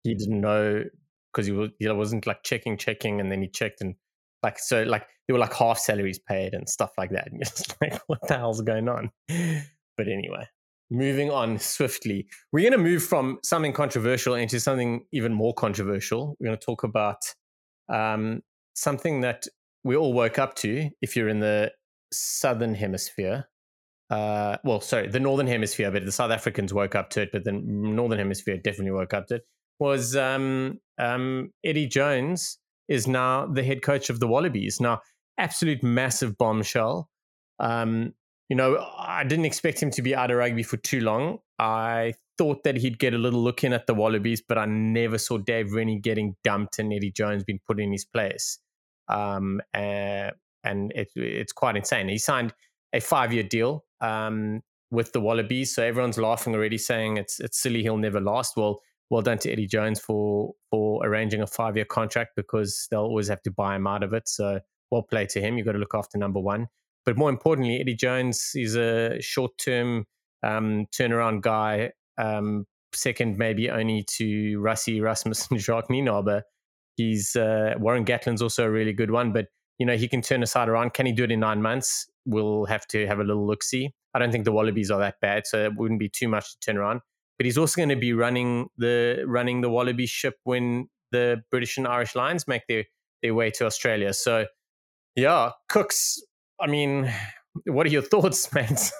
He 0.05 0.15
didn't 0.15 0.41
know 0.41 0.85
because 1.33 1.47
he 1.47 1.53
was 1.53 1.71
he 1.79 1.89
wasn't 1.89 2.27
like 2.27 2.43
checking, 2.43 2.77
checking, 2.77 3.21
and 3.21 3.31
then 3.31 3.43
he 3.43 3.49
checked 3.49 3.81
and 3.81 3.95
like 4.43 4.59
so 4.59 4.83
like 4.83 5.07
there 5.27 5.35
were 5.35 5.41
like 5.41 5.55
half 5.55 5.79
salaries 5.79 6.19
paid 6.19 6.55
and 6.55 6.69
stuff 6.69 6.93
like 6.99 7.11
that. 7.11 7.27
And 7.31 7.39
you're 7.39 7.45
just 7.45 7.77
like, 7.81 8.01
what 8.07 8.27
the 8.27 8.37
hell's 8.37 8.61
going 8.61 8.89
on? 8.89 9.11
But 9.97 10.09
anyway, 10.09 10.49
moving 10.91 11.31
on 11.31 11.59
swiftly, 11.59 12.27
we're 12.53 12.69
going 12.69 12.73
to 12.73 12.91
move 12.91 13.03
from 13.03 13.39
something 13.45 13.73
controversial 13.73 14.35
into 14.35 14.59
something 14.59 15.05
even 15.13 15.33
more 15.33 15.55
controversial. 15.55 16.37
We're 16.39 16.49
going 16.49 16.59
to 16.59 16.65
talk 16.65 16.83
about 16.83 17.19
um, 17.89 18.43
something 18.75 19.21
that 19.21 19.47
we 19.85 19.97
all 19.97 20.13
woke 20.13 20.39
up 20.39 20.55
to 20.55 20.91
if 21.01 21.17
you're 21.17 21.29
in 21.29 21.41
the 21.41 21.73
southern 22.13 22.75
hemisphere. 22.75 23.49
Uh, 24.11 24.59
well, 24.65 24.81
sorry, 24.81 25.09
the 25.09 25.21
northern 25.21 25.47
hemisphere, 25.47 25.91
but 25.91 26.05
the 26.05 26.13
South 26.13 26.31
Africans 26.31 26.73
woke 26.75 26.95
up 26.95 27.11
to 27.11 27.23
it, 27.23 27.31
but 27.33 27.45
the 27.45 27.53
northern 27.53 28.19
hemisphere 28.19 28.59
definitely 28.59 28.93
woke 28.93 29.15
up 29.15 29.27
to 29.29 29.37
it. 29.37 29.43
Was 29.79 30.15
um, 30.15 30.81
um, 30.99 31.51
Eddie 31.65 31.87
Jones 31.89 32.59
is 32.89 33.09
now 33.09 33.47
the 33.47 33.65
head 33.65 33.83
coach 33.83 34.11
of 34.11 34.21
the 34.21 34.29
Wallabies. 34.29 34.81
Now, 34.81 35.01
absolute 35.39 35.83
massive 35.83 36.37
bombshell. 36.37 37.09
Um, 37.59 38.13
you 38.49 38.57
know, 38.57 38.87
I 38.99 39.25
didn't 39.25 39.47
expect 39.47 39.83
him 39.83 39.91
to 39.93 40.03
be 40.03 40.15
out 40.15 40.31
of 40.31 40.37
rugby 40.37 40.63
for 40.63 40.77
too 40.77 41.01
long. 41.01 41.39
I 41.59 42.15
thought 42.37 42.65
that 42.65 42.77
he'd 42.77 42.99
get 42.99 43.15
a 43.15 43.19
little 43.19 43.43
look 43.43 43.65
in 43.65 43.73
at 43.73 43.87
the 43.87 43.95
Wallabies, 43.95 44.43
but 44.47 44.59
I 44.59 44.67
never 44.67 45.17
saw 45.17 45.39
Dave 45.39 45.73
Rennie 45.73 45.99
getting 45.99 46.37
dumped 46.45 46.79
and 46.79 46.93
Eddie 46.93 47.13
Jones 47.13 47.45
being 47.45 47.61
put 47.67 47.81
in 47.81 47.93
his 47.93 48.05
place 48.05 48.59
um, 49.13 49.61
uh, 49.75 50.31
and 50.65 50.93
it, 50.95 51.11
it's 51.17 51.53
quite 51.53 51.77
insane. 51.77 52.09
He 52.09 52.19
signed 52.19 52.55
a 52.93 53.01
five-year 53.01 53.45
deal 53.45 53.85
um, 54.01 54.63
with 54.91 55.13
the 55.13 55.21
Wallabies, 55.21 55.75
so 55.75 55.83
everyone's 55.83 56.19
laughing 56.19 56.55
already, 56.55 56.79
saying 56.79 57.17
it's 57.17 57.41
it's 57.41 57.61
silly 57.61 57.83
he'll 57.83 57.97
never 57.97 58.21
last. 58.21 58.57
Well, 58.57 58.81
well 59.11 59.23
done 59.23 59.39
to 59.39 59.53
Eddie 59.53 59.67
Jones 59.67 60.01
for 60.01 60.55
for 60.71 61.07
arranging 61.07 61.43
a 61.43 61.47
five-year 61.47 61.85
contract 61.87 62.33
because 62.37 62.89
they'll 62.91 63.01
always 63.01 63.29
have 63.29 63.43
to 63.43 63.51
buy 63.51 63.77
him 63.77 63.87
out 63.87 64.03
of 64.03 64.13
it. 64.13 64.29
So 64.29 64.61
well 64.91 65.03
played 65.03 65.29
to 65.31 65.41
him. 65.41 65.57
You've 65.57 65.67
got 65.67 65.73
to 65.73 65.79
look 65.79 65.95
after 65.95 66.19
number 66.19 66.41
one. 66.41 66.69
But 67.05 67.17
more 67.17 67.31
importantly, 67.31 67.81
Eddie 67.81 67.97
Jones 67.97 68.53
is 68.55 68.77
a 68.77 69.21
short-term 69.21 70.07
um, 70.45 70.87
turnaround 70.93 71.41
guy. 71.41 71.91
Um, 72.17 72.67
second, 72.95 73.39
maybe 73.39 73.71
only 73.71 74.05
to 74.19 74.61
Rassie 74.61 74.97
Erasmus 74.97 75.49
and 75.51 75.59
Jacques 75.61 75.89
Nienaber 75.89 76.43
He's 76.97 77.37
uh, 77.37 77.75
Warren 77.79 78.05
Gatland's 78.05 78.43
also 78.43 78.65
a 78.65 78.71
really 78.71 78.93
good 78.93 79.11
one, 79.11 79.33
but 79.33 79.47
you 79.79 79.87
know 79.87 79.97
he 79.97 80.09
can 80.09 80.23
turn 80.23 80.43
a 80.43 80.47
side 80.47 80.69
around. 80.69 80.95
Can 80.95 81.07
he 81.07 81.13
do 81.13 81.25
it 81.25 81.31
in 81.31 81.41
nine 81.41 81.63
months? 81.63 82.09
We'll 82.25 82.67
have 82.67 82.87
to 82.89 83.07
have 83.07 83.19
a 83.19 83.25
little 83.25 83.47
look 83.47 83.63
see. 83.63 83.93
I 84.15 84.19
don't 84.19 84.31
think 84.31 84.45
the 84.45 84.53
Wallabies 84.53 84.91
are 84.91 85.01
that 85.01 85.17
bad, 85.21 85.47
so 85.47 85.65
it 85.65 85.77
wouldn't 85.77 86.01
be 86.01 86.09
too 86.09 86.29
much 86.29 86.53
to 86.53 86.59
turn 86.61 86.77
around. 86.77 87.01
But 87.39 87.47
he's 87.47 87.59
also 87.59 87.77
going 87.77 87.89
to 87.89 87.97
be 87.97 88.13
running 88.13 88.69
the 88.77 89.25
running 89.27 89.63
the 89.63 89.71
Wallaby 89.71 90.07
ship 90.07 90.37
when 90.45 90.89
the 91.11 91.43
British 91.51 91.79
and 91.79 91.87
Irish 91.87 92.15
Lions 92.15 92.47
make 92.47 92.67
their 92.69 92.85
their 93.23 93.35
way 93.35 93.51
to 93.53 93.67
Australia. 93.67 94.13
So 94.13 94.47
yeah, 95.17 95.51
Kooks. 95.71 96.19
I 96.61 96.67
mean, 96.67 97.13
what 97.65 97.87
are 97.87 97.91
your 97.91 98.03
thoughts, 98.13 98.53
mate? 98.53 98.93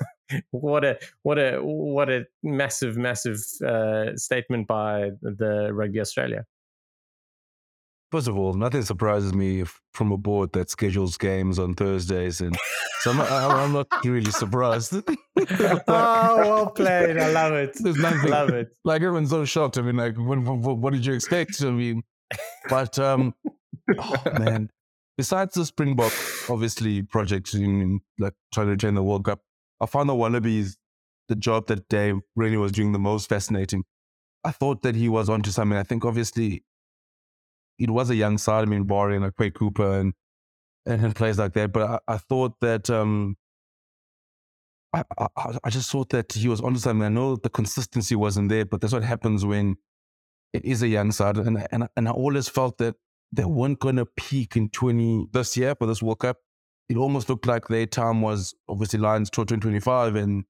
what 0.51 0.85
a 0.85 0.99
what 1.23 1.39
a 1.39 1.59
what 1.59 2.09
a 2.09 2.25
massive 2.43 2.97
massive 2.97 3.39
uh, 3.65 4.17
statement 4.17 4.67
by 4.67 5.11
the 5.21 5.71
Rugby 5.73 6.01
Australia. 6.01 6.45
First 8.13 8.29
of 8.29 8.37
all, 8.37 8.53
nothing 8.53 8.83
surprises 8.83 9.33
me 9.33 9.65
from 9.95 10.13
a 10.13 10.19
board 10.19 10.53
that 10.53 10.69
schedules 10.69 11.17
games 11.17 11.59
on 11.59 11.73
Thursdays, 11.73 12.43
and 12.43 12.55
so 13.01 13.11
I'm, 13.11 13.21
I'm 13.23 13.73
not 13.73 13.89
really 14.05 14.31
surprised. 14.31 14.93
oh, 15.49 16.37
well 16.37 16.71
played! 16.73 17.17
I 17.17 17.31
love 17.31 17.55
it. 17.55 17.75
There's 17.81 17.97
nothing. 17.97 18.31
love 18.31 18.51
it. 18.51 18.69
Like 18.85 19.01
everyone's 19.01 19.31
so 19.31 19.47
shocked. 19.47 19.79
I 19.79 19.81
mean, 19.81 19.97
like, 19.97 20.19
what, 20.19 20.39
what, 20.41 20.77
what 20.77 20.93
did 20.93 21.07
you 21.07 21.15
expect? 21.15 21.63
I 21.63 21.71
mean, 21.71 22.03
but 22.69 22.99
um, 22.99 23.35
oh 23.99 24.23
man. 24.39 24.69
Besides 25.17 25.55
the 25.55 25.65
Springbok 25.65 26.13
obviously 26.51 27.03
projects 27.03 27.55
in 27.55 28.01
like 28.19 28.35
trying 28.53 28.67
to 28.67 28.73
retain 28.73 28.95
the 28.95 29.03
World 29.03 29.25
Cup. 29.25 29.41
I 29.81 29.87
found 29.87 30.11
the 30.11 30.15
Wallabies, 30.15 30.77
the 31.29 31.35
job 31.37 31.67
that 31.69 31.89
Dave 31.89 32.17
Rennie 32.37 32.59
was 32.59 32.73
doing 32.73 32.93
the 32.93 32.99
most 32.99 33.31
fascinating. 33.31 33.85
I 34.45 34.51
thought 34.51 34.83
that 34.83 34.97
he 34.97 35.09
was 35.09 35.31
onto 35.31 35.51
something. 35.51 35.79
I 35.79 35.83
think 35.83 36.05
obviously 36.05 36.65
it 37.83 37.91
was 37.91 38.11
a 38.11 38.15
young 38.15 38.39
side. 38.39 38.63
I 38.63 38.67
mean, 38.67 38.85
barring 38.85 39.23
like 39.23 39.37
Quade 39.37 39.55
Cooper 39.55 39.99
and 39.99 40.15
and 40.87 41.15
players 41.15 41.39
like 41.39 41.53
that. 41.55 41.73
But 41.73 41.83
I, 41.83 42.15
I 42.15 42.17
thought 42.19 42.61
that 42.61 42.89
um, 42.91 43.37
I, 44.93 45.05
I, 45.19 45.59
I 45.65 45.71
just 45.71 45.91
thought 45.91 46.11
that 46.11 46.33
he 46.33 46.49
was 46.49 46.61
onto 46.61 46.79
something. 46.79 47.05
I 47.05 47.09
know 47.09 47.37
the 47.37 47.51
consistency 47.51 48.15
wasn't 48.15 48.49
there, 48.49 48.65
but 48.65 48.81
that's 48.81 48.93
what 48.93 49.03
happens 49.03 49.45
when 49.45 49.77
it 50.53 50.65
is 50.65 50.83
a 50.83 50.89
young 50.89 51.11
side. 51.13 51.37
And 51.39 51.67
and 51.73 51.89
and 51.97 52.09
I 52.09 52.13
always 52.13 52.49
felt 52.49 52.79
that 52.79 52.95
they 53.33 53.45
weren't 53.45 53.81
going 53.81 53.97
to 53.97 54.07
peak 54.07 54.57
in 54.57 54.69
20 54.69 55.29
this 55.33 55.57
year 55.57 55.75
for 55.75 55.87
this 55.87 56.03
World 56.03 56.21
Cup. 56.21 56.37
It 56.89 56.97
almost 56.97 57.29
looked 57.29 57.47
like 57.47 57.69
their 57.69 57.87
time 57.87 58.21
was 58.21 58.55
obviously 58.69 58.99
Lions 58.99 59.31
tour 59.31 59.45
2025 59.45 60.15
and 60.17 60.45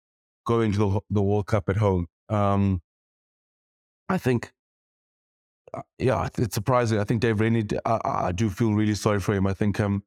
going 0.45 0.73
to 0.73 0.79
the, 0.79 1.01
the 1.11 1.23
World 1.23 1.47
Cup 1.47 1.69
at 1.69 1.77
home. 1.77 2.09
Um, 2.29 2.83
I 4.09 4.19
think, 4.19 4.53
yeah, 5.99 6.29
it's 6.39 6.55
surprising. 6.55 6.99
I 6.99 7.05
think 7.05 7.21
Dave 7.21 7.41
Rennie, 7.41 7.65
I, 7.85 8.01
I, 8.05 8.33
do 8.33 8.51
feel 8.51 8.75
really 8.75 8.95
sorry 8.95 9.21
for 9.21 9.35
him. 9.35 9.47
I 9.47 9.55
think 9.55 9.81
um, 9.81 10.03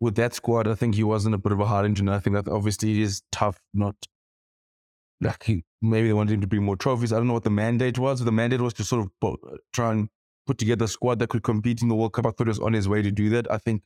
with 0.00 0.14
that 0.16 0.34
squad, 0.34 0.68
I 0.68 0.74
think 0.74 0.94
he 0.94 1.04
wasn't 1.04 1.34
a 1.34 1.38
bit 1.38 1.52
of 1.52 1.60
a 1.60 1.66
hard 1.66 1.86
engine. 1.86 2.08
I 2.08 2.18
think 2.18 2.34
that 2.34 2.48
obviously 2.48 2.92
it 2.92 3.02
is 3.02 3.22
tough 3.32 3.60
not 3.72 3.96
like 5.20 5.44
he, 5.44 5.64
maybe 5.80 6.08
they 6.08 6.12
wanted 6.12 6.34
him 6.34 6.40
to 6.42 6.46
bring 6.46 6.64
more 6.64 6.76
trophies. 6.76 7.12
I 7.12 7.16
don't 7.16 7.26
know 7.26 7.32
what 7.32 7.44
the 7.44 7.50
mandate 7.50 7.98
was. 7.98 8.20
The 8.20 8.32
mandate 8.32 8.60
was 8.60 8.74
to 8.74 8.84
sort 8.84 9.08
of 9.22 9.36
try 9.72 9.92
and 9.92 10.08
put 10.46 10.58
together 10.58 10.84
a 10.84 10.88
squad 10.88 11.18
that 11.18 11.30
could 11.30 11.42
compete 11.42 11.82
in 11.82 11.88
the 11.88 11.94
World 11.94 12.12
Cup. 12.12 12.26
I 12.26 12.30
thought 12.30 12.46
he 12.46 12.50
was 12.50 12.58
on 12.58 12.74
his 12.74 12.88
way 12.88 13.02
to 13.02 13.10
do 13.10 13.30
that. 13.30 13.50
I 13.50 13.58
think, 13.58 13.82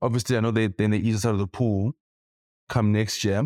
obviously, 0.00 0.36
I 0.36 0.40
know 0.40 0.50
they 0.50 0.68
then 0.68 0.90
they 0.90 0.98
ease 0.98 1.16
us 1.16 1.24
out 1.26 1.34
of 1.34 1.40
the 1.40 1.46
pool 1.46 1.92
come 2.68 2.92
next 2.92 3.24
year. 3.24 3.42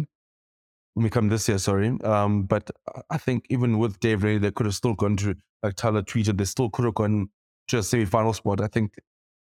When 0.94 1.04
we 1.04 1.10
come 1.10 1.28
this 1.28 1.48
year, 1.48 1.58
sorry. 1.58 1.96
Um, 2.02 2.42
but 2.44 2.70
I 3.10 3.18
think 3.18 3.46
even 3.50 3.78
with 3.78 4.00
Dave 4.00 4.22
Rennie, 4.22 4.38
they 4.38 4.50
could 4.50 4.66
have 4.66 4.74
still 4.74 4.94
gone 4.94 5.16
to, 5.18 5.36
like 5.62 5.74
Tyler 5.74 6.02
tweeted, 6.02 6.38
they 6.38 6.44
still 6.44 6.70
could 6.70 6.84
have 6.84 6.94
gone 6.94 7.28
to 7.68 7.78
a 7.78 7.82
semi 7.82 8.04
final 8.04 8.32
spot. 8.32 8.60
I 8.60 8.66
think 8.68 8.94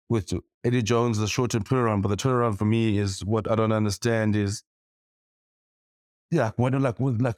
with 0.09 0.33
Eddie 0.63 0.83
Jones, 0.83 1.17
the 1.17 1.27
short 1.27 1.51
term 1.51 1.63
turnaround, 1.63 2.01
but 2.01 2.09
the 2.09 2.17
turnaround 2.17 2.57
for 2.57 2.65
me 2.65 2.97
is 2.97 3.24
what 3.25 3.50
I 3.50 3.55
don't 3.55 3.71
understand 3.71 4.35
is, 4.35 4.63
yeah, 6.31 6.51
what 6.57 6.74
like, 6.79 7.00
like 7.00 7.35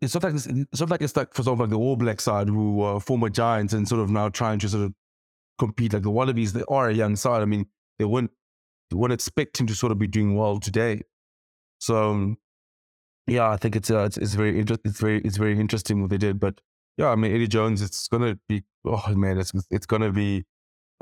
it's 0.00 0.14
not 0.14 0.24
like 0.24 0.34
it's, 0.34 0.46
it's 0.46 0.80
not 0.80 0.90
like 0.90 1.02
it's 1.02 1.16
like 1.16 1.34
for 1.34 1.42
example 1.42 1.64
like 1.64 1.70
the 1.70 1.78
All 1.78 1.96
Black 1.96 2.20
side 2.20 2.48
who 2.48 2.82
are 2.82 3.00
former 3.00 3.28
Giants 3.28 3.72
and 3.72 3.88
sort 3.88 4.00
of 4.00 4.10
now 4.10 4.28
trying 4.28 4.58
to 4.60 4.68
sort 4.68 4.84
of 4.84 4.92
compete 5.58 5.92
like 5.92 6.02
the 6.02 6.10
Wallabies. 6.10 6.52
They 6.52 6.64
are 6.68 6.88
a 6.88 6.94
young 6.94 7.16
side. 7.16 7.42
I 7.42 7.46
mean, 7.46 7.66
they 7.98 8.04
weren't 8.04 8.30
they 8.90 8.96
weren't 8.96 9.12
expecting 9.12 9.66
to 9.66 9.74
sort 9.74 9.92
of 9.92 9.98
be 9.98 10.06
doing 10.06 10.36
well 10.36 10.60
today. 10.60 11.02
So 11.78 12.10
um, 12.10 12.38
yeah, 13.26 13.50
I 13.50 13.56
think 13.56 13.76
it's 13.76 13.90
uh, 13.90 14.04
it's, 14.04 14.18
it's 14.18 14.34
very 14.34 14.58
interesting. 14.58 14.90
It's 14.90 15.00
very 15.00 15.20
it's 15.22 15.36
very 15.36 15.58
interesting 15.58 16.00
what 16.00 16.10
they 16.10 16.18
did. 16.18 16.38
But 16.38 16.60
yeah, 16.96 17.08
I 17.08 17.16
mean 17.16 17.34
Eddie 17.34 17.48
Jones, 17.48 17.82
it's 17.82 18.08
gonna 18.08 18.38
be 18.48 18.64
oh 18.84 19.14
man, 19.14 19.38
it's 19.38 19.52
it's 19.70 19.86
gonna 19.86 20.12
be 20.12 20.44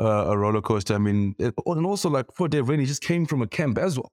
uh, 0.01 0.27
a 0.29 0.39
roller 0.39 0.61
coaster. 0.61 0.95
I 0.95 0.99
mean, 0.99 1.35
it, 1.39 1.55
and 1.67 1.87
also 1.87 2.09
like 2.09 2.27
for 2.35 2.49
Dave 2.49 2.69
Rennie, 2.69 2.85
he 2.85 2.87
just 2.87 3.03
came 3.03 3.27
from 3.27 3.43
a 3.43 3.47
camp 3.47 3.79
as 3.79 3.97
well. 3.97 4.11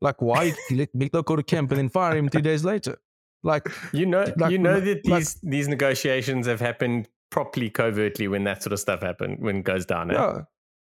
Like 0.00 0.20
why 0.20 0.54
let 0.70 0.92
Miklo 0.94 1.24
go 1.24 1.36
to 1.36 1.42
camp 1.42 1.70
and 1.70 1.78
then 1.78 1.88
fire 1.88 2.16
him 2.16 2.28
three 2.28 2.42
days 2.42 2.64
later? 2.64 2.98
Like 3.42 3.68
you 3.92 4.06
know, 4.06 4.26
like, 4.36 4.50
you 4.50 4.58
know 4.58 4.80
that 4.80 5.06
like, 5.06 5.20
these 5.20 5.38
these 5.42 5.68
negotiations 5.68 6.46
have 6.46 6.60
happened 6.60 7.08
properly 7.30 7.70
covertly 7.70 8.26
when 8.28 8.44
that 8.44 8.62
sort 8.62 8.72
of 8.72 8.80
stuff 8.80 9.02
happened 9.02 9.38
when 9.40 9.58
it 9.58 9.64
goes 9.64 9.86
down. 9.86 10.10
Eh? 10.10 10.14
Yeah. 10.14 10.40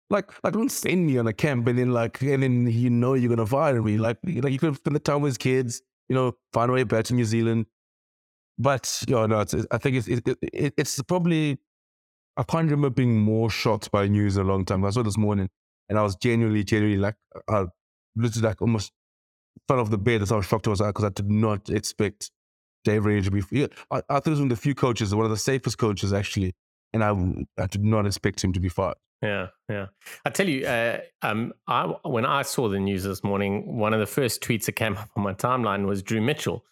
Like, 0.09 0.31
like 0.43 0.53
don't 0.53 0.69
send 0.69 1.05
me 1.05 1.17
on 1.17 1.27
a 1.27 1.33
camp 1.33 1.67
and 1.67 1.77
then 1.77 1.91
like 1.91 2.21
and 2.21 2.43
then 2.43 2.67
you 2.67 2.89
know 2.89 3.15
you're 3.15 3.29
gonna 3.29 3.45
fire 3.45 3.81
me. 3.81 3.97
Like, 3.97 4.17
like 4.23 4.53
you 4.53 4.59
could 4.59 4.75
spend 4.75 4.95
the 4.95 5.01
time 5.01 5.21
with 5.21 5.31
his 5.31 5.37
kids, 5.37 5.81
you 6.07 6.15
know, 6.15 6.33
find 6.53 6.69
a 6.69 6.73
way 6.73 6.83
back 6.83 7.05
to 7.05 7.13
New 7.13 7.25
Zealand. 7.25 7.65
But 8.59 9.03
know, 9.07 9.25
no, 9.25 9.41
it's, 9.41 9.55
I 9.71 9.77
think 9.77 9.97
it's 9.97 10.07
it, 10.07 10.27
it, 10.41 10.73
it's 10.77 11.01
probably 11.03 11.59
I 12.37 12.43
can't 12.43 12.69
remember 12.69 12.89
being 12.89 13.19
more 13.19 13.49
shocked 13.49 13.91
by 13.91 14.07
news 14.07 14.37
in 14.37 14.45
a 14.45 14.49
long 14.49 14.65
time. 14.65 14.85
I 14.85 14.89
saw 14.91 15.03
this 15.03 15.17
morning 15.17 15.49
and 15.89 15.97
I 15.97 16.03
was 16.03 16.15
genuinely, 16.15 16.63
genuinely 16.63 16.99
like 16.99 17.15
I 17.47 17.65
literally 18.15 18.47
like 18.47 18.61
almost 18.61 18.91
fell 19.67 19.79
off 19.79 19.89
the 19.89 19.97
bed. 19.97 20.21
That's 20.21 20.31
how 20.31 20.41
shocked 20.41 20.67
I 20.67 20.71
was 20.71 20.81
because 20.81 21.05
I 21.05 21.09
did 21.09 21.29
not 21.29 21.69
expect 21.69 22.31
Dave 22.83 23.05
Rennie 23.05 23.21
to 23.21 23.31
be. 23.31 23.43
Yeah, 23.51 23.67
I, 23.91 23.97
I 23.97 24.15
thought 24.15 24.25
he 24.25 24.29
was 24.31 24.39
one 24.39 24.51
of 24.51 24.57
the 24.57 24.61
few 24.61 24.75
coaches, 24.75 25.13
one 25.13 25.25
of 25.25 25.31
the 25.31 25.37
safest 25.37 25.77
coaches 25.77 26.13
actually, 26.13 26.55
and 26.93 27.03
I 27.03 27.11
I 27.61 27.67
did 27.67 27.83
not 27.83 28.05
expect 28.05 28.43
him 28.43 28.53
to 28.53 28.59
be 28.59 28.69
fired. 28.69 28.97
Yeah, 29.21 29.47
yeah. 29.67 29.87
I 30.25 30.29
tell 30.29 30.47
you, 30.47 30.65
uh, 30.67 30.99
um, 31.23 31.53
I 31.67 31.85
when 32.03 32.25
I 32.25 32.43
saw 32.43 32.69
the 32.69 32.79
news 32.79 33.03
this 33.03 33.23
morning, 33.23 33.77
one 33.77 33.93
of 33.93 33.99
the 33.99 34.05
first 34.05 34.41
tweets 34.41 34.65
that 34.65 34.73
came 34.73 34.95
up 34.95 35.09
on 35.15 35.23
my 35.23 35.33
timeline 35.33 35.87
was 35.87 36.03
Drew 36.03 36.21
Mitchell, 36.21 36.63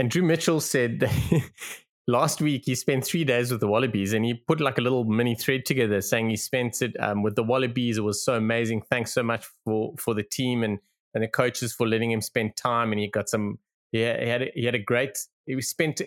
and 0.00 0.10
Drew 0.10 0.22
Mitchell 0.22 0.60
said 0.60 1.00
that 1.00 1.42
last 2.08 2.40
week 2.40 2.62
he 2.64 2.74
spent 2.74 3.04
three 3.04 3.22
days 3.22 3.50
with 3.50 3.60
the 3.60 3.68
Wallabies, 3.68 4.14
and 4.14 4.24
he 4.24 4.32
put 4.32 4.58
like 4.58 4.78
a 4.78 4.80
little 4.80 5.04
mini 5.04 5.34
thread 5.34 5.66
together 5.66 6.00
saying 6.00 6.30
he 6.30 6.36
spent 6.36 6.80
it 6.80 6.96
um, 6.98 7.22
with 7.22 7.36
the 7.36 7.42
Wallabies. 7.42 7.98
It 7.98 8.00
was 8.00 8.24
so 8.24 8.34
amazing. 8.34 8.80
Thanks 8.90 9.12
so 9.12 9.22
much 9.22 9.46
for 9.66 9.92
for 9.98 10.14
the 10.14 10.22
team 10.22 10.62
and 10.64 10.78
and 11.12 11.22
the 11.22 11.28
coaches 11.28 11.74
for 11.74 11.86
letting 11.86 12.10
him 12.10 12.22
spend 12.22 12.56
time, 12.56 12.92
and 12.92 13.00
he 13.00 13.08
got 13.08 13.28
some. 13.28 13.58
Yeah, 13.92 14.18
he 14.18 14.28
had 14.28 14.42
a, 14.42 14.50
he 14.54 14.64
had 14.64 14.74
a 14.74 14.82
great 14.82 15.18
he 15.44 15.60
spent 15.60 16.00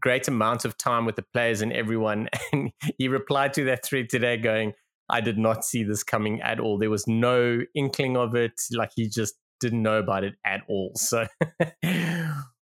great 0.00 0.26
amounts 0.26 0.64
of 0.64 0.78
time 0.78 1.04
with 1.04 1.16
the 1.16 1.24
players 1.34 1.60
and 1.60 1.72
everyone. 1.72 2.28
And 2.52 2.72
he 2.98 3.08
replied 3.08 3.52
to 3.54 3.64
that 3.64 3.84
thread 3.84 4.08
today 4.08 4.38
going, 4.38 4.72
I 5.10 5.20
did 5.20 5.38
not 5.38 5.64
see 5.64 5.84
this 5.84 6.02
coming 6.02 6.40
at 6.40 6.60
all. 6.60 6.78
There 6.78 6.90
was 6.90 7.06
no 7.06 7.60
inkling 7.74 8.16
of 8.16 8.34
it. 8.34 8.60
Like 8.72 8.90
he 8.96 9.08
just 9.08 9.34
didn't 9.60 9.82
know 9.82 9.98
about 9.98 10.24
it 10.24 10.34
at 10.46 10.62
all. 10.68 10.92
So 10.98 11.26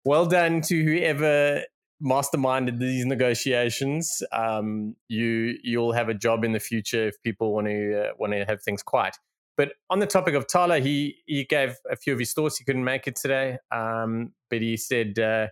well 0.07 0.25
done 0.25 0.63
to 0.63 0.83
whoever 0.83 1.63
masterminded 2.03 2.79
these 2.79 3.05
negotiations. 3.05 4.23
Um, 4.33 4.95
you 5.09 5.59
you'll 5.63 5.93
have 5.93 6.09
a 6.09 6.15
job 6.15 6.45
in 6.45 6.53
the 6.53 6.61
future 6.61 7.09
if 7.09 7.21
people 7.23 7.53
want 7.53 7.67
to 7.67 8.01
uh, 8.01 8.13
want 8.19 8.33
to 8.33 8.45
have 8.45 8.63
things 8.63 8.83
quiet. 8.83 9.17
But 9.57 9.73
on 9.91 9.99
the 9.99 10.07
topic 10.07 10.35
of 10.35 10.47
Tyler, 10.47 10.81
he 10.81 11.17
he 11.27 11.45
gave 11.45 11.77
a 11.91 11.97
few 11.97 12.13
of 12.13 12.19
his 12.19 12.33
thoughts. 12.33 12.57
He 12.57 12.65
couldn't 12.65 12.85
make 12.85 13.07
it 13.07 13.17
today, 13.17 13.59
um, 13.75 14.33
but 14.49 14.63
he 14.63 14.77
said 14.77 15.19
uh, 15.19 15.49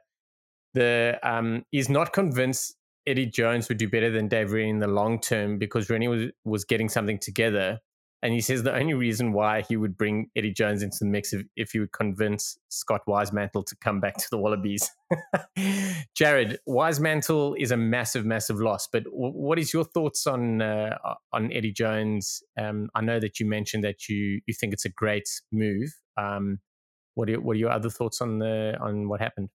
the 0.72 1.18
um, 1.22 1.64
he's 1.70 1.88
not 1.88 2.12
convinced 2.12 2.76
Eddie 3.06 3.26
Jones 3.26 3.68
would 3.68 3.78
do 3.78 3.88
better 3.88 4.10
than 4.10 4.28
Dave 4.28 4.52
Rennie 4.52 4.70
in 4.70 4.78
the 4.78 4.86
long 4.86 5.20
term 5.20 5.58
because 5.58 5.90
Rennie 5.90 6.08
was, 6.08 6.30
was 6.44 6.64
getting 6.64 6.88
something 6.88 7.18
together. 7.18 7.80
And 8.24 8.32
he 8.32 8.40
says 8.40 8.62
the 8.62 8.74
only 8.74 8.94
reason 8.94 9.34
why 9.34 9.64
he 9.68 9.76
would 9.76 9.98
bring 9.98 10.30
Eddie 10.34 10.54
Jones 10.54 10.82
into 10.82 10.96
the 10.98 11.04
mix 11.04 11.34
if, 11.34 11.44
if 11.56 11.72
he 11.72 11.80
would 11.80 11.92
convince 11.92 12.58
Scott 12.70 13.02
Wisemantel 13.06 13.66
to 13.66 13.76
come 13.76 14.00
back 14.00 14.16
to 14.16 14.26
the 14.30 14.38
Wallabies. 14.38 14.90
Jared, 16.16 16.58
Wisemantel 16.66 17.54
is 17.58 17.70
a 17.70 17.76
massive, 17.76 18.24
massive 18.24 18.58
loss. 18.58 18.88
But 18.90 19.04
w- 19.04 19.34
what 19.34 19.58
is 19.58 19.74
your 19.74 19.84
thoughts 19.84 20.26
on 20.26 20.62
uh, 20.62 20.96
on 21.34 21.52
Eddie 21.52 21.74
Jones? 21.74 22.42
Um, 22.58 22.88
I 22.94 23.02
know 23.02 23.20
that 23.20 23.38
you 23.38 23.46
mentioned 23.46 23.84
that 23.84 24.08
you 24.08 24.40
you 24.46 24.54
think 24.58 24.72
it's 24.72 24.86
a 24.86 24.90
great 24.90 25.28
move. 25.52 25.90
Um, 26.16 26.60
what 27.16 27.28
are, 27.28 27.38
what 27.42 27.56
are 27.56 27.60
your 27.60 27.72
other 27.72 27.90
thoughts 27.90 28.22
on 28.22 28.38
the 28.38 28.74
on 28.80 29.06
what 29.06 29.20
happened? 29.20 29.50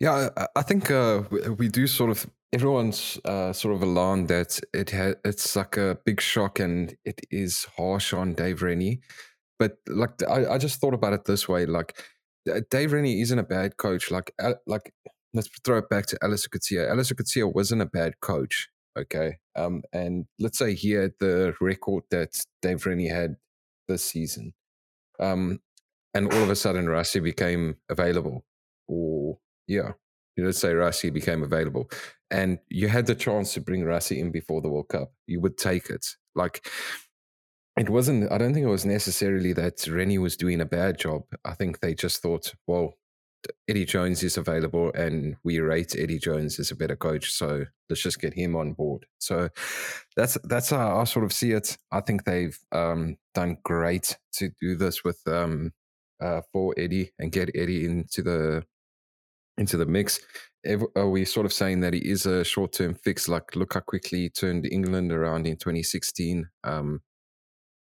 Yeah, 0.00 0.28
I, 0.54 0.62
think 0.62 0.90
uh, 0.90 1.22
we 1.56 1.68
do 1.68 1.86
sort 1.86 2.10
of. 2.10 2.26
Everyone's 2.52 3.18
uh, 3.24 3.52
sort 3.52 3.74
of 3.74 3.82
alarmed 3.82 4.28
that 4.28 4.60
it 4.72 4.90
ha- 4.90 5.18
it's 5.24 5.56
like 5.56 5.76
a 5.76 5.98
big 6.04 6.20
shock 6.20 6.58
and 6.58 6.96
it 7.04 7.20
is 7.30 7.66
harsh 7.76 8.12
on 8.12 8.34
Dave 8.34 8.62
Rennie. 8.62 9.00
But 9.58 9.78
like, 9.88 10.22
I, 10.22 10.54
I 10.54 10.58
just 10.58 10.80
thought 10.80 10.94
about 10.94 11.12
it 11.12 11.24
this 11.24 11.48
way: 11.48 11.66
like, 11.66 11.98
Dave 12.70 12.92
Rennie 12.92 13.20
isn't 13.20 13.38
a 13.38 13.42
bad 13.42 13.76
coach. 13.76 14.10
Like, 14.10 14.32
like 14.66 14.94
let's 15.34 15.48
throw 15.64 15.78
it 15.78 15.88
back 15.88 16.06
to 16.06 16.18
Allister 16.22 16.48
Coetzee. 16.48 16.88
Allister 16.88 17.14
Coetzee 17.14 17.52
wasn't 17.52 17.82
a 17.82 17.86
bad 17.86 18.20
coach. 18.20 18.68
Okay, 18.98 19.36
um, 19.54 19.82
and 19.92 20.26
let's 20.38 20.58
say 20.58 20.74
he 20.74 20.92
had 20.92 21.12
the 21.20 21.54
record 21.60 22.04
that 22.10 22.30
Dave 22.62 22.86
Rennie 22.86 23.08
had 23.08 23.36
this 23.88 24.04
season, 24.04 24.54
um, 25.20 25.60
and 26.14 26.32
all 26.32 26.42
of 26.42 26.50
a 26.50 26.56
sudden 26.56 26.86
Rassie 26.86 27.22
became 27.22 27.76
available, 27.90 28.44
or 28.88 29.38
yeah. 29.66 29.92
Let's 30.36 30.58
say 30.58 30.72
Rassie 30.72 31.12
became 31.12 31.42
available 31.42 31.90
and 32.30 32.58
you 32.68 32.88
had 32.88 33.06
the 33.06 33.14
chance 33.14 33.54
to 33.54 33.60
bring 33.60 33.84
Rassie 33.84 34.18
in 34.18 34.30
before 34.30 34.60
the 34.60 34.68
World 34.68 34.88
Cup. 34.88 35.12
You 35.26 35.40
would 35.40 35.56
take 35.56 35.90
it. 35.90 36.06
Like, 36.34 36.68
it 37.76 37.88
wasn't, 37.88 38.30
I 38.32 38.38
don't 38.38 38.54
think 38.54 38.66
it 38.66 38.70
was 38.70 38.86
necessarily 38.86 39.52
that 39.54 39.86
Rennie 39.86 40.18
was 40.18 40.36
doing 40.36 40.60
a 40.60 40.66
bad 40.66 40.98
job. 40.98 41.22
I 41.44 41.54
think 41.54 41.80
they 41.80 41.94
just 41.94 42.22
thought, 42.22 42.54
well, 42.66 42.94
Eddie 43.68 43.84
Jones 43.84 44.22
is 44.22 44.36
available 44.36 44.92
and 44.94 45.36
we 45.44 45.60
rate 45.60 45.94
Eddie 45.96 46.18
Jones 46.18 46.58
as 46.58 46.70
a 46.70 46.76
better 46.76 46.96
coach. 46.96 47.30
So 47.30 47.64
let's 47.88 48.02
just 48.02 48.20
get 48.20 48.34
him 48.34 48.56
on 48.56 48.72
board. 48.72 49.06
So 49.18 49.50
that's 50.16 50.36
that's 50.44 50.70
how 50.70 50.98
I 50.98 51.04
sort 51.04 51.24
of 51.24 51.32
see 51.32 51.52
it. 51.52 51.76
I 51.92 52.00
think 52.00 52.24
they've 52.24 52.58
um, 52.72 53.16
done 53.34 53.58
great 53.62 54.16
to 54.34 54.50
do 54.60 54.74
this 54.74 55.04
with 55.04 55.20
um, 55.26 55.72
uh, 56.20 56.40
for 56.52 56.74
Eddie 56.76 57.12
and 57.18 57.32
get 57.32 57.50
Eddie 57.54 57.84
into 57.84 58.22
the 58.22 58.64
into 59.58 59.76
the 59.76 59.86
mix. 59.86 60.20
Are 60.96 61.08
we 61.08 61.24
sort 61.24 61.46
of 61.46 61.52
saying 61.52 61.80
that 61.80 61.94
he 61.94 62.00
is 62.00 62.26
a 62.26 62.44
short 62.44 62.72
term 62.72 62.94
fix? 62.94 63.28
Like, 63.28 63.54
look 63.54 63.74
how 63.74 63.80
quickly 63.80 64.20
he 64.20 64.28
turned 64.30 64.66
England 64.66 65.12
around 65.12 65.46
in 65.46 65.56
2016. 65.56 66.48
Um, 66.64 67.02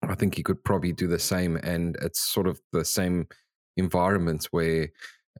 I 0.03 0.15
think 0.15 0.35
he 0.35 0.43
could 0.43 0.63
probably 0.63 0.91
do 0.91 1.07
the 1.07 1.19
same. 1.19 1.57
And 1.57 1.97
it's 2.01 2.19
sort 2.19 2.47
of 2.47 2.61
the 2.71 2.85
same 2.85 3.27
environment 3.75 4.47
where 4.51 4.89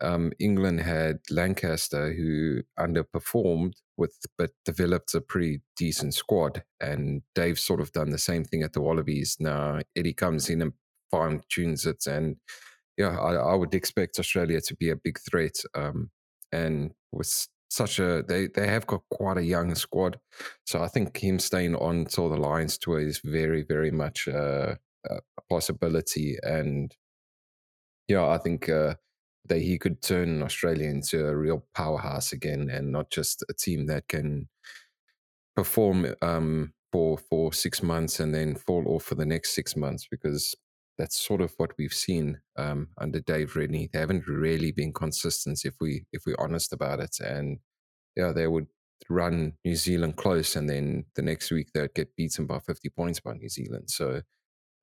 um, 0.01 0.31
England 0.39 0.81
had 0.81 1.19
Lancaster, 1.29 2.13
who 2.13 2.61
underperformed 2.79 3.73
with, 3.97 4.15
but 4.37 4.51
developed 4.65 5.13
a 5.13 5.21
pretty 5.21 5.61
decent 5.77 6.13
squad. 6.13 6.63
And 6.79 7.21
Dave's 7.35 7.61
sort 7.61 7.81
of 7.81 7.91
done 7.91 8.09
the 8.09 8.17
same 8.17 8.43
thing 8.43 8.63
at 8.63 8.73
the 8.73 8.81
Wallabies. 8.81 9.37
Now 9.39 9.81
Eddie 9.95 10.13
comes 10.13 10.49
in 10.49 10.61
and 10.61 10.73
fine 11.11 11.41
tunes 11.49 11.85
it, 11.85 12.05
and 12.07 12.37
yeah, 12.99 13.17
I, 13.17 13.35
I, 13.35 13.55
would 13.55 13.73
expect 13.73 14.19
Australia 14.19 14.59
to 14.59 14.75
be 14.75 14.89
a 14.89 14.95
big 14.97 15.17
threat. 15.19 15.55
Um, 15.73 16.11
and 16.51 16.91
with 17.13 17.47
such 17.69 17.99
a 17.99 18.23
they 18.27 18.47
they 18.47 18.67
have 18.67 18.85
got 18.85 19.03
quite 19.09 19.37
a 19.37 19.43
young 19.43 19.73
squad, 19.73 20.19
so 20.65 20.83
I 20.83 20.89
think 20.89 21.17
him 21.17 21.39
staying 21.39 21.75
on 21.75 22.05
till 22.05 22.29
the 22.29 22.37
Lions 22.37 22.77
tour 22.77 22.99
is 22.99 23.21
very 23.23 23.63
very 23.63 23.89
much 23.89 24.27
uh, 24.27 24.75
a 25.09 25.41
possibility. 25.49 26.37
And 26.43 26.93
yeah, 28.07 28.27
I 28.27 28.37
think. 28.37 28.69
Uh, 28.69 28.95
that 29.45 29.61
he 29.61 29.79
could 29.79 30.01
turn 30.01 30.43
Australia 30.43 30.89
into 30.89 31.25
a 31.25 31.35
real 31.35 31.65
powerhouse 31.73 32.33
again, 32.33 32.69
and 32.69 32.91
not 32.91 33.09
just 33.09 33.43
a 33.49 33.53
team 33.53 33.87
that 33.87 34.07
can 34.07 34.47
perform 35.55 36.13
um, 36.21 36.73
for 36.91 37.17
for 37.17 37.51
six 37.51 37.81
months 37.81 38.19
and 38.19 38.35
then 38.35 38.53
fall 38.55 38.83
off 38.87 39.03
for 39.03 39.15
the 39.15 39.25
next 39.25 39.55
six 39.55 39.75
months. 39.75 40.07
Because 40.11 40.55
that's 40.99 41.17
sort 41.17 41.39
of 41.39 41.53
what 41.57 41.71
we've 41.77 41.93
seen 41.93 42.41
um, 42.57 42.89
under 42.97 43.21
Dave 43.21 43.55
Rennie. 43.55 43.89
They 43.91 43.99
haven't 43.99 44.27
really 44.27 44.71
been 44.71 44.91
consistent, 44.91 45.61
if 45.63 45.75
we 45.79 46.05
if 46.11 46.23
we're 46.27 46.35
honest 46.37 46.73
about 46.73 46.99
it. 46.99 47.17
And 47.21 47.59
yeah, 48.17 48.33
they 48.33 48.47
would 48.47 48.67
run 49.09 49.53
New 49.63 49.75
Zealand 49.75 50.17
close, 50.17 50.57
and 50.57 50.69
then 50.69 51.05
the 51.15 51.21
next 51.21 51.51
week 51.51 51.69
they'd 51.73 51.93
get 51.95 52.15
beaten 52.17 52.45
by 52.45 52.59
50 52.59 52.89
points 52.89 53.21
by 53.21 53.33
New 53.33 53.47
Zealand. 53.47 53.89
So 53.89 54.21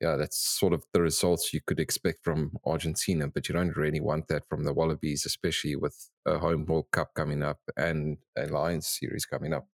yeah, 0.01 0.17
that's 0.17 0.39
sort 0.39 0.73
of 0.73 0.85
the 0.95 1.03
results 1.03 1.53
you 1.53 1.61
could 1.67 1.81
expect 1.81 2.25
from 2.25 2.53
Argentina, 2.65 3.29
but 3.29 3.49
you 3.49 3.55
don't 3.55 3.77
really 3.77 4.01
want 4.01 4.29
that 4.29 4.49
from 4.49 4.65
the 4.65 4.73
Wallabies, 4.73 5.27
especially 5.27 5.77
with 5.77 6.11
a 6.27 6.39
home 6.39 6.65
World 6.67 6.87
Cup 6.93 7.11
coming 7.15 7.43
up 7.43 7.59
and 7.77 8.19
a 8.39 8.47
Lions 8.47 8.87
series 8.87 9.27
coming 9.27 9.53
up. 9.53 9.67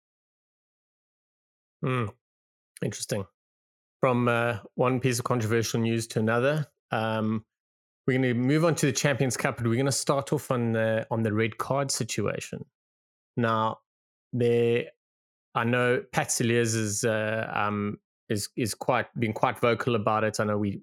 Mm, 1.83 2.13
interesting. 2.83 3.25
From 4.01 4.27
uh, 4.27 4.57
one 4.75 4.99
piece 4.99 5.19
of 5.19 5.25
controversial 5.25 5.79
news 5.79 6.07
to 6.07 6.19
another, 6.19 6.65
um, 6.91 7.45
we're 8.07 8.17
going 8.17 8.33
to 8.33 8.33
move 8.33 8.65
on 8.65 8.73
to 8.75 8.87
the 8.87 8.91
Champions 8.91 9.37
Cup, 9.37 9.57
but 9.57 9.67
we're 9.67 9.75
going 9.75 9.85
to 9.85 9.91
start 9.91 10.33
off 10.33 10.49
on 10.49 10.73
the 10.73 11.05
on 11.11 11.21
the 11.21 11.31
red 11.31 11.59
card 11.59 11.91
situation. 11.91 12.65
Now, 13.37 13.77
there, 14.33 14.85
I 15.53 15.65
know 15.65 16.03
Pat 16.11 16.31
Cilliers 16.31 16.73
is 16.73 17.03
uh, 17.03 17.47
um, 17.53 17.99
is 18.27 18.49
is 18.57 18.73
quite 18.73 19.05
been 19.19 19.33
quite 19.33 19.59
vocal 19.59 19.93
about 19.93 20.23
it. 20.23 20.39
I 20.39 20.45
know 20.45 20.57
we 20.57 20.81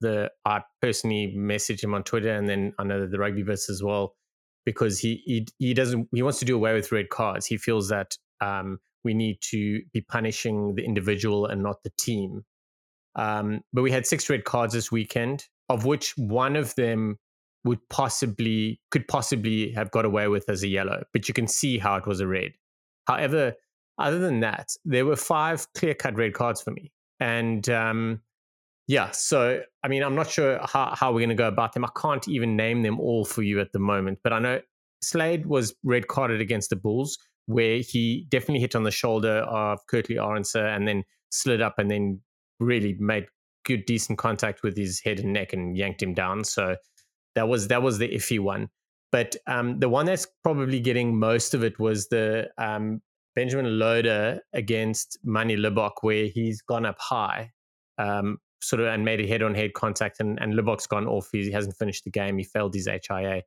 the 0.00 0.30
I 0.46 0.62
personally 0.80 1.34
messaged 1.36 1.84
him 1.84 1.92
on 1.92 2.04
Twitter, 2.04 2.32
and 2.32 2.48
then 2.48 2.72
I 2.78 2.84
know 2.84 3.00
that 3.00 3.10
the 3.10 3.18
rugby 3.18 3.42
bits 3.42 3.68
as 3.68 3.82
well, 3.82 4.16
because 4.64 4.98
he 4.98 5.22
he 5.26 5.46
he 5.58 5.74
doesn't 5.74 6.08
he 6.10 6.22
wants 6.22 6.38
to 6.38 6.46
do 6.46 6.56
away 6.56 6.72
with 6.72 6.90
red 6.90 7.10
cards. 7.10 7.44
He 7.44 7.58
feels 7.58 7.90
that 7.90 8.16
um, 8.40 8.78
we 9.04 9.14
need 9.14 9.38
to 9.50 9.82
be 9.92 10.00
punishing 10.00 10.74
the 10.74 10.84
individual 10.84 11.46
and 11.46 11.62
not 11.62 11.82
the 11.82 11.90
team. 11.98 12.44
Um, 13.16 13.60
but 13.72 13.82
we 13.82 13.90
had 13.90 14.06
six 14.06 14.28
red 14.30 14.44
cards 14.44 14.74
this 14.74 14.92
weekend, 14.92 15.46
of 15.68 15.84
which 15.84 16.14
one 16.16 16.56
of 16.56 16.74
them 16.76 17.18
would 17.64 17.86
possibly 17.88 18.80
could 18.90 19.06
possibly 19.06 19.72
have 19.72 19.90
got 19.90 20.04
away 20.04 20.28
with 20.28 20.48
as 20.48 20.62
a 20.62 20.68
yellow, 20.68 21.02
but 21.12 21.28
you 21.28 21.34
can 21.34 21.46
see 21.46 21.78
how 21.78 21.96
it 21.96 22.06
was 22.06 22.20
a 22.20 22.26
red. 22.26 22.52
However, 23.06 23.54
other 23.98 24.18
than 24.18 24.40
that, 24.40 24.70
there 24.84 25.04
were 25.04 25.16
five 25.16 25.66
clear 25.74 25.94
cut 25.94 26.16
red 26.16 26.32
cards 26.32 26.62
for 26.62 26.70
me. 26.70 26.92
And 27.18 27.68
um, 27.68 28.20
yeah, 28.86 29.10
so 29.10 29.62
I 29.84 29.88
mean, 29.88 30.02
I'm 30.02 30.14
not 30.14 30.30
sure 30.30 30.58
how, 30.64 30.94
how 30.94 31.12
we're 31.12 31.20
going 31.20 31.28
to 31.28 31.34
go 31.34 31.48
about 31.48 31.74
them. 31.74 31.84
I 31.84 31.90
can't 32.00 32.26
even 32.28 32.56
name 32.56 32.82
them 32.82 32.98
all 32.98 33.24
for 33.24 33.42
you 33.42 33.60
at 33.60 33.72
the 33.72 33.78
moment, 33.78 34.20
but 34.24 34.32
I 34.32 34.38
know 34.38 34.60
Slade 35.02 35.46
was 35.46 35.74
red 35.82 36.08
carded 36.08 36.40
against 36.40 36.70
the 36.70 36.76
Bulls, 36.76 37.18
where 37.50 37.78
he 37.78 38.26
definitely 38.28 38.60
hit 38.60 38.76
on 38.76 38.84
the 38.84 38.90
shoulder 38.90 39.38
of 39.38 39.84
Kurt-Lee 39.88 40.18
and 40.18 40.86
then 40.86 41.04
slid 41.30 41.60
up 41.60 41.78
and 41.78 41.90
then 41.90 42.20
really 42.60 42.96
made 42.98 43.26
good, 43.64 43.84
decent 43.86 44.18
contact 44.18 44.62
with 44.62 44.76
his 44.76 45.00
head 45.00 45.18
and 45.18 45.32
neck 45.32 45.52
and 45.52 45.76
yanked 45.76 46.02
him 46.02 46.14
down. 46.14 46.44
So 46.44 46.76
that 47.34 47.48
was 47.48 47.68
that 47.68 47.82
was 47.82 47.98
the 47.98 48.08
iffy 48.08 48.38
one. 48.38 48.68
But 49.12 49.34
um, 49.48 49.80
the 49.80 49.88
one 49.88 50.06
that's 50.06 50.26
probably 50.44 50.78
getting 50.78 51.18
most 51.18 51.52
of 51.52 51.64
it 51.64 51.78
was 51.80 52.08
the 52.08 52.48
um, 52.58 53.02
Benjamin 53.34 53.78
Loader 53.78 54.40
against 54.52 55.18
Manie 55.24 55.56
Libbok, 55.56 56.02
where 56.02 56.26
he's 56.26 56.62
gone 56.62 56.86
up 56.86 56.98
high, 57.00 57.50
um, 57.98 58.38
sort 58.62 58.80
of, 58.80 58.86
and 58.86 59.04
made 59.04 59.20
a 59.20 59.26
head-on-head 59.26 59.74
contact, 59.74 60.20
and, 60.20 60.40
and 60.40 60.54
Libbok's 60.54 60.86
gone 60.86 61.08
off. 61.08 61.28
He 61.32 61.50
hasn't 61.50 61.76
finished 61.76 62.04
the 62.04 62.10
game. 62.10 62.38
He 62.38 62.44
failed 62.44 62.74
his 62.74 62.86
HIA. 62.86 63.42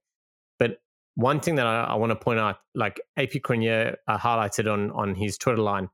One 1.16 1.40
thing 1.40 1.56
that 1.56 1.68
I, 1.68 1.84
I 1.84 1.96
want 1.96 2.12
to 2.12 2.16
point 2.16 2.40
out, 2.40 2.58
like 2.74 3.00
AP 3.18 3.34
Cronje 3.34 3.96
uh, 4.08 4.18
highlighted 4.18 4.72
on 4.72 4.92
on 4.92 5.16
his 5.16 5.38
Twitter 5.38 5.62
line, 5.62 5.90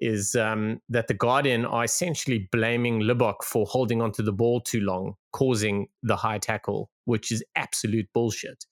is 0.00 0.34
um, 0.34 0.80
that 0.88 1.08
the 1.08 1.14
Guardian 1.14 1.64
are 1.64 1.84
essentially 1.84 2.48
blaming 2.52 3.00
Libbok 3.00 3.42
for 3.42 3.66
holding 3.66 4.02
onto 4.02 4.22
the 4.22 4.32
ball 4.32 4.60
too 4.60 4.80
long, 4.80 5.14
causing 5.32 5.88
the 6.02 6.16
high 6.16 6.38
tackle, 6.38 6.90
which 7.04 7.32
is 7.32 7.42
absolute 7.56 8.08
bullshit. 8.12 8.66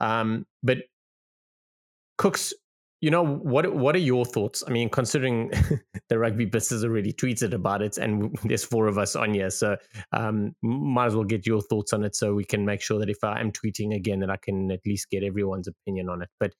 Um, 0.00 0.46
but 0.62 0.78
Kooks 2.18 2.52
you 3.00 3.10
know 3.10 3.24
what? 3.24 3.74
What 3.74 3.94
are 3.94 4.00
your 4.00 4.24
thoughts? 4.24 4.64
I 4.66 4.70
mean, 4.70 4.88
considering 4.88 5.50
the 6.08 6.18
rugby 6.18 6.46
business 6.46 6.82
already 6.82 7.12
tweeted 7.12 7.52
about 7.52 7.82
it, 7.82 7.98
and 7.98 8.36
there's 8.44 8.64
four 8.64 8.86
of 8.86 8.98
us 8.98 9.14
on 9.14 9.34
here, 9.34 9.50
so 9.50 9.76
um, 10.12 10.54
might 10.62 11.06
as 11.06 11.14
well 11.14 11.24
get 11.24 11.46
your 11.46 11.60
thoughts 11.60 11.92
on 11.92 12.04
it, 12.04 12.16
so 12.16 12.34
we 12.34 12.44
can 12.44 12.64
make 12.64 12.80
sure 12.80 12.98
that 12.98 13.10
if 13.10 13.22
I 13.22 13.40
am 13.40 13.52
tweeting 13.52 13.94
again, 13.94 14.20
that 14.20 14.30
I 14.30 14.36
can 14.36 14.70
at 14.70 14.80
least 14.86 15.10
get 15.10 15.22
everyone's 15.22 15.68
opinion 15.68 16.08
on 16.08 16.22
it. 16.22 16.28
But 16.40 16.52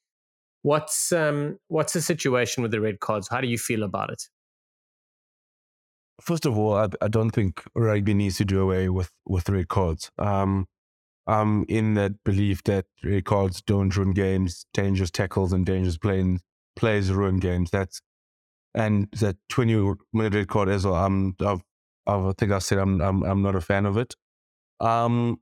what's 0.63 1.11
um, 1.13 1.59
what's 1.69 1.95
the 1.95 2.03
situation 2.03 2.63
with 2.63 2.73
the 2.73 2.81
red 2.81 3.01
cards? 3.01 3.29
How 3.31 3.41
do 3.41 3.49
you 3.49 3.59
feel 3.59 3.83
about 3.83 4.11
it? 4.11 4.23
First 6.21 6.47
of 6.47 6.57
all, 6.57 6.75
I, 6.75 6.89
I 7.01 7.09
don't 7.09 7.31
think 7.31 7.63
rugby 7.75 8.15
needs 8.15 8.37
to 8.39 8.45
do 8.45 8.61
away 8.61 8.89
with 8.91 9.11
with 9.27 9.49
red 9.49 9.69
cards. 9.69 10.11
Um, 10.19 10.67
I'm 11.27 11.65
in 11.69 11.95
that 11.95 12.23
belief 12.25 12.63
that 12.65 12.87
cards 13.25 13.61
don't 13.63 13.95
ruin 13.97 14.13
games, 14.13 14.67
dangerous 14.73 15.11
tackles 15.11 15.53
and 15.53 15.67
dangerous 15.67 15.99
playing 15.99 16.41
plays 16.77 17.11
ruin 17.11 17.39
games. 17.39 17.71
That's 17.71 18.01
and 18.75 19.09
that 19.13 19.37
20 19.49 19.95
minute 20.13 20.35
red 20.35 20.49
card 20.49 20.69
as 20.69 20.85
well. 20.85 20.95
I'm, 20.95 21.35
I've, 21.41 21.63
I 22.07 22.33
think 22.39 22.53
I 22.53 22.59
said 22.61 22.79
I'm, 22.79 23.01
I'm, 23.01 23.23
I'm 23.25 23.43
not 23.43 23.57
a 23.57 23.61
fan 23.61 23.87
of 23.87 23.97
it. 23.97 24.15
Um, 24.79 25.41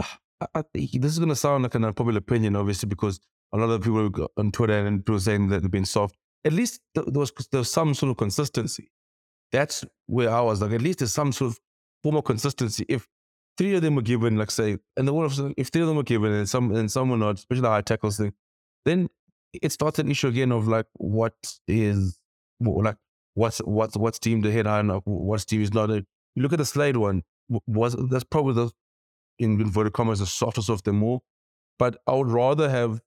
I, 0.00 0.46
I, 0.54 0.62
this 0.72 1.12
is 1.12 1.18
going 1.18 1.28
to 1.28 1.36
sound 1.36 1.62
like 1.62 1.74
an 1.74 1.84
unpopular 1.84 2.18
opinion, 2.18 2.56
obviously, 2.56 2.88
because 2.88 3.20
a 3.52 3.58
lot 3.58 3.70
of 3.70 3.82
people 3.82 4.28
on 4.36 4.50
Twitter 4.50 4.84
and 4.86 5.04
people 5.04 5.20
saying 5.20 5.48
that 5.48 5.60
they've 5.60 5.70
been 5.70 5.84
soft. 5.84 6.16
At 6.44 6.54
least 6.54 6.80
there 6.94 7.04
was, 7.04 7.32
there 7.52 7.58
was 7.58 7.70
some 7.70 7.94
sort 7.94 8.10
of 8.10 8.16
consistency. 8.16 8.90
That's 9.52 9.84
where 10.06 10.30
I 10.30 10.40
was 10.40 10.62
like, 10.62 10.72
at 10.72 10.80
least 10.80 11.00
there's 11.00 11.12
some 11.12 11.30
sort 11.32 11.52
of 11.52 11.60
form 12.02 12.16
of 12.16 12.24
consistency. 12.24 12.86
If 12.88 13.06
three 13.58 13.74
of 13.74 13.82
them 13.82 13.94
were 13.94 14.02
given, 14.02 14.36
like 14.36 14.50
say, 14.50 14.78
and 14.96 15.06
the 15.06 15.12
one 15.12 15.24
of 15.24 15.54
if 15.56 15.68
three 15.68 15.82
of 15.82 15.88
them 15.88 15.96
were 15.96 16.02
given 16.02 16.32
and 16.32 16.48
some 16.48 16.74
and 16.74 16.90
some 16.90 17.10
were 17.10 17.16
not, 17.16 17.36
especially 17.36 17.62
the 17.62 17.68
high 17.68 17.82
tackles 17.82 18.16
thing, 18.16 18.32
then 18.84 19.08
it 19.52 19.72
starts 19.72 19.98
an 19.98 20.10
issue 20.10 20.28
again 20.28 20.52
of 20.52 20.66
like 20.68 20.86
what 20.94 21.34
is 21.68 22.18
like 22.60 22.96
what's 23.34 23.58
what's 23.58 23.96
what's 23.96 24.18
team 24.18 24.42
to 24.42 24.50
hit 24.50 24.66
on, 24.66 24.88
what's 25.04 25.44
team 25.44 25.62
is 25.62 25.74
not. 25.74 25.90
A, 25.90 26.04
you 26.34 26.42
look 26.42 26.52
at 26.52 26.58
the 26.58 26.64
Slade 26.64 26.96
one, 26.96 27.22
was 27.66 27.96
that's 28.10 28.24
probably 28.24 28.54
the 28.54 28.70
in 29.38 29.60
inverted 29.60 29.92
commas 29.92 30.20
the 30.20 30.26
softest 30.26 30.68
of 30.68 30.82
them 30.84 31.02
all. 31.02 31.22
But 31.78 31.96
I 32.06 32.12
would 32.12 32.28
rather 32.28 32.70
have 32.70 33.00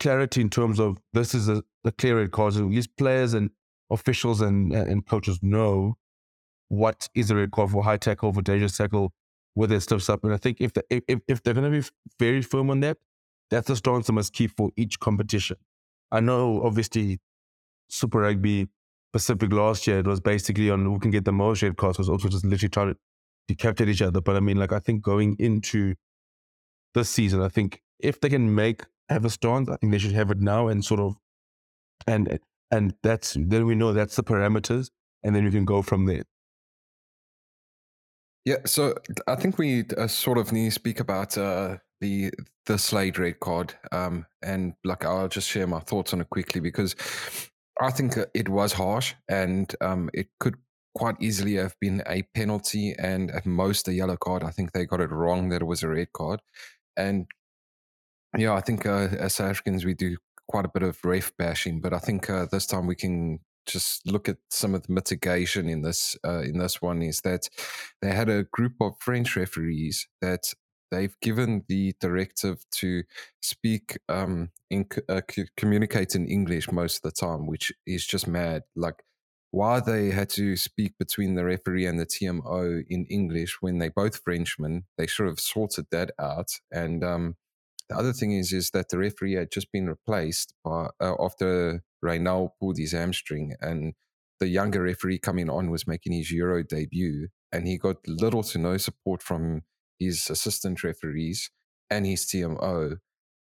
clarity 0.00 0.40
in 0.40 0.50
terms 0.50 0.78
of 0.78 0.98
this 1.12 1.34
is 1.34 1.48
a, 1.48 1.62
a 1.84 1.92
clear 1.92 2.18
red 2.18 2.32
card. 2.32 2.54
So 2.54 2.68
these 2.68 2.86
players 2.86 3.34
and 3.34 3.50
officials 3.90 4.40
and 4.40 4.72
and 4.72 5.06
coaches 5.06 5.38
know 5.42 5.96
what 6.68 7.08
is 7.14 7.30
a 7.30 7.36
red 7.36 7.50
card 7.50 7.70
for 7.70 7.82
high 7.82 7.96
tackle, 7.96 8.32
for 8.32 8.42
dangerous 8.42 8.76
tackle, 8.76 9.12
where 9.54 9.68
their 9.68 9.80
stuff's 9.80 10.08
up. 10.08 10.24
And 10.24 10.32
I 10.32 10.36
think 10.36 10.60
if, 10.60 10.72
the, 10.72 10.84
if, 10.90 11.20
if 11.26 11.42
they're 11.42 11.54
going 11.54 11.72
to 11.72 11.80
be 11.80 11.86
very 12.18 12.42
firm 12.42 12.70
on 12.70 12.80
that, 12.80 12.98
that's 13.50 13.68
the 13.68 13.76
stance 13.76 14.08
they 14.08 14.12
must 14.12 14.32
keep 14.32 14.56
for 14.56 14.70
each 14.76 15.00
competition. 15.00 15.56
I 16.10 16.20
know, 16.20 16.62
obviously, 16.62 17.20
Super 17.88 18.20
Rugby 18.20 18.68
Pacific 19.12 19.52
last 19.52 19.86
year, 19.86 20.00
it 20.00 20.06
was 20.06 20.20
basically 20.20 20.70
on 20.70 20.84
who 20.84 20.98
can 20.98 21.10
get 21.10 21.24
the 21.24 21.32
most 21.32 21.62
red 21.62 21.76
cards, 21.76 21.98
was 21.98 22.08
also 22.08 22.28
just 22.28 22.44
literally 22.44 22.68
trying 22.68 22.94
to 22.94 22.96
decapitate 23.46 23.88
each 23.88 24.02
other. 24.02 24.20
But 24.20 24.36
I 24.36 24.40
mean, 24.40 24.56
like, 24.56 24.72
I 24.72 24.80
think 24.80 25.02
going 25.02 25.36
into 25.38 25.94
this 26.94 27.10
season, 27.10 27.40
I 27.40 27.48
think 27.48 27.80
if 28.00 28.20
they 28.20 28.28
can 28.28 28.54
make, 28.54 28.82
have 29.08 29.24
a 29.24 29.30
stance, 29.30 29.68
I 29.68 29.76
think 29.76 29.92
they 29.92 29.98
should 29.98 30.12
have 30.12 30.30
it 30.30 30.40
now 30.40 30.68
and 30.68 30.84
sort 30.84 31.00
of, 31.00 31.16
and, 32.06 32.40
and 32.70 32.94
that's, 33.02 33.36
then 33.38 33.66
we 33.66 33.74
know 33.74 33.92
that's 33.92 34.16
the 34.16 34.24
parameters 34.24 34.90
and 35.22 35.34
then 35.34 35.44
we 35.44 35.50
can 35.50 35.64
go 35.64 35.82
from 35.82 36.06
there. 36.06 36.24
Yeah, 38.44 38.58
so 38.66 38.94
I 39.26 39.36
think 39.36 39.58
we 39.58 39.84
uh, 39.96 40.06
sort 40.06 40.36
of 40.36 40.52
need 40.52 40.66
to 40.66 40.70
speak 40.70 41.00
about 41.00 41.38
uh, 41.38 41.78
the 42.00 42.30
the 42.66 42.78
Slade 42.78 43.18
red 43.18 43.40
card, 43.40 43.74
um, 43.90 44.26
and 44.42 44.74
like 44.84 45.04
I'll 45.04 45.28
just 45.28 45.48
share 45.48 45.66
my 45.66 45.80
thoughts 45.80 46.12
on 46.12 46.20
it 46.20 46.28
quickly 46.30 46.60
because 46.60 46.94
I 47.80 47.90
think 47.90 48.16
it 48.34 48.48
was 48.48 48.72
harsh 48.72 49.14
and 49.28 49.74
um, 49.80 50.10
it 50.14 50.28
could 50.40 50.56
quite 50.94 51.16
easily 51.20 51.54
have 51.54 51.74
been 51.80 52.02
a 52.06 52.22
penalty 52.34 52.94
and 52.98 53.30
at 53.30 53.46
most 53.46 53.88
a 53.88 53.92
yellow 53.94 54.16
card. 54.16 54.44
I 54.44 54.50
think 54.50 54.72
they 54.72 54.86
got 54.86 55.00
it 55.00 55.10
wrong 55.10 55.48
that 55.48 55.62
it 55.62 55.64
was 55.66 55.82
a 55.82 55.88
red 55.88 56.12
card. 56.12 56.40
And 56.96 57.26
yeah, 58.36 58.54
I 58.54 58.60
think 58.60 58.86
uh, 58.86 59.08
as 59.18 59.40
Africans, 59.40 59.84
we 59.84 59.94
do 59.94 60.16
quite 60.48 60.64
a 60.64 60.70
bit 60.72 60.82
of 60.82 60.98
ref 61.04 61.32
bashing, 61.36 61.80
but 61.80 61.92
I 61.92 61.98
think 61.98 62.30
uh, 62.30 62.46
this 62.50 62.66
time 62.66 62.86
we 62.86 62.94
can 62.94 63.40
just 63.66 64.06
look 64.06 64.28
at 64.28 64.38
some 64.50 64.74
of 64.74 64.86
the 64.86 64.92
mitigation 64.92 65.68
in 65.68 65.82
this 65.82 66.16
uh, 66.24 66.40
in 66.40 66.58
this 66.58 66.80
one 66.82 67.02
is 67.02 67.20
that 67.22 67.48
they 68.02 68.12
had 68.12 68.28
a 68.28 68.44
group 68.44 68.74
of 68.80 68.94
French 69.00 69.36
referees 69.36 70.08
that 70.20 70.52
they've 70.90 71.16
given 71.20 71.64
the 71.68 71.94
directive 72.00 72.64
to 72.70 73.02
speak 73.42 73.98
um 74.08 74.50
in 74.70 74.86
uh, 75.08 75.22
communicate 75.56 76.14
in 76.14 76.26
English 76.26 76.70
most 76.70 76.96
of 76.96 77.02
the 77.02 77.26
time, 77.26 77.46
which 77.46 77.72
is 77.86 78.06
just 78.06 78.26
mad. 78.26 78.62
Like 78.76 79.02
why 79.54 79.78
they 79.78 80.10
had 80.10 80.28
to 80.28 80.56
speak 80.56 80.98
between 80.98 81.36
the 81.36 81.44
referee 81.44 81.86
and 81.86 81.98
the 82.00 82.06
TMO 82.06 82.82
in 82.88 83.06
English 83.06 83.58
when 83.60 83.78
they 83.78 83.88
both 83.88 84.16
Frenchmen, 84.24 84.82
they 84.98 85.06
should 85.06 85.28
have 85.28 85.38
sorted 85.38 85.86
that 85.92 86.10
out. 86.18 86.50
And 86.72 87.04
um, 87.04 87.36
the 87.88 87.96
other 87.96 88.12
thing 88.12 88.32
is, 88.32 88.52
is 88.52 88.70
that 88.70 88.88
the 88.88 88.98
referee 88.98 89.34
had 89.34 89.50
just 89.50 89.70
been 89.70 89.86
replaced 89.86 90.54
by 90.64 90.88
uh, 91.00 91.14
after 91.20 91.82
Raynal 92.02 92.56
pulled 92.58 92.78
his 92.78 92.92
hamstring, 92.92 93.54
and 93.60 93.94
the 94.40 94.48
younger 94.48 94.82
referee 94.82 95.18
coming 95.18 95.50
on 95.50 95.70
was 95.70 95.86
making 95.86 96.12
his 96.12 96.30
Euro 96.30 96.62
debut, 96.62 97.28
and 97.52 97.66
he 97.66 97.76
got 97.76 97.96
little 98.06 98.42
to 98.44 98.58
no 98.58 98.76
support 98.78 99.22
from 99.22 99.62
his 99.98 100.30
assistant 100.30 100.82
referees 100.82 101.50
and 101.90 102.06
his 102.06 102.24
TMO, 102.24 102.98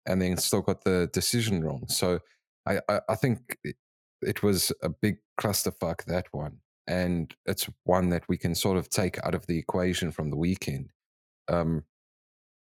and 0.05 0.21
then 0.21 0.37
still 0.37 0.61
got 0.61 0.83
the 0.83 1.09
decision 1.11 1.63
wrong. 1.63 1.85
So 1.89 2.19
I, 2.65 2.79
I, 2.87 3.01
I 3.09 3.15
think 3.15 3.57
it, 3.63 3.75
it 4.21 4.41
was 4.41 4.71
a 4.81 4.89
big 4.89 5.17
clusterfuck 5.39 6.05
that 6.05 6.27
one, 6.31 6.59
and 6.87 7.33
it's 7.45 7.69
one 7.83 8.09
that 8.09 8.23
we 8.29 8.37
can 8.37 8.55
sort 8.55 8.77
of 8.77 8.89
take 8.89 9.23
out 9.23 9.35
of 9.35 9.47
the 9.47 9.57
equation 9.57 10.11
from 10.11 10.29
the 10.29 10.37
weekend. 10.37 10.91
Um, 11.49 11.83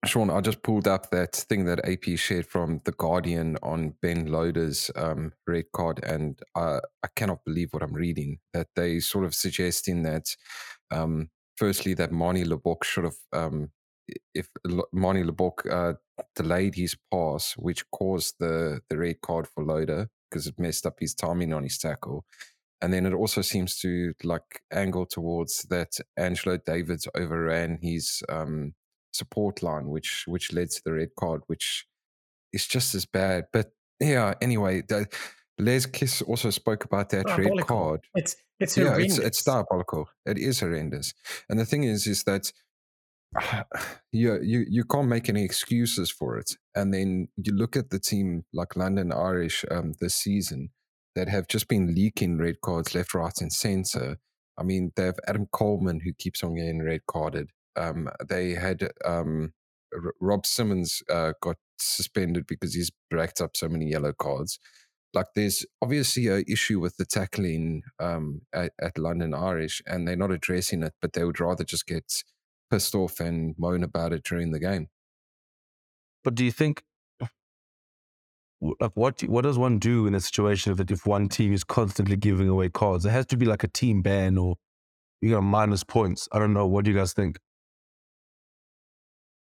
Shaun, 0.06 0.30
I 0.30 0.42
just 0.42 0.64
pulled 0.64 0.88
up 0.88 1.12
that 1.12 1.34
thing 1.34 1.64
that 1.66 1.88
AP 1.88 2.18
shared 2.18 2.46
from 2.46 2.82
The 2.84 2.92
Guardian 2.92 3.58
on 3.64 3.94
Ben 4.02 4.28
Loader's 4.28 4.92
um, 4.96 5.32
red 5.48 5.66
card, 5.74 6.04
and 6.04 6.38
I, 6.56 6.80
I 7.04 7.08
cannot 7.16 7.46
believe 7.46 7.70
what 7.72 7.84
I'm 7.84 7.94
reading. 7.94 8.40
That 8.54 8.68
they 8.76 9.00
sort 9.00 9.24
of 9.24 9.34
suggesting 9.34 10.04
that, 10.04 10.36
um, 10.92 11.30
firstly, 11.56 11.94
that 11.94 12.12
Manie 12.12 12.44
Libbok 12.44 12.84
should 12.84 13.06
have, 13.06 13.16
um, 13.32 13.72
if 14.36 14.50
Manie 14.92 15.24
Libbok 15.24 15.72
uh, 15.72 15.94
delayed 16.36 16.76
his 16.76 16.98
pass, 17.12 17.54
which 17.54 17.90
caused 17.92 18.36
the, 18.40 18.82
the 18.90 18.98
red 18.98 19.22
card 19.22 19.48
for 19.48 19.64
Loader 19.64 20.10
because 20.30 20.48
it 20.48 20.60
messed 20.60 20.86
up 20.86 20.96
his 21.00 21.14
timing 21.14 21.54
on 21.54 21.64
his 21.64 21.78
tackle. 21.78 22.26
And 22.82 22.92
then 22.92 23.06
it 23.06 23.14
also 23.14 23.42
seems 23.42 23.78
to 23.80 24.14
like 24.24 24.62
angle 24.74 25.06
towards 25.06 25.64
that 25.70 25.94
Angelo 26.18 26.58
Davids 26.58 27.08
overran 27.16 27.80
his 27.82 28.22
um, 28.28 28.74
support 29.14 29.64
line, 29.64 29.90
which 29.90 30.26
which 30.28 30.54
led 30.54 30.70
to 30.72 30.82
the 30.84 30.94
red 30.94 31.10
card, 31.18 31.42
which 31.48 31.86
is 32.52 32.68
just 32.68 32.96
as 32.96 33.06
bad. 33.06 33.46
But 33.52 33.72
yeah, 34.00 34.34
anyway, 34.42 34.82
the, 34.82 35.08
Les 35.60 35.86
Kiss 35.86 36.22
also 36.22 36.50
spoke 36.50 36.86
about 36.86 37.10
that 37.10 37.38
red 37.38 37.66
card. 37.68 38.02
It's 38.16 38.36
it's 38.60 38.78
yeah, 38.78 38.98
it's, 38.98 39.18
it's 39.18 39.44
diabolical. 39.44 40.10
It 40.26 40.38
is 40.38 40.60
horrendous. 40.60 41.14
And 41.50 41.60
the 41.60 41.66
thing 41.66 41.84
is, 41.84 42.08
is 42.08 42.24
that 42.24 42.52
you 44.12 44.40
you 44.42 44.66
you 44.68 44.84
can't 44.84 45.08
make 45.08 45.30
any 45.30 45.44
excuses 45.44 46.10
for 46.10 46.38
it. 46.38 46.56
And 46.76 46.94
then 46.94 47.28
you 47.38 47.54
look 47.54 47.76
at 47.76 47.90
the 47.90 48.00
team 48.00 48.46
like 48.54 48.76
London 48.76 49.12
Irish 49.12 49.66
um, 49.70 49.94
this 50.00 50.16
season 50.16 50.70
that 51.16 51.30
have 51.30 51.48
just 51.48 51.68
been 51.68 51.94
leaking 51.94 52.40
red 52.40 52.62
cards 52.62 52.96
left, 52.96 53.14
right, 53.14 53.40
and 53.40 53.54
centre. 53.54 54.18
I 54.58 54.64
mean, 54.64 54.92
they 54.96 55.06
have 55.06 55.20
Adam 55.28 55.48
Coleman 55.52 56.02
who 56.04 56.14
keeps 56.14 56.44
on 56.44 56.56
getting 56.56 56.84
red 56.84 57.02
carded 57.08 57.50
um, 57.76 58.10
they 58.28 58.52
had 58.52 58.92
um, 59.06 59.54
R- 59.94 60.14
Rob 60.20 60.46
Simmons 60.46 61.02
uh, 61.10 61.34
got 61.42 61.58
suspended 61.78 62.46
because 62.48 62.74
he's 62.74 62.92
racked 63.12 63.42
up 63.42 63.56
so 63.56 63.68
many 63.68 63.90
yellow 63.90 64.14
cards. 64.14 64.60
Like, 65.14 65.28
there's 65.36 65.66
obviously 65.82 66.28
a 66.28 66.44
issue 66.48 66.80
with 66.80 66.98
the 66.98 67.06
tackling 67.06 67.84
um, 68.00 68.42
at, 68.52 68.72
at 68.82 68.98
London 68.98 69.34
Irish, 69.34 69.82
and 69.86 70.08
they're 70.08 70.16
not 70.16 70.32
addressing 70.32 70.82
it, 70.82 70.94
but 71.02 71.14
they 71.14 71.24
would 71.24 71.40
rather 71.40 71.64
just 71.64 71.86
get 71.86 72.24
pissed 72.72 72.96
off 72.96 73.20
and 73.20 73.54
moan 73.58 73.84
about 73.84 74.14
it 74.14 74.24
during 74.24 74.52
the 74.52 74.60
game. 74.60 74.88
But 76.24 76.36
do 76.36 76.46
you 76.46 76.52
think 76.52 76.84
like 78.80 78.92
what 78.96 79.22
what 79.24 79.42
does 79.42 79.58
one 79.58 79.78
do 79.78 80.08
in 80.08 80.16
a 80.16 80.20
situation 80.20 80.74
that 80.76 80.90
if 80.90 81.06
one 81.06 81.28
team 81.28 81.54
is 81.54 81.64
constantly 81.64 82.16
giving 82.16 82.48
away 82.48 82.70
cards? 82.70 83.04
There 83.04 83.14
has 83.14 83.26
to 83.28 83.38
be 83.38 83.46
like 83.46 83.64
a 83.64 83.68
team 83.68 84.02
ban 84.02 84.38
or 84.38 84.56
you 85.22 85.32
got 85.32 85.42
minus 85.42 85.84
points. 85.84 86.28
I 86.32 86.40
don't 86.40 86.54
know. 86.54 86.68
What 86.68 86.86
do 86.86 86.92
you 86.92 86.98
guys 86.98 87.14
think? 87.14 87.40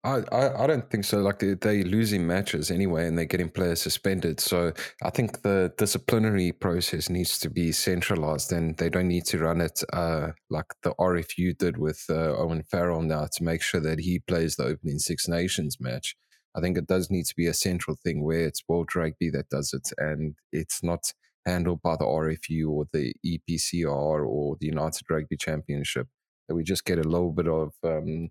I, 0.07 0.63
I, 0.63 0.67
don't 0.69 0.89
think 0.89 1.05
so. 1.05 1.19
Like 1.19 1.41
they, 1.41 1.55
they're 1.55 1.83
losing 1.83 2.27
matches 2.27 2.71
anyway, 2.71 3.09
and 3.09 3.19
they're 3.19 3.25
getting 3.25 3.49
players 3.49 3.83
suspended. 3.83 4.39
So 4.39 4.73
I 5.03 5.11
think 5.11 5.43
the 5.43 5.73
disciplinary 5.77 6.53
process 6.53 7.11
needs 7.11 7.41
to 7.41 7.51
be 7.51 7.73
centralized, 7.73 8.53
and 8.53 8.77
they 8.77 8.89
don't 8.89 9.09
need 9.09 9.25
to 9.27 9.39
run 9.39 9.61
it 9.61 9.83
uh, 9.93 10.29
like 10.49 10.67
the 10.85 10.95
RFU 11.01 11.59
did 11.59 11.77
with 11.77 12.05
uh, 12.09 12.37
Owen 12.37 12.63
Farrell 12.63 13.03
now 13.03 13.27
to 13.33 13.45
make 13.45 13.63
sure 13.63 13.81
that 13.81 13.99
he 13.99 14.21
plays 14.21 14.55
the 14.55 14.65
opening 14.65 14.99
Six 15.01 15.27
Nations 15.27 15.79
match. 15.81 16.15
I 16.55 16.61
think 16.61 16.79
it 16.79 16.87
does 16.87 17.11
need 17.11 17.27
to 17.27 17.35
be 17.37 17.49
a 17.49 17.55
central 17.55 17.97
thing 18.03 18.23
where 18.23 18.47
it's 18.47 18.63
World 18.69 18.95
Rugby 18.95 19.31
that 19.31 19.49
does 19.49 19.73
it, 19.75 19.91
and 19.99 20.37
it's 20.53 20.85
not 20.85 21.13
handled 21.45 21.83
by 21.83 21.97
the 21.97 22.05
RFU 22.05 22.71
or 22.71 22.87
the 22.93 23.13
EPCR 23.27 24.25
or 24.25 24.57
the 24.61 24.67
United 24.67 25.03
Rugby 25.11 25.37
Championship. 25.37 26.07
That 26.49 26.55
we 26.55 26.63
just 26.63 26.85
get 26.85 27.01
a 27.01 27.09
little 27.09 27.33
bit 27.33 27.49
of 27.49 27.73
um, 27.83 28.29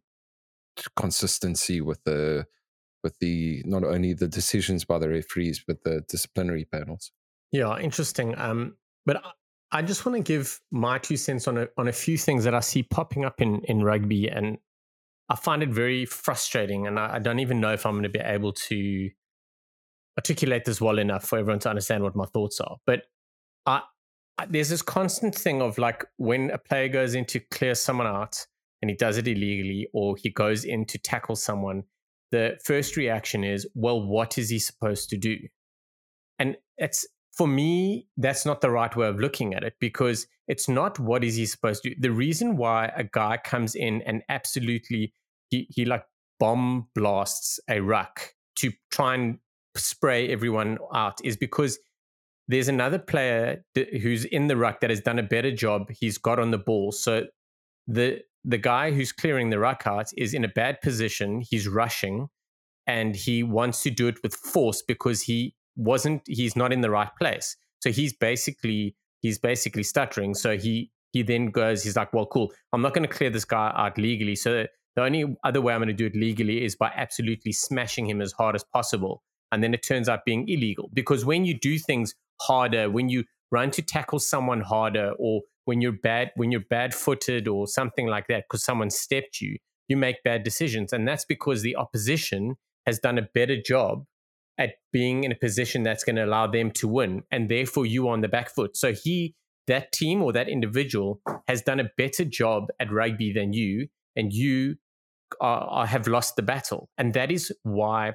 consistency 0.95 1.81
with 1.81 2.03
the 2.03 2.45
with 3.03 3.17
the 3.19 3.61
not 3.65 3.83
only 3.83 4.13
the 4.13 4.27
decisions 4.27 4.83
by 4.83 4.97
the 4.97 5.09
referees 5.09 5.63
but 5.65 5.83
the 5.83 6.01
disciplinary 6.09 6.65
panels. 6.65 7.11
Yeah, 7.51 7.77
interesting. 7.77 8.37
Um, 8.37 8.75
but 9.05 9.23
I 9.71 9.81
just 9.81 10.05
want 10.05 10.17
to 10.17 10.23
give 10.23 10.59
my 10.71 10.97
two 10.97 11.17
cents 11.17 11.47
on 11.47 11.57
a, 11.57 11.67
on 11.77 11.87
a 11.87 11.91
few 11.91 12.17
things 12.17 12.43
that 12.43 12.53
I 12.53 12.59
see 12.59 12.83
popping 12.83 13.25
up 13.25 13.41
in 13.41 13.61
in 13.65 13.83
rugby, 13.83 14.29
and 14.29 14.57
I 15.29 15.35
find 15.35 15.63
it 15.63 15.69
very 15.69 16.05
frustrating, 16.05 16.87
and 16.87 16.99
I, 16.99 17.15
I 17.15 17.19
don't 17.19 17.39
even 17.39 17.59
know 17.59 17.73
if 17.73 17.85
I'm 17.85 17.93
going 17.93 18.03
to 18.03 18.09
be 18.09 18.19
able 18.19 18.53
to 18.53 19.09
articulate 20.17 20.65
this 20.65 20.79
well 20.79 20.97
enough 20.97 21.25
for 21.25 21.37
everyone 21.37 21.59
to 21.59 21.69
understand 21.69 22.03
what 22.03 22.15
my 22.15 22.25
thoughts 22.25 22.59
are. 22.61 22.77
But 22.85 23.03
I, 23.65 23.81
I 24.37 24.45
there's 24.45 24.69
this 24.69 24.81
constant 24.81 25.35
thing 25.35 25.61
of 25.61 25.77
like 25.77 26.05
when 26.17 26.51
a 26.51 26.57
player 26.57 26.87
goes 26.87 27.15
in 27.15 27.25
to 27.25 27.39
clear 27.39 27.75
someone 27.75 28.07
out 28.07 28.45
and 28.81 28.89
he 28.89 28.95
does 28.95 29.17
it 29.17 29.27
illegally 29.27 29.87
or 29.93 30.15
he 30.17 30.29
goes 30.29 30.63
in 30.63 30.85
to 30.85 30.97
tackle 30.97 31.35
someone, 31.35 31.83
the 32.31 32.57
first 32.63 32.97
reaction 32.97 33.43
is, 33.43 33.67
well, 33.75 34.01
what 34.01 34.37
is 34.37 34.49
he 34.49 34.59
supposed 34.59 35.09
to 35.09 35.17
do? 35.17 35.37
And 36.39 36.57
it's 36.77 37.07
for 37.35 37.47
me, 37.47 38.07
that's 38.17 38.45
not 38.45 38.61
the 38.61 38.69
right 38.69 38.95
way 38.95 39.07
of 39.07 39.19
looking 39.19 39.53
at 39.53 39.63
it 39.63 39.75
because 39.79 40.27
it's 40.47 40.69
not 40.69 40.99
what 40.99 41.23
is 41.23 41.35
he 41.35 41.45
supposed 41.45 41.83
to 41.83 41.89
do. 41.89 41.95
The 41.99 42.11
reason 42.11 42.55
why 42.55 42.91
a 42.95 43.03
guy 43.03 43.37
comes 43.37 43.75
in 43.75 44.01
and 44.03 44.23
absolutely 44.29 45.13
he, 45.49 45.67
he 45.69 45.85
like 45.85 46.03
bomb 46.39 46.87
blasts 46.95 47.59
a 47.69 47.79
ruck 47.81 48.33
to 48.57 48.71
try 48.91 49.15
and 49.15 49.39
spray 49.75 50.29
everyone 50.29 50.77
out 50.93 51.19
is 51.23 51.35
because 51.35 51.77
there's 52.47 52.67
another 52.67 52.99
player 52.99 53.63
who's 53.75 54.23
in 54.25 54.47
the 54.47 54.55
ruck 54.55 54.79
that 54.81 54.89
has 54.89 55.01
done 55.01 55.19
a 55.19 55.23
better 55.23 55.51
job. 55.51 55.89
He's 55.89 56.17
got 56.17 56.39
on 56.39 56.51
the 56.51 56.57
ball. 56.57 56.91
So 56.91 57.25
the 57.87 58.21
the 58.45 58.57
guy 58.57 58.91
who's 58.91 59.11
clearing 59.11 59.49
the 59.49 59.59
out 59.63 60.07
is 60.15 60.33
in 60.33 60.43
a 60.43 60.47
bad 60.47 60.79
position. 60.81 61.41
He's 61.41 61.67
rushing 61.67 62.27
and 62.85 63.15
he 63.15 63.41
wants 63.41 63.81
to 63.83 63.89
do 63.89 64.07
it 64.07 64.21
with 64.21 64.35
force 64.35 64.83
because 64.87 65.23
he 65.23 65.55
wasn't 65.75 66.21
he's 66.27 66.55
not 66.55 66.71
in 66.71 66.81
the 66.81 66.91
right 66.91 67.09
place. 67.19 67.57
So 67.79 67.91
he's 67.91 68.13
basically 68.13 68.95
he's 69.21 69.39
basically 69.39 69.83
stuttering. 69.83 70.35
So 70.35 70.57
he 70.57 70.91
he 71.11 71.23
then 71.23 71.47
goes, 71.47 71.83
he's 71.83 71.95
like, 71.95 72.13
well, 72.13 72.25
cool. 72.25 72.51
I'm 72.73 72.81
not 72.81 72.93
going 72.93 73.07
to 73.07 73.13
clear 73.13 73.29
this 73.29 73.45
guy 73.45 73.71
out 73.75 73.97
legally. 73.97 74.35
So 74.35 74.67
the 74.95 75.01
only 75.01 75.37
other 75.43 75.61
way 75.61 75.73
I'm 75.73 75.79
going 75.79 75.87
to 75.87 75.93
do 75.93 76.05
it 76.05 76.15
legally 76.15 76.63
is 76.63 76.75
by 76.75 76.91
absolutely 76.95 77.51
smashing 77.51 78.07
him 78.07 78.21
as 78.21 78.33
hard 78.33 78.55
as 78.55 78.63
possible. 78.63 79.23
And 79.51 79.63
then 79.63 79.73
it 79.73 79.83
turns 79.83 80.09
out 80.09 80.25
being 80.25 80.47
illegal 80.47 80.89
because 80.93 81.25
when 81.25 81.45
you 81.45 81.57
do 81.57 81.79
things 81.79 82.13
harder, 82.41 82.89
when 82.89 83.09
you 83.09 83.23
run 83.51 83.71
to 83.71 83.81
tackle 83.81 84.19
someone 84.19 84.61
harder 84.61 85.13
or 85.17 85.41
when 85.65 85.81
you're 85.81 85.91
bad 85.91 86.31
when 86.35 86.51
you're 86.51 86.61
bad 86.69 86.93
footed 86.93 87.47
or 87.47 87.67
something 87.67 88.07
like 88.07 88.27
that 88.27 88.45
because 88.47 88.63
someone 88.63 88.89
stepped 88.89 89.41
you 89.41 89.57
you 89.87 89.97
make 89.97 90.23
bad 90.23 90.43
decisions. 90.43 90.93
And 90.93 91.07
that's 91.07 91.25
because 91.25 91.61
the 91.61 91.75
opposition 91.75 92.55
has 92.85 92.99
done 92.99 93.17
a 93.17 93.27
better 93.33 93.59
job 93.61 94.05
at 94.57 94.75
being 94.93 95.23
in 95.23 95.31
a 95.31 95.35
position 95.35 95.83
that's 95.83 96.03
going 96.03 96.15
to 96.15 96.25
allow 96.25 96.47
them 96.47 96.71
to 96.71 96.87
win 96.87 97.23
and 97.31 97.49
therefore 97.49 97.85
you 97.85 98.07
on 98.07 98.21
the 98.21 98.27
back 98.27 98.49
foot. 98.49 98.77
So 98.77 98.93
he 98.93 99.35
that 99.67 99.91
team 99.91 100.21
or 100.21 100.31
that 100.31 100.47
individual 100.47 101.21
has 101.47 101.61
done 101.63 101.79
a 101.79 101.89
better 101.97 102.23
job 102.23 102.67
at 102.79 102.91
rugby 102.91 103.33
than 103.33 103.51
you 103.51 103.87
and 104.15 104.31
you 104.31 104.75
are, 105.41 105.61
are, 105.61 105.85
have 105.87 106.07
lost 106.07 106.35
the 106.35 106.43
battle. 106.43 106.89
And 106.97 107.13
that 107.15 107.31
is 107.31 107.51
why 107.63 108.13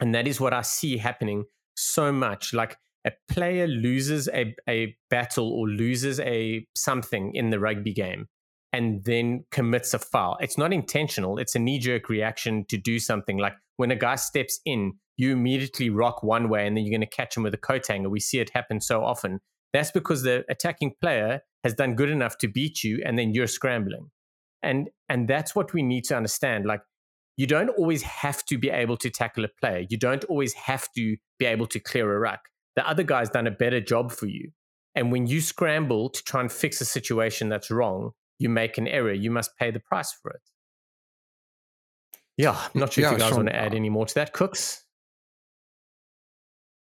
and 0.00 0.14
that 0.14 0.26
is 0.26 0.40
what 0.40 0.52
i 0.52 0.62
see 0.62 0.96
happening 0.96 1.44
so 1.76 2.10
much. 2.12 2.54
Like 2.54 2.78
a 3.06 3.12
player 3.28 3.66
loses 3.66 4.28
a, 4.28 4.54
a 4.68 4.96
battle 5.10 5.52
or 5.52 5.68
loses 5.68 6.20
a 6.20 6.66
something 6.74 7.32
in 7.34 7.50
the 7.50 7.60
rugby 7.60 7.92
game 7.92 8.28
and 8.72 9.04
then 9.04 9.44
commits 9.50 9.94
a 9.94 9.98
foul. 9.98 10.36
It's 10.40 10.58
not 10.58 10.72
intentional. 10.72 11.38
It's 11.38 11.54
a 11.54 11.58
knee 11.58 11.78
jerk 11.78 12.08
reaction 12.08 12.64
to 12.68 12.76
do 12.76 12.98
something. 12.98 13.38
Like 13.38 13.54
when 13.76 13.90
a 13.90 13.96
guy 13.96 14.16
steps 14.16 14.60
in, 14.64 14.94
you 15.16 15.32
immediately 15.32 15.90
rock 15.90 16.22
one 16.22 16.48
way 16.48 16.66
and 16.66 16.76
then 16.76 16.84
you're 16.84 16.96
going 16.96 17.08
to 17.08 17.16
catch 17.16 17.36
him 17.36 17.44
with 17.44 17.54
a 17.54 17.58
coat 17.58 17.86
hanger. 17.86 18.08
We 18.08 18.20
see 18.20 18.40
it 18.40 18.50
happen 18.50 18.80
so 18.80 19.04
often. 19.04 19.40
That's 19.72 19.92
because 19.92 20.22
the 20.22 20.44
attacking 20.48 20.94
player 21.00 21.42
has 21.62 21.74
done 21.74 21.94
good 21.94 22.10
enough 22.10 22.38
to 22.38 22.48
beat 22.48 22.82
you 22.82 23.00
and 23.04 23.18
then 23.18 23.32
you're 23.32 23.46
scrambling. 23.46 24.10
And 24.62 24.88
and 25.08 25.28
that's 25.28 25.54
what 25.54 25.72
we 25.72 25.82
need 25.82 26.04
to 26.04 26.16
understand. 26.16 26.64
Like 26.64 26.80
you 27.36 27.46
don't 27.46 27.70
always 27.70 28.02
have 28.02 28.44
to 28.46 28.58
be 28.58 28.70
able 28.70 28.96
to 28.98 29.10
tackle 29.10 29.44
a 29.44 29.48
player. 29.60 29.84
You 29.88 29.98
don't 29.98 30.24
always 30.24 30.54
have 30.54 30.88
to 30.96 31.16
be 31.38 31.46
able 31.46 31.66
to 31.68 31.80
clear 31.80 32.12
a 32.12 32.18
ruck. 32.18 32.40
The 32.76 32.88
other 32.88 33.02
guy's 33.02 33.30
done 33.30 33.46
a 33.46 33.50
better 33.50 33.80
job 33.80 34.12
for 34.12 34.26
you. 34.26 34.50
And 34.94 35.10
when 35.10 35.26
you 35.26 35.40
scramble 35.40 36.08
to 36.10 36.22
try 36.24 36.40
and 36.40 36.50
fix 36.50 36.80
a 36.80 36.84
situation 36.84 37.48
that's 37.48 37.70
wrong, 37.70 38.12
you 38.38 38.48
make 38.48 38.78
an 38.78 38.86
error, 38.88 39.12
you 39.12 39.30
must 39.30 39.56
pay 39.58 39.70
the 39.70 39.80
price 39.80 40.12
for 40.12 40.30
it. 40.32 40.40
Yeah, 42.36 42.52
I'm 42.52 42.80
not 42.80 42.92
sure 42.92 43.02
yeah, 43.02 43.12
if 43.12 43.12
you 43.12 43.18
guys 43.18 43.32
want 43.32 43.48
to 43.48 43.56
add 43.56 43.74
uh 43.74 43.76
any 43.76 43.90
more 43.90 44.06
to 44.06 44.14
that, 44.16 44.32
Kooks. 44.32 44.80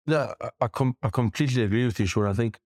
No, 0.05 0.33
I, 0.59 0.67
com- 0.67 0.97
I 1.03 1.09
completely 1.09 1.63
agree 1.63 1.85
with 1.85 1.99
you, 1.99 2.07
Shaun. 2.07 2.25
I 2.25 2.33
think 2.33 2.59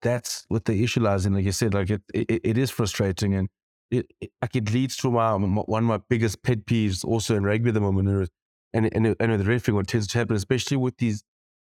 that's 0.00 0.44
what 0.48 0.64
the 0.64 0.82
issue 0.82 1.00
lies 1.00 1.26
in. 1.26 1.34
Like 1.34 1.44
you 1.44 1.52
said, 1.52 1.74
like 1.74 1.90
it, 1.90 2.02
it, 2.14 2.40
it 2.44 2.58
is 2.58 2.70
frustrating, 2.70 3.34
and 3.34 3.48
it, 3.90 4.06
it, 4.20 4.30
like 4.40 4.54
it 4.56 4.72
leads 4.72 4.96
to 4.98 5.10
my 5.10 5.34
one 5.34 5.82
of 5.82 5.88
my 5.88 6.00
biggest 6.08 6.42
pet 6.42 6.64
peeves 6.66 7.04
also 7.04 7.34
in 7.34 7.42
rugby 7.42 7.70
at 7.70 7.74
the 7.74 7.80
moment, 7.80 8.30
and 8.72 8.88
and 8.94 9.16
and 9.18 9.32
with 9.32 9.46
refereeing, 9.46 9.76
what 9.76 9.88
tends 9.88 10.06
to 10.06 10.18
happen, 10.18 10.36
especially 10.36 10.76
with 10.76 10.96
these 10.98 11.24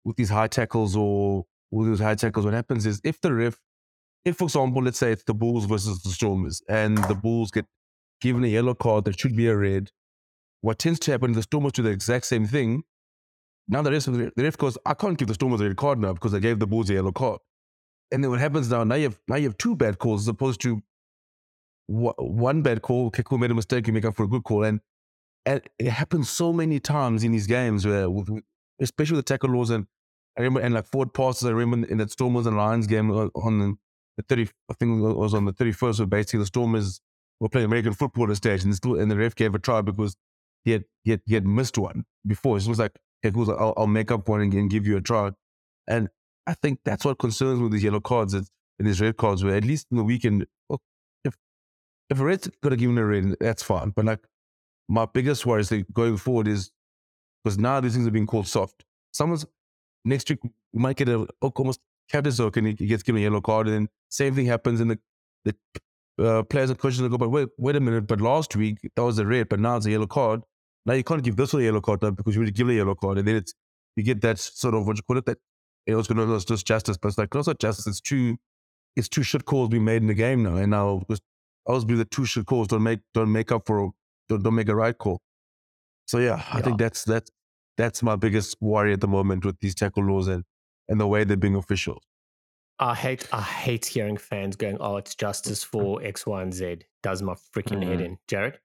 with 0.04 0.16
these 0.16 0.30
high 0.30 0.48
tackles 0.48 0.96
or 0.96 1.44
with 1.70 1.88
these 1.88 2.00
high 2.00 2.14
tackles, 2.14 2.44
what 2.44 2.54
happens 2.54 2.86
is 2.86 3.00
if 3.04 3.20
the 3.20 3.32
ref 3.32 3.58
if, 4.24 4.36
for 4.36 4.44
example, 4.44 4.82
let's 4.82 4.98
say 4.98 5.12
it's 5.12 5.24
the 5.24 5.34
Bulls 5.34 5.66
versus 5.66 6.02
the 6.02 6.08
Stormers, 6.08 6.62
and 6.68 6.96
the 6.96 7.14
Bulls 7.14 7.50
get 7.50 7.66
given 8.20 8.42
a 8.44 8.48
yellow 8.48 8.74
card 8.74 9.04
that 9.04 9.20
should 9.20 9.36
be 9.36 9.48
a 9.48 9.56
red, 9.56 9.90
what 10.62 10.78
tends 10.78 10.98
to 11.00 11.10
happen 11.10 11.32
is 11.32 11.36
the 11.36 11.42
Stormers 11.42 11.72
do 11.72 11.82
the 11.82 11.90
exact 11.90 12.24
same 12.24 12.46
thing. 12.46 12.84
Now 13.68 13.82
the 13.82 13.90
ref, 13.90 14.04
the 14.04 14.32
ref 14.36 14.56
goes, 14.56 14.78
I 14.86 14.94
can't 14.94 15.18
give 15.18 15.28
the 15.28 15.34
Stormers 15.34 15.60
a 15.60 15.64
red 15.64 15.76
card 15.76 15.98
now 15.98 16.14
because 16.14 16.32
I 16.32 16.38
gave 16.38 16.58
the 16.58 16.66
Bulls 16.66 16.88
a 16.90 16.94
yellow 16.94 17.12
card. 17.12 17.40
And 18.10 18.22
then 18.24 18.30
what 18.30 18.40
happens 18.40 18.70
now? 18.70 18.84
Now 18.84 18.94
you 18.94 19.04
have 19.04 19.18
now 19.28 19.36
you 19.36 19.48
have 19.48 19.58
two 19.58 19.74
bad 19.74 19.98
calls 19.98 20.22
as 20.22 20.28
opposed 20.28 20.60
to 20.62 20.82
one 21.86 22.62
bad 22.62 22.80
call. 22.82 23.10
Keku 23.10 23.38
made 23.38 23.50
a 23.50 23.54
mistake, 23.54 23.86
you 23.86 23.92
make 23.92 24.04
up 24.04 24.14
for 24.14 24.24
a 24.24 24.28
good 24.28 24.44
call, 24.44 24.64
and, 24.64 24.80
and 25.44 25.60
it 25.78 25.90
happens 25.90 26.30
so 26.30 26.52
many 26.52 26.80
times 26.80 27.24
in 27.24 27.32
these 27.32 27.46
games 27.46 27.86
where, 27.86 28.06
especially 28.80 29.16
with 29.16 29.26
the 29.26 29.32
tackle 29.34 29.50
laws 29.50 29.70
and 29.70 29.86
I 30.36 30.42
remember 30.42 30.60
and 30.60 30.74
like 30.74 30.86
forward 30.86 31.14
passes. 31.14 31.44
I 31.44 31.50
remember 31.50 31.86
in 31.86 31.98
that 31.98 32.10
Stormers 32.10 32.46
and 32.46 32.56
Lions 32.56 32.86
game 32.86 33.10
on 33.10 33.78
the 34.16 34.22
30, 34.22 34.48
I 34.70 34.74
think 34.74 34.98
it 34.98 35.16
was 35.16 35.34
on 35.34 35.44
the 35.44 35.52
31st, 35.52 35.96
so 35.96 36.06
basically 36.06 36.40
the 36.40 36.46
Stormers 36.46 37.00
were 37.40 37.48
playing 37.48 37.66
American 37.66 37.92
football 37.92 38.24
at 38.24 38.28
the 38.28 38.36
stage 38.36 38.64
and, 38.64 38.72
the, 38.72 38.94
and 38.94 39.10
the 39.10 39.16
ref 39.16 39.34
gave 39.34 39.54
a 39.54 39.58
try 39.58 39.80
because 39.80 40.16
he 40.64 40.72
had, 40.72 40.84
he 41.02 41.12
had, 41.12 41.20
he 41.26 41.34
had 41.34 41.46
missed 41.46 41.78
one 41.78 42.04
before. 42.26 42.58
So 42.60 42.66
it 42.66 42.68
was 42.70 42.78
like, 42.78 42.96
it 43.22 43.34
was 43.34 43.48
I'll, 43.48 43.74
I'll 43.76 43.86
make 43.86 44.10
up 44.10 44.28
one 44.28 44.40
and, 44.40 44.52
and, 44.54 44.70
give 44.70 44.86
you 44.86 44.96
a 44.96 45.00
try. 45.00 45.30
And 45.86 46.08
I 46.46 46.54
think 46.54 46.80
that's 46.84 47.04
what 47.04 47.18
concerns 47.18 47.58
me 47.58 47.64
with 47.64 47.72
these 47.72 47.84
yellow 47.84 48.00
cards 48.00 48.34
and 48.34 48.46
these 48.78 49.00
red 49.00 49.16
cards, 49.16 49.44
where 49.44 49.56
at 49.56 49.64
least 49.64 49.86
in 49.90 49.96
the 49.96 50.04
weekend, 50.04 50.46
well, 50.68 50.80
if, 51.24 51.36
if 52.10 52.20
a 52.20 52.24
red's 52.24 52.48
got 52.62 52.70
to 52.70 52.76
give 52.76 52.96
a 52.96 53.04
red, 53.04 53.36
that's 53.40 53.62
fine. 53.62 53.90
But 53.90 54.04
like, 54.04 54.26
my 54.88 55.06
biggest 55.06 55.46
worry 55.46 55.62
is 55.62 55.72
going 55.92 56.16
forward 56.18 56.48
is 56.48 56.70
because 57.42 57.58
now 57.58 57.80
these 57.80 57.94
things 57.94 58.06
are 58.06 58.10
being 58.10 58.26
called 58.26 58.46
soft. 58.46 58.84
Someone's 59.12 59.46
next 60.04 60.28
week 60.30 60.40
might 60.72 60.96
get 60.96 61.08
a 61.08 61.26
almost 61.40 61.80
captain 62.10 62.32
Zook 62.32 62.56
and 62.56 62.66
he 62.66 62.86
gets 62.86 63.02
given 63.02 63.20
a 63.20 63.24
yellow 63.24 63.40
card. 63.40 63.66
And 63.66 63.74
then 63.74 63.88
same 64.08 64.34
thing 64.34 64.46
happens 64.46 64.80
in 64.80 64.88
the, 64.88 64.98
the 65.44 65.54
uh, 66.22 66.42
players 66.42 66.70
and 66.70 66.78
coaches 66.78 67.00
go, 67.00 67.18
but 67.18 67.30
wait, 67.30 67.48
wait 67.58 67.76
a 67.76 67.80
minute, 67.80 68.06
but 68.06 68.20
last 68.20 68.54
week 68.54 68.78
that 68.94 69.02
was 69.02 69.18
a 69.18 69.26
red, 69.26 69.48
but 69.48 69.60
now 69.60 69.76
it's 69.76 69.86
a 69.86 69.90
yellow 69.90 70.06
card. 70.06 70.42
Now 70.86 70.94
you 70.94 71.04
can't 71.04 71.22
give 71.22 71.36
this 71.36 71.52
one 71.52 71.62
a 71.62 71.64
yellow 71.64 71.80
card 71.80 72.02
now 72.02 72.10
because 72.10 72.34
you 72.34 72.40
already 72.40 72.52
give 72.52 72.68
a 72.68 72.74
yellow 72.74 72.94
card. 72.94 73.18
And 73.18 73.26
then 73.26 73.36
it's, 73.36 73.54
you 73.96 74.02
get 74.02 74.20
that 74.20 74.38
sort 74.38 74.74
of, 74.74 74.86
what 74.86 74.96
you 74.96 75.02
call 75.02 75.18
it, 75.18 75.26
that, 75.26 75.38
it 75.86 75.94
was 75.94 76.06
going 76.06 76.26
to, 76.26 76.46
just 76.46 76.66
justice, 76.66 76.96
but 76.96 77.08
it's 77.08 77.18
like, 77.18 77.32
no, 77.34 77.40
it's 77.40 77.46
not 77.46 77.58
justice. 77.58 77.86
It's 77.86 78.00
two, 78.00 78.36
it's 78.96 79.08
two 79.08 79.22
shit 79.22 79.44
calls 79.44 79.68
being 79.68 79.84
made 79.84 80.02
in 80.02 80.08
the 80.08 80.14
game 80.14 80.42
now. 80.42 80.56
And 80.56 80.70
now, 80.70 80.98
because 80.98 81.20
I 81.66 81.70
always 81.70 81.84
believe 81.84 81.98
the 81.98 82.04
two 82.04 82.24
shit 82.24 82.46
calls 82.46 82.68
don't 82.68 82.82
make, 82.82 83.00
don't 83.12 83.32
make 83.32 83.52
up 83.52 83.66
for, 83.66 83.90
don't, 84.28 84.42
don't 84.42 84.54
make 84.54 84.68
a 84.68 84.74
right 84.74 84.96
call. 84.96 85.20
So 86.06 86.18
yeah, 86.18 86.42
I 86.52 86.60
think 86.60 86.78
that's, 86.78 87.04
that's, 87.04 87.30
that's 87.76 88.02
my 88.02 88.16
biggest 88.16 88.56
worry 88.60 88.92
at 88.92 89.00
the 89.00 89.08
moment 89.08 89.44
with 89.44 89.58
these 89.60 89.74
tackle 89.74 90.04
laws 90.04 90.28
and 90.28 90.44
and 90.88 91.00
the 91.00 91.06
way 91.06 91.24
they're 91.24 91.36
being 91.36 91.56
official. 91.56 92.02
I 92.78 92.94
hate 92.94 93.28
I 93.32 93.40
hate 93.40 93.86
hearing 93.86 94.16
fans 94.16 94.56
going, 94.56 94.78
"Oh, 94.80 94.96
it's 94.96 95.14
justice 95.14 95.62
for 95.72 96.02
X, 96.02 96.26
Y, 96.26 96.42
and 96.42 96.52
Z." 96.52 96.78
Does 97.02 97.22
my 97.22 97.34
freaking 97.34 97.82
mm. 97.82 97.86
head 97.86 98.00
in, 98.00 98.18
Jared? 98.28 98.58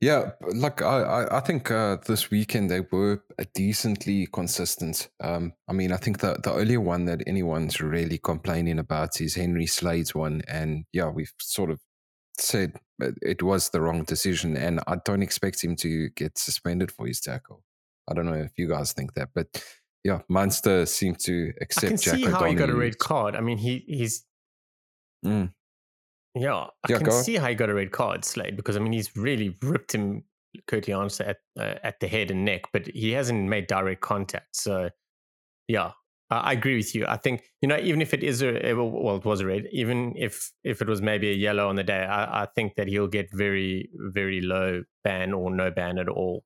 Yeah, 0.00 0.32
like 0.54 0.82
I, 0.82 1.26
I 1.30 1.40
think 1.40 1.70
uh, 1.70 1.96
this 2.06 2.30
weekend 2.30 2.70
they 2.70 2.80
were 2.80 3.22
decently 3.54 4.26
consistent. 4.26 5.08
Um, 5.22 5.54
I 5.66 5.72
mean, 5.72 5.92
I 5.92 5.96
think 5.96 6.18
the 6.18 6.38
the 6.42 6.52
only 6.52 6.76
one 6.76 7.06
that 7.06 7.22
anyone's 7.26 7.80
really 7.80 8.18
complaining 8.18 8.78
about 8.78 9.20
is 9.20 9.34
Henry 9.34 9.66
Slade's 9.66 10.14
one, 10.14 10.42
and 10.46 10.84
yeah, 10.92 11.08
we've 11.08 11.32
sort 11.40 11.70
of 11.70 11.80
said 12.38 12.74
it 13.00 13.42
was 13.42 13.70
the 13.70 13.80
wrong 13.80 14.04
decision, 14.04 14.56
and 14.56 14.80
I 14.86 14.96
don't 15.04 15.22
expect 15.22 15.64
him 15.64 15.74
to 15.76 16.10
get 16.10 16.38
suspended 16.38 16.92
for 16.92 17.06
his 17.06 17.20
tackle. 17.20 17.62
I 18.08 18.14
don't 18.14 18.26
know 18.26 18.34
if 18.34 18.52
you 18.58 18.68
guys 18.68 18.92
think 18.92 19.14
that, 19.14 19.30
but 19.34 19.46
yeah, 20.04 20.20
Munster 20.28 20.84
seemed 20.86 21.18
to 21.20 21.52
accept. 21.60 21.84
I 21.84 21.88
can 21.88 21.96
Jack 21.96 22.14
see 22.16 22.24
how 22.24 22.44
he 22.44 22.54
got 22.54 22.70
a 22.70 22.74
red 22.74 22.98
card. 22.98 23.34
I 23.34 23.40
mean, 23.40 23.58
he 23.58 23.84
he's. 23.86 24.24
Mm. 25.24 25.52
Yeah, 26.34 26.54
I 26.54 26.68
yeah, 26.88 26.98
can 26.98 27.12
see 27.12 27.36
how 27.36 27.48
he 27.48 27.54
got 27.54 27.70
a 27.70 27.74
red 27.74 27.92
card, 27.92 28.24
Slade, 28.24 28.56
because 28.56 28.76
I 28.76 28.80
mean 28.80 28.92
he's 28.92 29.16
really 29.16 29.56
ripped 29.62 29.94
him 29.94 30.24
Kurt-Janse 30.66 31.20
at 31.20 31.38
uh, 31.58 31.76
at 31.82 32.00
the 32.00 32.08
head 32.08 32.30
and 32.30 32.44
neck, 32.44 32.64
but 32.72 32.86
he 32.88 33.12
hasn't 33.12 33.48
made 33.48 33.66
direct 33.66 34.00
contact. 34.00 34.56
So, 34.56 34.90
yeah, 35.68 35.92
I, 36.30 36.36
I 36.36 36.52
agree 36.52 36.76
with 36.76 36.94
you. 36.94 37.06
I 37.06 37.16
think 37.16 37.44
you 37.62 37.68
know 37.68 37.78
even 37.78 38.02
if 38.02 38.12
it 38.12 38.22
is 38.22 38.42
a 38.42 38.74
well, 38.74 39.16
it 39.16 39.24
was 39.24 39.40
a 39.40 39.46
red. 39.46 39.66
Even 39.72 40.14
if 40.16 40.50
if 40.64 40.82
it 40.82 40.88
was 40.88 41.00
maybe 41.00 41.30
a 41.30 41.34
yellow 41.34 41.68
on 41.68 41.76
the 41.76 41.84
day, 41.84 42.04
I, 42.04 42.42
I 42.42 42.46
think 42.54 42.74
that 42.76 42.88
he'll 42.88 43.08
get 43.08 43.28
very 43.32 43.88
very 43.94 44.40
low 44.40 44.82
ban 45.02 45.32
or 45.32 45.54
no 45.54 45.70
ban 45.70 45.98
at 45.98 46.08
all. 46.08 46.44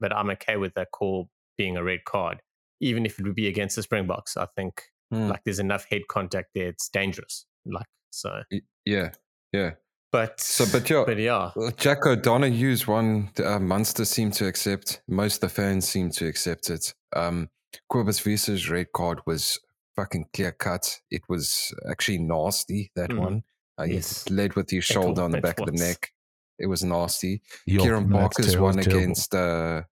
But 0.00 0.14
I'm 0.14 0.30
okay 0.30 0.56
with 0.56 0.74
that 0.74 0.90
call 0.90 1.28
being 1.56 1.76
a 1.76 1.84
red 1.84 2.04
card 2.04 2.40
even 2.84 3.06
if 3.06 3.18
it 3.18 3.24
would 3.24 3.34
be 3.34 3.48
against 3.48 3.76
the 3.76 3.82
Springboks. 3.82 4.36
I 4.36 4.46
think 4.56 4.82
mm. 5.12 5.30
like 5.30 5.42
there's 5.44 5.58
enough 5.58 5.86
head 5.90 6.02
contact 6.08 6.50
there. 6.54 6.68
It's 6.68 6.88
dangerous. 6.88 7.46
Like 7.64 7.86
so. 8.10 8.42
Yeah, 8.84 9.10
yeah. 9.52 9.72
But 10.12 10.40
so, 10.40 10.64
but 10.70 10.88
yeah, 10.88 11.04
but 11.06 11.18
yeah. 11.18 11.50
Jack 11.76 12.06
O'Donoghue's 12.06 12.86
one. 12.86 13.30
Uh, 13.42 13.58
Munster 13.58 14.04
seemed 14.04 14.34
to 14.34 14.46
accept. 14.46 15.02
Most 15.08 15.36
of 15.36 15.40
the 15.40 15.48
fans 15.48 15.88
seem 15.88 16.10
to 16.10 16.26
accept 16.26 16.70
it. 16.70 16.94
Um, 17.16 17.48
Cobus 17.88 18.24
Wiese's 18.24 18.70
red 18.70 18.92
card 18.92 19.20
was 19.26 19.58
fucking 19.96 20.26
clear 20.32 20.52
cut. 20.52 21.00
It 21.10 21.22
was 21.28 21.74
actually 21.90 22.18
nasty. 22.18 22.92
That 22.94 23.10
mm. 23.10 23.18
one. 23.18 23.42
Uh, 23.76 23.84
yes. 23.84 24.24
He 24.28 24.34
led 24.34 24.54
with 24.54 24.70
his 24.70 24.84
shoulder 24.84 25.22
on 25.22 25.32
the 25.32 25.40
back 25.40 25.58
of 25.58 25.66
the 25.66 25.72
neck. 25.72 26.12
It 26.58 26.66
was 26.66 26.84
nasty. 26.84 27.42
Yo, 27.66 27.82
Kieran 27.82 28.08
Parker's 28.08 28.56
one 28.56 28.78
against 28.78 29.34
uh, 29.34 29.82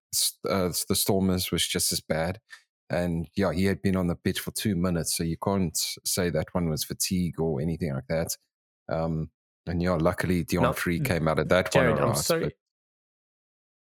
uh, 0.49 0.73
the 0.89 0.95
Stormers 0.95 1.51
was 1.51 1.67
just 1.67 1.93
as 1.93 2.01
bad. 2.01 2.41
And 2.91 3.29
yeah, 3.35 3.53
he 3.53 3.65
had 3.65 3.81
been 3.81 3.97
on 3.97 4.07
the 4.07 4.15
pitch 4.15 4.41
for 4.41 4.51
two 4.51 4.77
minutes, 4.77 5.17
so 5.17 5.25
you 5.25 5.37
can't 5.43 5.77
say 6.05 6.31
that 6.31 6.49
one 6.53 6.69
was 6.69 6.85
fatigue 6.85 7.41
or 7.41 7.61
anything 7.61 7.95
like 7.95 8.07
that. 8.09 8.37
Um, 8.89 9.31
and 9.67 9.83
yeah, 9.83 9.95
luckily 9.95 10.45
Deon 10.45 10.63
no, 10.63 10.73
Fourie 10.73 11.01
came 11.01 11.27
out 11.29 11.39
of 11.39 11.49
that 11.49 11.73
Jared, 11.73 11.99
one. 11.99 12.11
I'm 12.11 12.15
sorry. 12.15 12.45
But, 12.45 12.53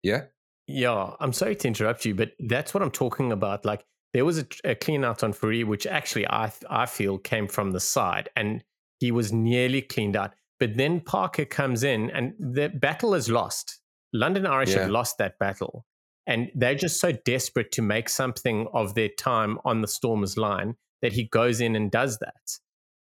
yeah. 0.02 0.22
Yeah, 0.66 1.14
I'm 1.20 1.32
sorry 1.32 1.56
to 1.56 1.68
interrupt 1.68 2.04
you, 2.04 2.14
but 2.14 2.32
that's 2.40 2.74
what 2.74 2.82
I'm 2.82 2.90
talking 2.90 3.32
about. 3.32 3.64
Like 3.64 3.84
there 4.12 4.24
was 4.24 4.38
a, 4.38 4.46
a 4.64 4.74
clean 4.74 5.04
out 5.04 5.22
on 5.22 5.32
Fourie, 5.32 5.64
which 5.64 5.86
actually 5.86 6.28
I 6.28 6.52
I 6.68 6.86
feel 6.86 7.18
came 7.18 7.46
from 7.46 7.70
the 7.70 7.80
side, 7.80 8.28
and 8.36 8.64
he 8.98 9.12
was 9.12 9.32
nearly 9.32 9.80
cleaned 9.80 10.16
out. 10.16 10.34
But 10.60 10.76
then 10.76 11.00
Parker 11.00 11.44
comes 11.44 11.84
in, 11.84 12.10
and 12.10 12.34
the 12.38 12.68
battle 12.68 13.14
is 13.14 13.28
lost. 13.28 13.80
London 14.12 14.46
Irish 14.46 14.70
yeah. 14.70 14.80
have 14.80 14.90
lost 14.90 15.18
that 15.18 15.38
battle. 15.38 15.84
And 16.26 16.50
they're 16.54 16.74
just 16.74 17.00
so 17.00 17.12
desperate 17.12 17.72
to 17.72 17.82
make 17.82 18.08
something 18.08 18.66
of 18.74 18.94
their 18.94 19.08
time 19.08 19.58
on 19.64 19.80
the 19.80 19.88
Stormers 19.88 20.36
line 20.36 20.74
that 21.00 21.12
he 21.12 21.24
goes 21.24 21.60
in 21.60 21.74
and 21.74 21.90
does 21.90 22.18
that. 22.18 22.58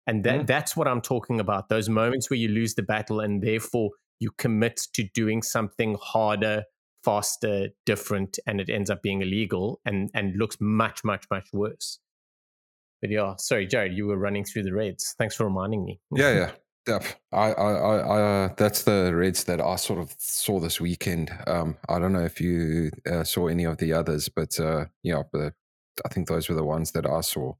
And 0.07 0.23
that, 0.25 0.41
mm. 0.41 0.47
that's 0.47 0.77
what 0.77 0.87
I'm 0.87 1.01
talking 1.01 1.41
about 1.41 1.69
those 1.69 1.89
moments 1.89 2.31
where 2.31 2.39
you 2.39 2.49
lose 2.49 2.75
the 2.75 2.83
battle 2.83 3.19
and 3.19 3.43
therefore 3.43 3.91
you 4.21 4.31
commit 4.39 4.81
to 4.95 5.03
doing 5.13 5.43
something 5.43 5.97
harder, 6.01 6.65
faster, 7.05 7.71
different, 7.85 8.39
and 8.47 8.61
it 8.61 8.71
ends 8.71 8.91
up 8.91 9.03
being 9.03 9.23
illegal 9.23 9.81
and, 9.85 10.11
and 10.15 10.37
looks 10.37 10.59
much, 10.61 11.03
much, 11.03 11.27
much 11.31 11.49
worse. 11.53 11.99
But 13.01 13.11
yeah, 13.11 13.35
sorry, 13.39 13.67
Jared, 13.67 13.93
you 13.95 14.07
were 14.07 14.17
running 14.17 14.45
through 14.45 14.63
the 14.63 14.73
Reds. 14.73 15.15
Thanks 15.19 15.35
for 15.35 15.45
reminding 15.45 15.85
me. 15.85 16.01
Yeah, 16.15 16.35
yeah. 16.35 16.51
Yep. 16.87 17.05
I, 17.33 17.53
I, 17.53 17.73
I, 17.73 18.21
uh, 18.21 18.55
that's 18.57 18.85
the 18.85 19.13
Reds 19.15 19.45
that 19.45 19.61
I 19.61 19.77
sort 19.77 19.99
of 19.99 20.15
saw 20.19 20.61
this 20.61 20.81
weekend. 20.81 21.31
Um, 21.47 21.77
I 21.89 21.99
don't 21.99 22.13
know 22.13 22.25
if 22.25 22.41
you 22.41 22.91
uh, 23.11 23.25
saw 23.25 23.49
any 23.49 23.65
of 23.65 23.79
the 23.79 23.93
others, 23.93 24.29
but 24.29 24.59
uh, 24.61 24.87
yeah, 25.03 25.23
the 25.33 25.53
I 26.05 26.09
think 26.09 26.29
those 26.29 26.49
were 26.49 26.55
the 26.55 26.65
ones 26.65 26.93
that 26.93 27.07
I 27.07 27.23
saw. 27.23 27.55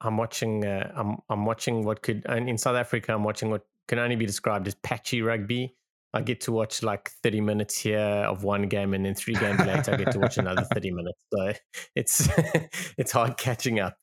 I'm 0.00 0.16
watching. 0.16 0.64
Uh, 0.64 0.92
I'm 0.94 1.18
I'm 1.28 1.44
watching 1.44 1.84
what 1.84 2.02
could 2.02 2.24
and 2.26 2.48
in 2.48 2.56
South 2.56 2.76
Africa. 2.76 3.12
I'm 3.12 3.24
watching 3.24 3.50
what 3.50 3.66
can 3.88 3.98
only 3.98 4.16
be 4.16 4.26
described 4.26 4.66
as 4.68 4.74
patchy 4.76 5.22
rugby. 5.22 5.74
I 6.14 6.22
get 6.22 6.40
to 6.42 6.52
watch 6.52 6.82
like 6.82 7.10
30 7.22 7.42
minutes 7.42 7.76
here 7.78 7.98
of 7.98 8.42
one 8.42 8.68
game, 8.68 8.94
and 8.94 9.04
then 9.04 9.14
three 9.14 9.34
games 9.34 9.60
later, 9.60 9.92
I 9.92 9.96
get 9.96 10.12
to 10.12 10.20
watch 10.20 10.38
another 10.38 10.62
30 10.72 10.90
minutes. 10.92 11.18
So 11.34 11.52
it's 11.94 12.28
it's 12.98 13.12
hard 13.12 13.36
catching 13.36 13.80
up. 13.80 13.98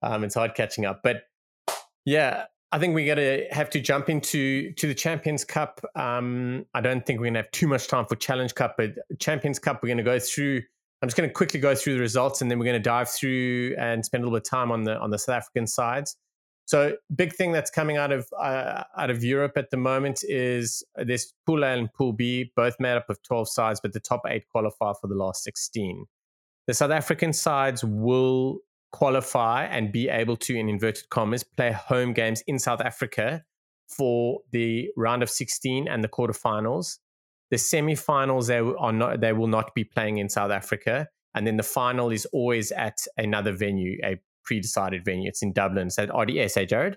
Um, 0.00 0.24
it's 0.24 0.34
hard 0.34 0.54
catching 0.54 0.86
up, 0.86 1.00
but 1.02 1.22
yeah, 2.04 2.44
I 2.72 2.78
think 2.78 2.94
we're 2.94 3.14
going 3.14 3.18
to 3.18 3.46
have 3.54 3.68
to 3.70 3.80
jump 3.80 4.08
into 4.08 4.72
to 4.72 4.86
the 4.86 4.94
Champions 4.94 5.44
Cup. 5.44 5.84
Um, 5.94 6.64
I 6.74 6.80
don't 6.80 7.04
think 7.04 7.20
we're 7.20 7.26
going 7.26 7.34
to 7.34 7.40
have 7.40 7.50
too 7.50 7.68
much 7.68 7.86
time 7.86 8.06
for 8.06 8.16
Challenge 8.16 8.54
Cup, 8.54 8.76
but 8.78 8.94
Champions 9.18 9.58
Cup, 9.58 9.82
we're 9.82 9.88
going 9.88 9.98
to 9.98 10.02
go 10.02 10.18
through. 10.18 10.62
I'm 11.02 11.08
just 11.08 11.16
going 11.16 11.28
to 11.28 11.32
quickly 11.32 11.60
go 11.60 11.74
through 11.74 11.94
the 11.94 12.00
results, 12.00 12.40
and 12.40 12.50
then 12.50 12.58
we're 12.58 12.64
going 12.64 12.80
to 12.80 12.82
dive 12.82 13.10
through 13.10 13.74
and 13.78 14.04
spend 14.04 14.22
a 14.22 14.26
little 14.26 14.38
bit 14.38 14.46
of 14.46 14.50
time 14.50 14.70
on 14.72 14.84
the 14.84 14.98
on 14.98 15.10
the 15.10 15.18
South 15.18 15.36
African 15.36 15.66
sides. 15.66 16.16
So, 16.64 16.96
big 17.14 17.34
thing 17.34 17.52
that's 17.52 17.70
coming 17.70 17.96
out 17.96 18.12
of 18.12 18.26
uh, 18.40 18.84
out 18.96 19.10
of 19.10 19.22
Europe 19.22 19.52
at 19.56 19.70
the 19.70 19.76
moment 19.76 20.24
is 20.26 20.82
this 20.96 21.34
Pool 21.44 21.64
A 21.64 21.76
and 21.76 21.92
Pool 21.92 22.12
B, 22.12 22.52
both 22.56 22.76
made 22.78 22.96
up 22.96 23.10
of 23.10 23.22
12 23.22 23.48
sides, 23.48 23.80
but 23.80 23.92
the 23.92 24.00
top 24.00 24.22
eight 24.28 24.48
qualify 24.48 24.92
for 25.00 25.08
the 25.08 25.14
last 25.14 25.42
16. 25.42 26.06
The 26.68 26.74
South 26.74 26.92
African 26.92 27.32
sides 27.32 27.84
will 27.84 28.60
qualify 28.92 29.64
and 29.64 29.90
be 29.90 30.08
able 30.08 30.36
to, 30.36 30.56
in 30.56 30.68
inverted 30.68 31.08
commas, 31.10 31.42
play 31.42 31.72
home 31.72 32.12
games 32.12 32.42
in 32.46 32.58
South 32.58 32.80
Africa 32.80 33.42
for 33.88 34.40
the 34.52 34.88
round 34.96 35.22
of 35.22 35.30
16 35.30 35.88
and 35.88 36.04
the 36.04 36.08
quarterfinals. 36.08 36.98
The 37.50 37.56
semifinals 37.56 38.46
they 38.46 38.58
are 38.58 38.92
not 38.92 39.20
they 39.20 39.32
will 39.32 39.46
not 39.46 39.74
be 39.74 39.84
playing 39.84 40.18
in 40.18 40.28
South 40.30 40.50
Africa, 40.50 41.08
and 41.34 41.46
then 41.46 41.58
the 41.58 41.62
final 41.62 42.10
is 42.10 42.24
always 42.26 42.72
at 42.72 42.98
another 43.18 43.52
venue, 43.52 43.98
a 44.02 44.18
pre-decided 44.44 45.04
venue. 45.04 45.28
It's 45.28 45.42
in 45.42 45.52
Dublin. 45.52 45.88
It's 45.88 45.98
at 45.98 46.08
RDS, 46.14 46.54
hey 46.54 46.64
Jared? 46.64 46.96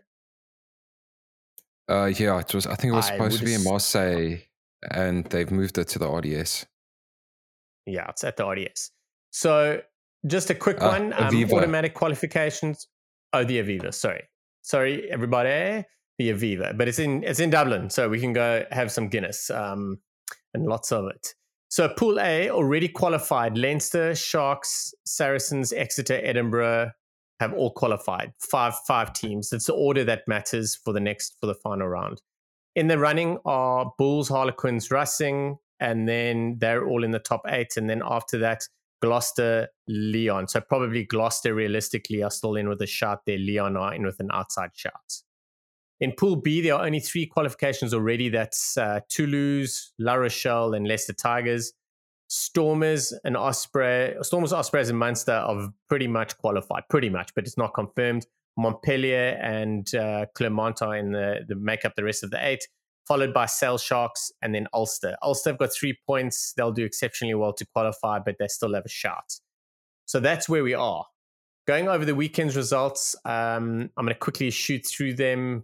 Uh, 1.89 2.05
yeah, 2.05 2.39
it 2.39 2.53
was. 2.53 2.65
I 2.67 2.75
think 2.75 2.93
it 2.93 2.95
was 2.95 3.07
supposed 3.07 3.39
to 3.39 3.45
be 3.45 3.53
in 3.53 3.63
Marseille, 3.63 4.37
and 4.91 5.25
they've 5.25 5.51
moved 5.51 5.77
it 5.77 5.89
to 5.89 5.99
the 5.99 6.09
RDS. 6.09 6.65
Yeah, 7.85 8.09
it's 8.09 8.23
at 8.23 8.37
the 8.37 8.47
RDS. 8.47 8.91
So 9.31 9.81
just 10.27 10.49
a 10.49 10.55
quick 10.55 10.81
uh, 10.81 10.87
one. 10.87 11.13
Um, 11.13 11.53
automatic 11.53 11.93
qualifications. 11.93 12.87
Oh, 13.33 13.43
the 13.43 13.59
Aviva. 13.59 13.93
Sorry, 13.93 14.23
sorry, 14.61 15.09
everybody. 15.11 15.85
The 16.17 16.31
Aviva, 16.31 16.77
but 16.77 16.87
it's 16.87 16.99
in 16.99 17.23
it's 17.23 17.41
in 17.41 17.49
Dublin, 17.49 17.89
so 17.89 18.07
we 18.07 18.21
can 18.21 18.31
go 18.31 18.63
have 18.71 18.89
some 18.89 19.09
Guinness 19.09 19.49
um, 19.49 19.99
and 20.53 20.65
lots 20.65 20.93
of 20.93 21.07
it. 21.07 21.35
So 21.67 21.89
Pool 21.89 22.21
A 22.21 22.49
already 22.49 22.87
qualified. 22.87 23.57
Leinster, 23.57 24.15
Sharks, 24.15 24.93
Saracens, 25.05 25.73
Exeter, 25.73 26.21
Edinburgh 26.23 26.91
have 27.41 27.53
all 27.53 27.71
qualified. 27.71 28.31
Five 28.39 28.75
five 28.87 29.11
teams. 29.11 29.51
It's 29.51 29.65
the 29.65 29.73
order 29.73 30.05
that 30.05 30.21
matters 30.25 30.73
for 30.73 30.93
the 30.93 31.01
next 31.01 31.35
for 31.41 31.47
the 31.47 31.55
final 31.55 31.89
round. 31.89 32.21
In 32.77 32.87
the 32.87 32.97
running 32.97 33.39
are 33.45 33.91
Bulls, 33.97 34.29
Harlequins, 34.29 34.89
Racing, 34.89 35.57
and 35.81 36.07
then 36.07 36.57
they're 36.59 36.87
all 36.87 37.03
in 37.03 37.11
the 37.11 37.19
top 37.19 37.41
eight. 37.47 37.75
And 37.75 37.89
then 37.89 38.01
after 38.05 38.37
that, 38.39 38.63
Gloucester, 39.05 39.67
Lyon. 39.87 40.47
So 40.47 40.61
probably 40.61 41.03
Gloucester 41.03 41.53
realistically 41.53 42.23
are 42.23 42.31
still 42.31 42.55
in 42.55 42.67
with 42.67 42.81
a 42.81 42.87
shot 42.87 43.21
there. 43.27 43.37
Lyon 43.37 43.77
are 43.77 43.93
in 43.93 44.03
with 44.03 44.19
an 44.19 44.29
outside 44.33 44.71
shot. 44.73 45.21
In 45.99 46.11
Pool 46.11 46.37
B, 46.37 46.61
there 46.61 46.73
are 46.73 46.85
only 46.85 46.99
three 46.99 47.27
qualifications 47.27 47.93
already. 47.93 48.29
That's 48.29 48.77
uh, 48.77 49.01
Toulouse, 49.07 49.93
La 49.99 50.15
Rochelle, 50.15 50.73
and 50.73 50.87
Leicester 50.87 51.13
Tigers. 51.13 51.73
Stormers 52.27 53.13
and 53.23 53.37
Osprey, 53.37 54.15
Stormers, 54.21 54.51
Ospreys, 54.51 54.89
and 54.89 54.97
Munster 54.97 55.33
are 55.33 55.69
pretty 55.87 56.07
much 56.07 56.35
qualified, 56.39 56.83
pretty 56.89 57.09
much, 57.09 57.33
but 57.35 57.45
it's 57.45 57.57
not 57.57 57.75
confirmed. 57.75 58.25
Montpellier 58.57 59.37
and 59.41 59.93
uh, 59.93 60.25
Clermont 60.33 60.81
are 60.81 60.95
in 60.95 61.11
the, 61.11 61.41
the 61.47 61.55
make 61.55 61.85
up 61.85 61.93
the 61.95 62.03
rest 62.03 62.23
of 62.23 62.31
the 62.31 62.43
eight 62.43 62.67
followed 63.07 63.33
by 63.33 63.45
Sale 63.45 63.77
Sharks 63.77 64.31
and 64.41 64.53
then 64.53 64.67
Ulster. 64.73 65.15
Ulster 65.21 65.51
have 65.51 65.59
got 65.59 65.73
three 65.73 65.97
points. 66.05 66.53
They'll 66.55 66.71
do 66.71 66.83
exceptionally 66.83 67.35
well 67.35 67.53
to 67.53 67.65
qualify, 67.65 68.19
but 68.19 68.37
they 68.39 68.47
still 68.47 68.73
have 68.73 68.85
a 68.85 68.89
shot. 68.89 69.39
So 70.05 70.19
that's 70.19 70.49
where 70.49 70.63
we 70.63 70.73
are. 70.73 71.05
Going 71.67 71.87
over 71.87 72.05
the 72.05 72.15
weekend's 72.15 72.55
results, 72.55 73.15
um, 73.25 73.89
I'm 73.97 74.05
going 74.05 74.13
to 74.13 74.15
quickly 74.15 74.51
shoot 74.51 74.85
through 74.85 75.15
them. 75.15 75.63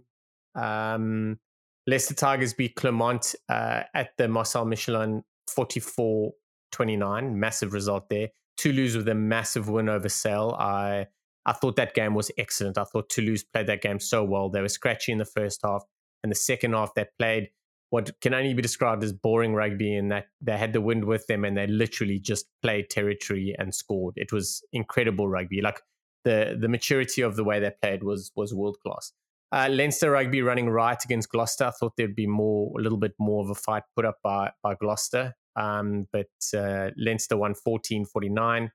Um, 0.54 1.38
Leicester 1.86 2.14
Tigers 2.14 2.54
beat 2.54 2.74
Clermont 2.76 3.34
uh, 3.48 3.82
at 3.94 4.10
the 4.18 4.28
Marcel 4.28 4.64
Michelin 4.64 5.22
44 5.48 6.32
29. 6.72 7.38
Massive 7.38 7.72
result 7.72 8.08
there. 8.08 8.28
Toulouse 8.56 8.96
with 8.96 9.08
a 9.08 9.14
massive 9.14 9.68
win 9.68 9.88
over 9.88 10.08
Sale. 10.08 10.56
I 10.58 11.06
I 11.44 11.52
thought 11.52 11.76
that 11.76 11.94
game 11.94 12.14
was 12.14 12.30
excellent. 12.38 12.78
I 12.78 12.84
thought 12.84 13.08
Toulouse 13.08 13.42
played 13.42 13.66
that 13.66 13.82
game 13.82 13.98
so 13.98 14.22
well. 14.24 14.48
They 14.48 14.60
were 14.60 14.68
scratchy 14.68 15.10
in 15.10 15.18
the 15.18 15.24
first 15.24 15.60
half 15.64 15.82
and 16.22 16.30
the 16.30 16.36
second 16.36 16.72
half 16.72 16.94
they 16.94 17.06
played 17.18 17.48
what 17.92 18.10
can 18.22 18.32
only 18.32 18.54
be 18.54 18.62
described 18.62 19.04
as 19.04 19.12
boring 19.12 19.54
rugby 19.54 19.94
in 19.94 20.08
that 20.08 20.28
they 20.40 20.56
had 20.56 20.72
the 20.72 20.80
wind 20.80 21.04
with 21.04 21.26
them 21.26 21.44
and 21.44 21.58
they 21.58 21.66
literally 21.66 22.18
just 22.18 22.46
played 22.62 22.88
territory 22.88 23.54
and 23.58 23.74
scored. 23.74 24.14
It 24.16 24.32
was 24.32 24.62
incredible 24.72 25.28
rugby. 25.28 25.60
Like 25.60 25.82
the 26.24 26.56
the 26.58 26.68
maturity 26.68 27.20
of 27.20 27.36
the 27.36 27.44
way 27.44 27.60
they 27.60 27.70
played 27.82 28.02
was 28.02 28.32
was 28.34 28.54
world 28.54 28.78
class. 28.82 29.12
Uh, 29.52 29.68
Leinster 29.70 30.10
rugby 30.10 30.40
running 30.40 30.70
right 30.70 30.96
against 31.04 31.28
Gloucester. 31.28 31.64
I 31.66 31.70
thought 31.72 31.92
there'd 31.98 32.16
be 32.16 32.26
more, 32.26 32.72
a 32.78 32.82
little 32.82 32.96
bit 32.96 33.12
more 33.18 33.44
of 33.44 33.50
a 33.50 33.54
fight 33.54 33.82
put 33.94 34.06
up 34.06 34.16
by 34.24 34.52
by 34.62 34.74
Gloucester, 34.74 35.34
um, 35.56 36.06
but 36.12 36.30
uh, 36.56 36.90
Leinster 36.96 37.36
won 37.36 37.54
14-49. 37.54 38.70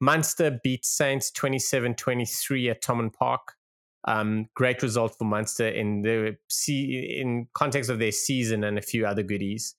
Munster 0.00 0.58
beat 0.64 0.84
Saints 0.84 1.30
27-23 1.30 2.70
at 2.70 2.82
Thomond 2.82 3.12
Park. 3.12 3.52
Um, 4.06 4.46
great 4.54 4.82
result 4.82 5.14
for 5.18 5.24
Munster 5.24 5.68
in 5.68 6.02
the 6.02 6.36
in 6.66 7.48
context 7.54 7.90
of 7.90 7.98
their 7.98 8.12
season 8.12 8.64
and 8.64 8.78
a 8.78 8.82
few 8.82 9.06
other 9.06 9.22
goodies. 9.22 9.74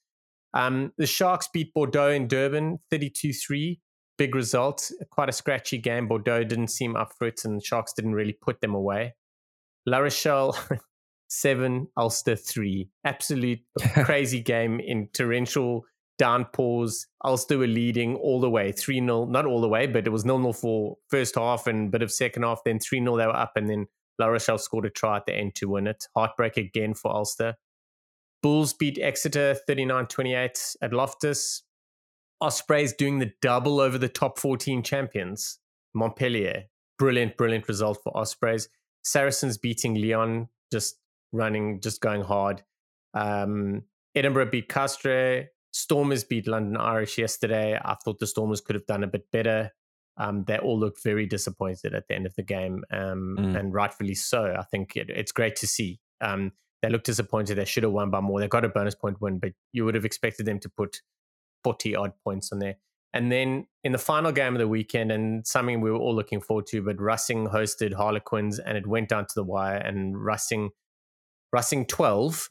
Um, 0.54 0.92
the 0.98 1.08
Sharks 1.08 1.48
beat 1.52 1.74
Bordeaux 1.74 2.10
in 2.10 2.28
Durban 2.28 2.80
32-3. 2.92 3.80
Big 4.18 4.36
result. 4.36 4.92
Quite 5.10 5.30
a 5.30 5.34
scratchy 5.34 5.78
game. 5.78 6.08
Bordeaux 6.08 6.44
didn't 6.44 6.68
seem 6.68 6.96
up 6.96 7.14
for 7.18 7.28
it, 7.28 7.42
and 7.46 7.60
the 7.60 7.66
Sharks 7.66 7.94
didn't 7.94 8.14
really 8.14 8.38
put 8.40 8.62
them 8.62 8.76
away. 8.76 9.16
La 9.86 10.00
Rochelle 10.00 10.56
seven, 11.28 11.88
Ulster 11.98 12.36
three. 12.36 12.90
Absolute 13.06 13.60
crazy 14.04 14.42
game 14.42 14.80
in 14.80 15.08
torrential 15.14 15.86
downpours. 16.22 17.08
Ulster 17.26 17.58
were 17.58 17.66
leading 17.66 18.16
all 18.16 18.40
the 18.40 18.50
way, 18.50 18.72
3 18.72 19.00
0, 19.00 19.26
not 19.26 19.48
all 19.48 19.60
the 19.60 19.68
way, 19.68 19.88
but 19.88 20.06
it 20.06 20.12
was 20.12 20.22
0 20.22 20.40
0 20.40 20.54
for 20.54 20.98
first 21.10 21.34
half 21.34 21.66
and 21.66 21.88
a 21.88 21.92
bit 21.92 22.04
of 22.04 22.12
second 22.12 22.44
half. 22.44 22.60
Then 22.64 22.78
3 22.78 23.00
0, 23.00 23.18
they 23.18 23.26
were 23.26 23.36
up, 23.36 23.54
and 23.56 23.68
then 23.68 23.88
La 24.20 24.28
Rochelle 24.28 24.58
scored 24.58 24.86
a 24.86 24.90
try 24.90 25.18
at 25.18 25.26
the 25.26 25.34
end 25.34 25.56
to 25.56 25.70
win 25.70 25.88
it. 25.88 26.08
Heartbreak 26.16 26.58
again 26.58 26.94
for 26.94 27.14
Ulster. 27.14 27.56
Bulls 28.42 28.74
beat 28.74 29.00
Exeter 29.00 29.56
39 29.68 30.08
28 30.08 30.76
at 30.82 30.94
Loftus. 30.94 31.64
Ospreys 32.42 32.94
doing 32.94 33.20
the 33.20 33.32
double 33.42 33.80
over 33.80 34.00
the 34.00 34.10
top 34.10 34.40
14 34.40 34.82
champions, 34.82 35.60
Montpellier. 35.94 36.64
Brilliant, 36.98 37.38
brilliant 37.38 37.68
result 37.68 38.00
for 38.04 38.16
Ospreys. 38.18 38.68
Saracens 39.04 39.58
beating 39.58 39.96
Lyon, 39.96 40.50
just 40.72 40.98
running, 41.32 41.80
just 41.82 42.02
going 42.02 42.22
hard. 42.22 42.64
Um, 43.14 43.84
Edinburgh 44.16 44.50
beat 44.50 44.70
Castres. 44.70 45.48
Stormers 45.72 46.24
beat 46.24 46.48
London 46.48 46.78
Irish 46.78 47.18
yesterday. 47.18 47.80
I 47.84 47.96
thought 48.04 48.20
the 48.20 48.28
Stormers 48.28 48.60
could 48.60 48.76
have 48.76 48.88
done 48.88 49.04
a 49.04 49.08
bit 49.08 49.32
better 49.32 49.72
um, 50.22 50.44
they 50.46 50.60
all 50.60 50.80
looked 50.80 51.02
very 51.04 51.26
disappointed 51.26 51.96
at 51.96 52.08
the 52.08 52.14
end 52.14 52.28
of 52.28 52.36
the 52.36 52.44
game, 52.44 52.84
um, 52.92 53.38
mm. 53.40 53.60
and 53.60 53.74
rightfully 53.74 54.14
so. 54.14 54.56
I 54.58 54.62
think 54.64 54.96
it, 54.96 55.10
it's 55.10 55.32
great 55.32 55.56
to 55.58 55.68
see. 55.68 56.00
Um, 56.22 56.52
they 56.84 56.90
look 56.90 57.04
disappointed. 57.04 57.56
They 57.56 57.66
should 57.66 57.82
have 57.82 57.92
won 57.92 58.12
by 58.12 58.20
more. 58.22 58.40
They 58.40 58.48
got 58.48 58.64
a 58.64 58.70
bonus 58.70 58.94
point 58.94 59.20
win, 59.20 59.40
but 59.40 59.54
you 59.74 59.84
would 59.84 59.96
have 59.96 60.06
expected 60.06 60.46
them 60.46 60.60
to 60.60 60.70
put 60.70 61.02
40 61.64 61.96
odd 61.96 62.14
points 62.24 62.52
on 62.52 62.60
there. 62.60 62.76
And 63.14 63.32
then 63.32 63.66
in 63.84 63.94
the 63.94 63.98
final 63.98 64.32
game 64.32 64.54
of 64.54 64.60
the 64.60 64.68
weekend, 64.68 65.12
and 65.12 65.46
something 65.46 65.82
we 65.82 65.90
were 65.90 65.98
all 65.98 66.16
looking 66.16 66.40
forward 66.40 66.68
to, 66.68 66.84
but 66.84 67.02
Racing 67.02 67.48
hosted 67.48 67.94
Harlequins, 67.94 68.60
and 68.60 68.78
it 68.78 68.86
went 68.86 69.10
down 69.10 69.26
to 69.26 69.34
the 69.34 69.44
wire. 69.44 69.78
And 69.78 70.24
Racing, 70.24 70.70
Racing 71.52 71.88
12, 71.88 72.48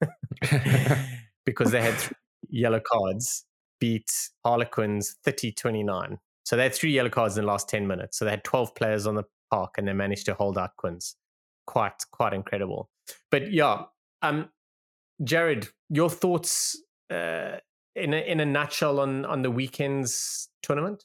because 1.44 1.72
they 1.72 1.82
had 1.82 1.96
yellow 2.48 2.80
cards, 2.80 3.46
beat 3.80 4.10
Harlequins 4.44 5.16
30 5.24 5.50
29. 5.52 6.18
So 6.44 6.56
they 6.56 6.64
had 6.64 6.74
three 6.74 6.92
yellow 6.92 7.10
cards 7.10 7.36
in 7.36 7.44
the 7.44 7.48
last 7.48 7.68
10 7.68 7.86
minutes. 7.86 8.18
So 8.18 8.24
they 8.24 8.30
had 8.30 8.44
12 8.44 8.74
players 8.74 9.06
on 9.06 9.14
the 9.14 9.24
park 9.50 9.74
and 9.78 9.88
they 9.88 9.92
managed 9.92 10.26
to 10.26 10.34
hold 10.34 10.58
out 10.58 10.76
Quins. 10.76 11.16
Quite, 11.66 11.94
quite 12.12 12.32
incredible. 12.32 12.90
But 13.30 13.52
yeah, 13.52 13.84
um, 14.22 14.50
Jared, 15.22 15.68
your 15.88 16.10
thoughts 16.10 16.78
uh, 17.10 17.58
in 17.96 18.12
a, 18.12 18.18
in 18.18 18.40
a 18.40 18.46
nutshell 18.46 19.00
on 19.00 19.24
on 19.24 19.42
the 19.42 19.50
weekend's 19.50 20.48
tournament 20.62 21.04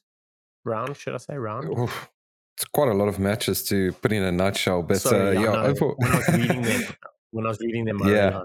round? 0.65 0.97
Should 0.97 1.13
I 1.13 1.17
say 1.17 1.35
round? 1.37 1.77
Oof. 1.77 2.09
It's 2.57 2.65
quite 2.65 2.89
a 2.89 2.93
lot 2.93 3.07
of 3.07 3.19
matches 3.19 3.63
to 3.65 3.93
put 3.93 4.11
in 4.11 4.23
a 4.23 4.31
nutshell, 4.31 4.83
but 4.83 4.99
Sorry, 4.99 5.37
uh, 5.37 5.41
yeah, 5.41 5.51
when 5.51 6.11
I 6.11 6.15
was 6.17 6.27
reading 6.33 6.61
them, 6.61 6.81
when 7.31 7.45
I 7.45 7.49
was 7.49 7.59
reading 7.61 7.85
them, 7.85 7.99
yeah. 8.05 8.43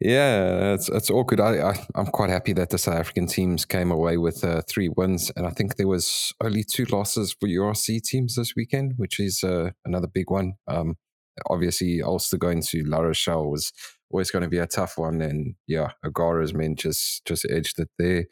Yeah, 0.00 0.74
it's 0.74 0.88
it's 0.88 1.10
good. 1.10 1.40
I, 1.40 1.70
I 1.70 1.86
am 1.96 2.06
quite 2.06 2.30
happy 2.30 2.52
that 2.52 2.70
the 2.70 2.78
South 2.78 2.94
African 2.94 3.26
teams 3.26 3.64
came 3.64 3.90
away 3.90 4.16
with 4.16 4.44
uh, 4.44 4.62
three 4.68 4.88
wins, 4.88 5.32
and 5.34 5.44
I 5.44 5.50
think 5.50 5.74
there 5.74 5.88
was 5.88 6.32
only 6.40 6.62
two 6.62 6.84
losses 6.84 7.34
for 7.38 7.48
URC 7.48 8.00
teams 8.04 8.36
this 8.36 8.54
weekend, 8.54 8.92
which 8.96 9.18
is 9.18 9.42
uh, 9.42 9.70
another 9.84 10.06
big 10.06 10.30
one. 10.30 10.54
Um, 10.68 10.94
obviously, 11.50 12.00
Ulster 12.00 12.36
going 12.36 12.62
to 12.62 12.84
La 12.84 13.00
Rochelle 13.00 13.50
was 13.50 13.72
always 14.10 14.30
going 14.30 14.44
to 14.44 14.48
be 14.48 14.58
a 14.58 14.68
tough 14.68 14.98
one, 14.98 15.20
and 15.20 15.56
yeah, 15.66 15.90
O'Gara's 16.06 16.54
men 16.54 16.76
just 16.76 17.24
just 17.24 17.44
edged 17.50 17.80
it 17.80 17.88
there. 17.98 18.26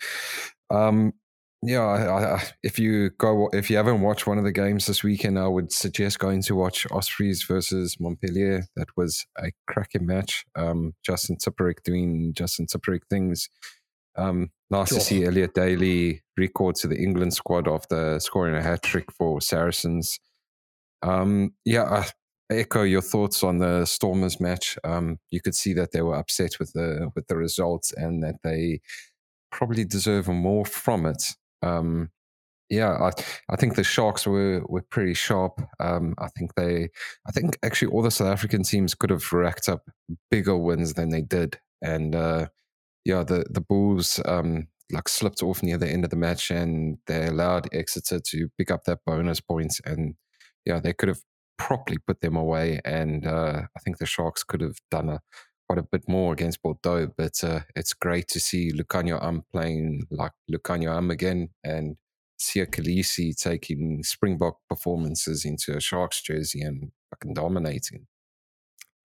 Um, 0.71 1.15
yeah, 1.63 1.81
I, 1.81 2.35
I, 2.35 2.43
if 2.63 2.79
you 2.79 3.11
go, 3.11 3.49
if 3.53 3.71
you 3.71 3.77
haven't 3.77 4.03
watched 4.03 4.27
one 4.27 4.39
of 4.39 4.45
the 4.45 4.53
games 4.53 4.87
this 4.87 5.03
weekend, 5.03 5.39
I 5.39 5.49
would 5.49 5.73
suggest 5.73 6.19
going 6.19 6.43
to 6.43 6.55
watch 6.55 6.87
Ospreys 6.91 7.45
versus 7.45 7.97
Montpellier. 7.99 8.67
That 8.77 8.89
was 8.97 9.27
a 9.39 9.53
cracking 9.67 10.07
match. 10.07 10.45
Um, 10.55 10.95
Justin 11.03 11.37
Tipuric 11.37 11.83
doing 11.85 12.35
Justin 12.35 12.67
Tipuric 12.67 13.03
things. 13.09 13.49
Um, 14.17 14.51
nice 14.71 14.89
sure. 14.89 14.99
to 14.99 15.05
see 15.05 15.25
Elliot 15.25 15.55
Daly 15.55 16.23
record 16.37 16.77
to 16.77 16.89
the 16.89 16.97
England 16.97 17.35
squad 17.35 17.69
after 17.69 18.19
scoring 18.21 18.55
a 18.55 18.63
hat 18.63 18.83
trick 18.83 19.11
for 19.13 19.41
Saracens. 19.41 20.19
Um, 21.03 21.55
yeah, 21.65 21.85
I 21.85 22.07
echo 22.51 22.83
your 22.83 23.03
thoughts 23.03 23.43
on 23.43 23.59
the 23.59 23.85
Stormers 23.85 24.41
match. 24.41 24.79
Um, 24.85 25.19
you 25.31 25.41
could 25.41 25.55
see 25.55 25.73
that 25.75 25.93
they 25.93 26.03
were 26.03 26.17
upset 26.17 26.59
with 26.59 26.73
the 26.73 27.11
with 27.15 27.27
the 27.27 27.37
results 27.37 27.93
and 27.93 28.23
that 28.23 28.37
they 28.43 28.81
probably 29.51 29.85
deserve 29.85 30.29
more 30.29 30.65
from 30.65 31.07
it. 31.07 31.35
Um, 31.63 32.11
yeah, 32.69 32.93
I, 32.93 33.11
I 33.49 33.57
think 33.57 33.77
the 33.77 33.85
Sharks 33.85 34.27
were 34.27 34.63
were 34.69 34.83
pretty 34.83 35.15
sharp. 35.15 35.61
Um, 35.79 36.15
I 36.19 36.29
think 36.37 36.55
they, 36.57 36.89
I 37.27 37.33
think 37.33 37.59
actually 37.63 37.93
all 37.93 38.03
the 38.03 38.11
South 38.11 38.29
African 38.29 38.65
teams 38.65 38.95
could 38.95 39.11
have 39.11 39.33
racked 39.33 39.69
up 39.69 39.83
bigger 40.31 40.57
wins 40.57 40.95
than 40.95 41.11
they 41.11 41.23
did, 41.23 41.61
and 41.83 42.15
uh, 42.15 42.47
yeah, 43.05 43.23
the 43.23 43.47
the 43.51 43.61
Bulls 43.61 44.21
um, 44.25 44.67
like 44.93 45.09
slipped 45.09 45.43
off 45.43 45.63
near 45.63 45.79
the 45.79 45.89
end 45.89 46.05
of 46.05 46.11
the 46.11 46.17
match, 46.17 46.51
and 46.51 46.99
they 47.07 47.27
allowed 47.29 47.69
Exeter 47.73 48.21
to 48.21 48.49
pick 48.59 48.71
up 48.71 48.85
that 48.85 49.01
bonus 49.07 49.41
points, 49.41 49.81
and 49.85 50.17
yeah, 50.65 50.81
they 50.81 50.93
could 50.93 51.09
have 51.09 51.21
properly 51.59 51.99
put 52.07 52.21
them 52.21 52.37
away, 52.37 52.81
and 52.85 53.27
uh, 53.27 53.63
I 53.77 53.81
think 53.81 53.99
the 53.99 54.07
Sharks 54.07 54.43
could 54.43 54.61
have 54.61 54.79
done 54.91 55.09
a 55.09 55.21
quite 55.67 55.79
a 55.79 55.83
bit 55.83 56.09
more 56.09 56.33
against 56.33 56.63
Bordeaux, 56.63 57.13
but 57.17 57.43
uh, 57.43 57.61
it's 57.75 57.93
great 57.93 58.29
to 58.29 58.41
see 58.41 58.73
Lukhanyo 58.73 59.23
Am 59.23 59.45
playing 59.53 60.07
like 60.11 60.33
Lukhanyo 60.51 60.97
Am 60.97 61.11
again 61.11 61.51
and 61.65 61.97
Siya 62.39 62.67
Kolisi 62.67 63.35
taking 63.35 64.03
Springbok 64.03 64.59
performances 64.69 65.45
into 65.45 65.77
a 65.77 65.81
Sharks 65.81 66.21
jersey 66.23 66.61
and 66.61 66.93
fucking 67.11 67.35
dominating. 67.35 68.07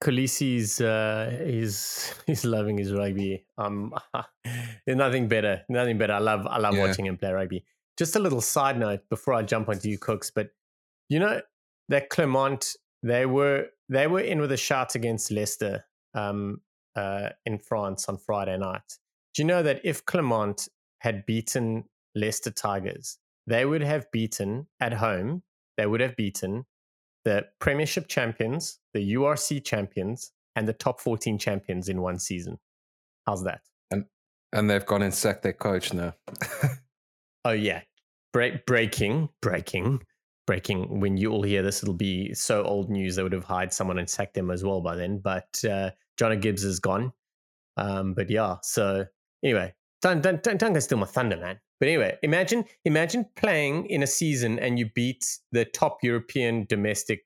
Kolisi's 0.03 0.81
uh, 0.81 1.43
he's 1.45 2.13
loving 2.43 2.77
his 2.77 2.91
rugby. 2.91 3.45
Um, 3.57 3.93
there's 4.85 4.97
nothing 4.97 5.27
better, 5.27 5.61
nothing 5.69 5.97
better. 5.97 6.13
I 6.13 6.19
love 6.19 6.45
I 6.47 6.57
love 6.57 6.75
yeah. 6.75 6.87
watching 6.87 7.05
him 7.05 7.17
play 7.17 7.31
rugby. 7.31 7.63
Just 7.97 8.15
a 8.15 8.19
little 8.19 8.41
side 8.41 8.79
note 8.79 9.01
before 9.09 9.33
I 9.33 9.43
jump 9.43 9.69
onto 9.69 9.89
you, 9.89 9.99
Kooks. 9.99 10.31
But 10.33 10.49
you 11.07 11.19
know 11.19 11.41
that 11.89 12.09
Clermont 12.09 12.75
they 13.03 13.25
were 13.25 13.67
they 13.89 14.07
were 14.07 14.19
in 14.19 14.41
with 14.41 14.51
a 14.51 14.57
shout 14.57 14.95
against 14.95 15.31
Leicester 15.31 15.85
um, 16.13 16.61
uh, 16.95 17.29
in 17.45 17.59
France 17.59 18.07
on 18.09 18.17
Friday 18.17 18.57
night. 18.57 18.97
Do 19.33 19.41
you 19.41 19.47
know 19.47 19.63
that 19.63 19.81
if 19.83 20.05
Clermont 20.05 20.67
had 20.99 21.25
beaten 21.25 21.85
Leicester 22.15 22.51
Tigers, 22.51 23.17
they 23.47 23.65
would 23.65 23.81
have 23.81 24.11
beaten 24.11 24.67
at 24.79 24.93
home, 24.93 25.43
they 25.77 25.85
would 25.85 26.01
have 26.01 26.15
beaten 26.15 26.65
the 27.23 27.45
Premiership 27.59 28.07
champions, 28.07 28.79
the 28.93 29.13
URC 29.13 29.63
champions, 29.63 30.31
and 30.55 30.67
the 30.67 30.73
top 30.73 30.99
14 30.99 31.37
champions 31.37 31.87
in 31.87 32.01
one 32.01 32.19
season. 32.19 32.59
How's 33.25 33.43
that? 33.43 33.61
And 33.89 34.05
and 34.51 34.69
they've 34.69 34.85
gone 34.85 35.01
and 35.01 35.13
sacked 35.13 35.43
their 35.43 35.53
coach 35.53 35.93
now. 35.93 36.13
oh 37.45 37.51
yeah. 37.51 37.81
Break, 38.33 38.65
breaking, 38.65 39.29
breaking 39.41 40.01
breaking 40.51 40.99
when 40.99 41.15
you 41.15 41.31
all 41.31 41.43
hear 41.43 41.63
this. 41.63 41.81
It'll 41.81 41.93
be 41.93 42.33
so 42.33 42.61
old 42.63 42.89
news 42.89 43.15
they 43.15 43.23
would 43.23 43.31
have 43.31 43.45
hired 43.45 43.71
someone 43.71 43.97
and 43.97 44.09
sacked 44.09 44.33
them 44.33 44.51
as 44.51 44.65
well 44.65 44.81
by 44.81 44.97
then 44.97 45.19
but 45.19 45.63
uh 45.63 45.91
Gibbes 46.17 46.65
is 46.65 46.81
gone. 46.81 47.13
Um 47.77 48.13
but 48.13 48.29
yeah 48.29 48.57
so 48.61 49.05
anyway 49.41 49.73
don't 50.01 50.21
go 50.21 50.79
steal 50.79 50.97
my 50.97 51.05
thunder 51.05 51.37
man. 51.37 51.57
But 51.79 51.87
anyway 51.87 52.17
imagine 52.21 52.65
imagine 52.83 53.27
playing 53.37 53.85
in 53.85 54.03
a 54.03 54.07
season 54.07 54.59
and 54.59 54.77
you 54.77 54.89
beat 54.93 55.23
the 55.53 55.63
top 55.63 55.99
european 56.03 56.65
domestic 56.65 57.21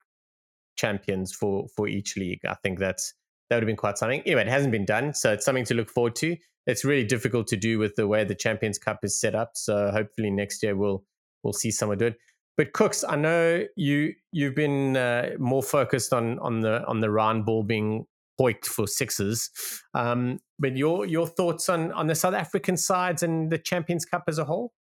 champions 0.77 1.33
for 1.33 1.65
for 1.75 1.87
each 1.87 2.15
league. 2.17 2.41
I 2.47 2.53
think 2.61 2.77
that's 2.77 3.15
that 3.49 3.55
would 3.55 3.63
have 3.63 3.67
been 3.73 3.75
quite 3.75 3.97
something. 3.97 4.21
Anyway 4.21 4.41
it 4.41 4.49
hasn't 4.49 4.71
been 4.71 4.85
done 4.85 5.15
so 5.15 5.33
it's 5.33 5.45
something 5.45 5.65
to 5.65 5.73
look 5.73 5.89
forward 5.89 6.15
to. 6.17 6.37
It's 6.67 6.85
really 6.85 7.05
difficult 7.05 7.47
to 7.47 7.57
do 7.57 7.79
with 7.79 7.95
the 7.95 8.07
way 8.07 8.23
the 8.23 8.35
champions 8.35 8.77
cup 8.77 8.99
is 9.01 9.19
set 9.19 9.33
up 9.33 9.53
so 9.55 9.89
hopefully 9.89 10.29
next 10.29 10.61
year 10.61 10.75
we'll 10.75 11.03
we'll 11.41 11.53
see 11.53 11.71
someone 11.71 11.97
do 11.97 12.07
it 12.07 12.17
but 12.57 12.73
Kooks, 12.73 13.03
I 13.07 13.15
know 13.15 13.65
you 13.75 14.13
you've 14.31 14.55
been 14.55 14.97
uh, 14.97 15.31
more 15.37 15.63
focused 15.63 16.13
on 16.13 16.39
on 16.39 16.61
the 16.61 16.85
on 16.85 17.01
the 17.01 17.09
round 17.09 17.45
ball 17.45 17.63
being 17.63 18.05
poiked 18.39 18.65
for 18.65 18.87
sixes. 18.87 19.49
Um, 19.93 20.39
but 20.59 20.77
your 20.77 21.05
your 21.05 21.27
thoughts 21.27 21.69
on 21.69 21.91
on 21.91 22.07
the 22.07 22.15
South 22.15 22.33
African 22.33 22.77
sides 22.77 23.23
and 23.23 23.51
the 23.51 23.57
Champions 23.57 24.05
Cup 24.05 24.23
as 24.27 24.37
a 24.37 24.45
whole? 24.45 24.73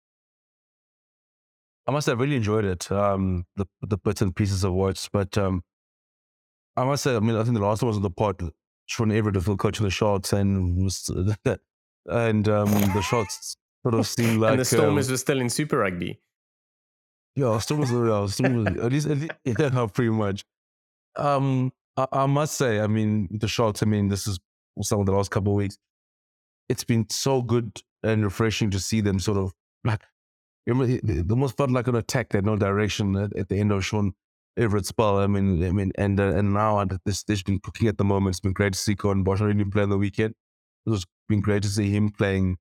I 1.86 1.90
must 1.90 2.06
have 2.06 2.18
really 2.18 2.36
enjoyed 2.36 2.64
it. 2.64 2.90
Um, 2.90 3.46
the 3.56 3.66
the 3.82 3.98
bits 3.98 4.22
and 4.22 4.34
pieces 4.34 4.64
of 4.64 4.72
words, 4.72 5.08
but 5.12 5.36
um, 5.36 5.62
I 6.76 6.84
must 6.84 7.02
say, 7.02 7.14
I 7.16 7.20
mean, 7.20 7.36
I 7.36 7.42
think 7.42 7.54
the 7.54 7.64
last 7.64 7.82
one 7.82 7.88
was 7.88 7.96
on 7.96 8.02
the 8.02 8.10
pod. 8.10 8.50
Sean 8.86 9.08
Everitt, 9.08 9.42
the 9.42 9.56
coach 9.56 9.78
of 9.78 9.84
the 9.84 9.90
Sharks, 9.90 10.32
and 10.32 10.82
was 10.82 11.08
and 12.06 12.48
um, 12.48 12.70
the 12.70 13.02
Sharks 13.02 13.56
sort 13.82 13.94
of 13.94 14.06
seemed 14.06 14.40
like 14.40 14.52
and 14.52 14.60
the 14.60 14.64
Stormers 14.64 15.08
um, 15.08 15.12
were 15.12 15.18
still 15.18 15.40
in 15.40 15.48
Super 15.48 15.78
Rugby. 15.78 16.20
Yeah, 17.36 17.46
are 17.46 17.58
real. 17.58 18.28
Stormers, 18.28 18.66
at 18.66 18.92
least, 18.92 19.06
at 19.08 19.18
least 19.18 19.32
yeah, 19.44 19.86
pretty 19.92 20.10
much. 20.10 20.44
Um, 21.16 21.72
I, 21.96 22.06
I, 22.12 22.26
must 22.26 22.56
say, 22.56 22.80
I 22.80 22.86
mean, 22.86 23.28
the 23.30 23.48
Sharks. 23.48 23.82
I 23.82 23.86
mean, 23.86 24.08
this 24.08 24.26
is 24.26 24.38
some 24.82 25.00
of 25.00 25.06
the 25.06 25.12
last 25.12 25.30
couple 25.30 25.52
of 25.52 25.56
weeks. 25.56 25.76
It's 26.68 26.84
been 26.84 27.08
so 27.10 27.42
good 27.42 27.82
and 28.02 28.24
refreshing 28.24 28.70
to 28.70 28.80
see 28.80 29.00
them 29.00 29.18
sort 29.18 29.38
of 29.38 29.52
like 29.84 30.02
it 30.66 31.30
almost 31.30 31.56
felt 31.56 31.70
like 31.70 31.88
an 31.88 31.94
attack 31.94 32.30
that 32.30 32.44
no 32.44 32.56
direction 32.56 33.16
at, 33.16 33.36
at 33.36 33.48
the 33.48 33.58
end 33.58 33.70
of 33.70 33.84
Sean 33.84 34.14
Everitt's 34.58 34.88
spell. 34.88 35.18
I 35.18 35.26
mean, 35.26 35.62
I 35.62 35.72
mean, 35.72 35.92
and 35.96 36.18
uh, 36.18 36.34
and 36.34 36.54
now 36.54 36.80
at 36.80 36.88
this 37.04 37.18
stage, 37.18 37.44
been 37.44 37.58
cooking 37.58 37.88
at 37.88 37.98
the 37.98 38.04
moment. 38.04 38.34
It's 38.34 38.40
been 38.40 38.52
great 38.52 38.72
to 38.72 38.78
see 38.78 38.94
Gordon 38.94 39.24
Bosch 39.24 39.40
really 39.40 39.64
play 39.64 39.82
on 39.82 39.90
the 39.90 39.98
weekend. 39.98 40.34
It's 40.86 41.04
been 41.28 41.40
great 41.40 41.62
to 41.64 41.68
see 41.68 41.90
him 41.90 42.10
playing 42.10 42.58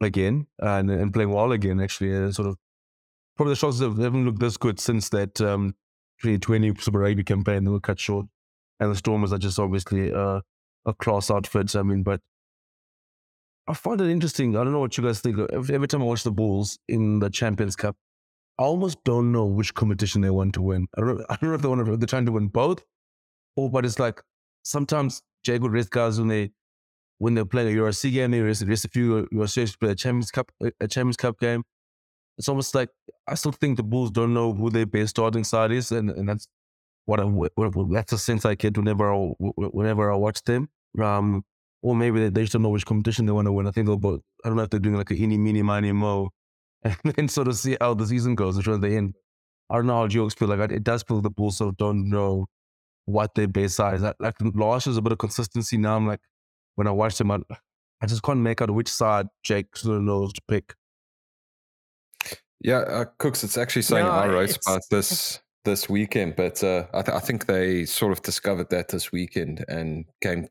again 0.00 0.46
and 0.58 0.90
and 0.90 1.12
playing 1.12 1.30
well 1.30 1.52
again. 1.52 1.80
Actually, 1.80 2.14
uh, 2.14 2.30
sort 2.30 2.48
of 2.48 2.56
probably 3.36 3.52
the 3.52 3.56
Sharks 3.56 3.80
haven't 3.80 4.24
looked 4.24 4.40
this 4.40 4.56
good 4.56 4.78
since 4.80 5.08
that 5.10 5.40
um, 5.40 5.74
2020 6.22 6.74
Super 6.78 7.00
Rugby 7.00 7.24
campaign. 7.24 7.64
that 7.64 7.70
were 7.70 7.80
cut 7.80 7.98
short, 7.98 8.26
and 8.80 8.90
the 8.90 8.96
Stormers 8.96 9.32
are 9.32 9.38
just 9.38 9.58
obviously 9.58 10.12
uh, 10.12 10.40
a 10.86 10.94
class 10.94 11.30
outfit. 11.30 11.74
I 11.76 11.82
mean, 11.82 12.02
but 12.02 12.20
I 13.66 13.74
find 13.74 14.00
it 14.00 14.10
interesting. 14.10 14.56
I 14.56 14.64
don't 14.64 14.72
know 14.72 14.80
what 14.80 14.96
you 14.96 15.04
guys 15.04 15.20
think. 15.20 15.38
Every, 15.52 15.88
time 15.88 16.02
I 16.02 16.04
watch 16.04 16.22
the 16.22 16.30
Bulls 16.30 16.78
in 16.88 17.18
the 17.18 17.30
Champions 17.30 17.76
Cup, 17.76 17.96
I 18.58 18.64
almost 18.64 19.02
don't 19.04 19.32
know 19.32 19.46
which 19.46 19.74
competition 19.74 20.20
they 20.20 20.30
want 20.30 20.54
to 20.54 20.62
win. 20.62 20.86
I 20.96 21.00
don't 21.00 21.20
I 21.28 21.36
don't 21.36 21.50
know 21.50 21.54
if 21.54 21.62
they 21.62 21.68
want 21.68 21.86
to, 21.86 21.96
they're 21.96 22.06
trying 22.06 22.26
to 22.26 22.32
win 22.32 22.48
both, 22.48 22.84
or 23.56 23.70
but 23.70 23.84
it's 23.84 23.98
like 23.98 24.22
sometimes 24.62 25.22
Jacob 25.44 25.72
rest 25.72 25.90
guys 25.90 26.18
when 26.18 26.28
they 26.28 26.50
when 27.18 27.34
they're 27.34 27.44
playing 27.44 27.76
a 27.76 27.80
URC 27.80 28.12
game, 28.12 28.32
they 28.32 28.40
rest, 28.40 28.64
rest 28.66 28.84
a 28.84 28.88
few 28.88 29.26
URC 29.32 29.78
play 29.78 29.90
a 29.90 29.94
Champions 29.94 30.30
Cup 30.30 30.50
a 30.80 30.88
Champions 30.88 31.16
Cup 31.16 31.38
game 31.40 31.64
it's 32.38 32.48
almost 32.48 32.74
like 32.74 32.90
I 33.26 33.34
still 33.34 33.52
think 33.52 33.76
the 33.76 33.82
Bulls 33.82 34.10
don't 34.10 34.34
know 34.34 34.52
who 34.52 34.70
their 34.70 34.86
best 34.86 35.10
starting 35.10 35.44
side 35.44 35.72
is, 35.72 35.92
and, 35.92 36.10
and 36.10 36.28
that's 36.28 36.48
what, 37.06 37.20
I, 37.20 37.30
that's 37.92 38.12
a 38.12 38.18
sense 38.18 38.44
I 38.44 38.54
get 38.54 38.76
whenever 38.76 39.12
I, 39.12 39.16
whenever 39.38 40.10
I 40.10 40.16
watch 40.16 40.42
them. 40.44 40.68
Um, 41.00 41.44
or 41.82 41.94
maybe 41.94 42.18
they, 42.18 42.28
they 42.30 42.42
just 42.42 42.54
don't 42.54 42.62
know 42.62 42.70
which 42.70 42.86
competition 42.86 43.26
they 43.26 43.32
want 43.32 43.46
to 43.46 43.52
win. 43.52 43.66
I 43.66 43.70
think 43.70 43.86
they'll 43.86 43.98
both. 43.98 44.22
I 44.44 44.48
don't 44.48 44.56
know 44.56 44.62
if 44.62 44.70
they're 44.70 44.80
doing 44.80 44.96
like 44.96 45.10
a 45.10 45.14
any, 45.14 45.36
mini, 45.36 45.62
mini, 45.62 45.92
mo, 45.92 46.30
and 46.82 46.96
then 47.04 47.28
sort 47.28 47.48
of 47.48 47.56
see 47.56 47.76
how 47.80 47.94
the 47.94 48.06
season 48.06 48.34
goes 48.34 48.62
towards 48.62 48.80
the 48.80 48.96
end. 48.96 49.14
I 49.70 49.76
don't 49.76 49.86
know 49.86 49.96
how 49.96 50.08
jokes 50.08 50.34
feel 50.34 50.48
like. 50.48 50.70
It 50.70 50.82
does 50.82 51.02
feel 51.02 51.20
the 51.20 51.30
Bulls 51.30 51.58
sort 51.58 51.68
of 51.68 51.76
don't 51.76 52.08
know 52.08 52.46
what 53.04 53.34
their 53.34 53.48
base 53.48 53.74
side 53.74 53.94
is. 53.94 54.02
Like 54.02 54.34
last 54.54 54.86
year's 54.86 54.96
a 54.96 55.02
bit 55.02 55.12
of 55.12 55.18
consistency. 55.18 55.76
Now 55.76 55.96
I'm 55.96 56.06
like, 56.06 56.20
when 56.76 56.86
I 56.86 56.90
watch 56.90 57.18
them, 57.18 57.30
I, 57.30 57.40
I 58.00 58.06
just 58.06 58.22
can't 58.22 58.40
make 58.40 58.62
out 58.62 58.70
which 58.70 58.88
side 58.88 59.26
Jake 59.42 59.76
sort 59.76 59.96
of 59.96 60.02
knows 60.02 60.32
to 60.32 60.40
pick. 60.48 60.74
Yeah, 62.64 62.78
uh, 62.78 63.04
Kooks, 63.18 63.44
it's 63.44 63.58
actually 63.58 63.82
saying 63.82 64.06
no, 64.06 64.10
I 64.10 64.26
wrote 64.26 64.56
about 64.66 64.80
this 64.90 65.38
this 65.66 65.86
weekend, 65.86 66.34
but 66.34 66.64
uh, 66.64 66.86
I, 66.94 67.02
th- 67.02 67.14
I, 67.14 67.20
think 67.20 67.44
they 67.44 67.84
sort 67.84 68.12
of 68.12 68.22
discovered 68.22 68.70
that 68.70 68.88
this 68.88 69.12
weekend 69.12 69.66
and 69.68 70.06
came 70.22 70.48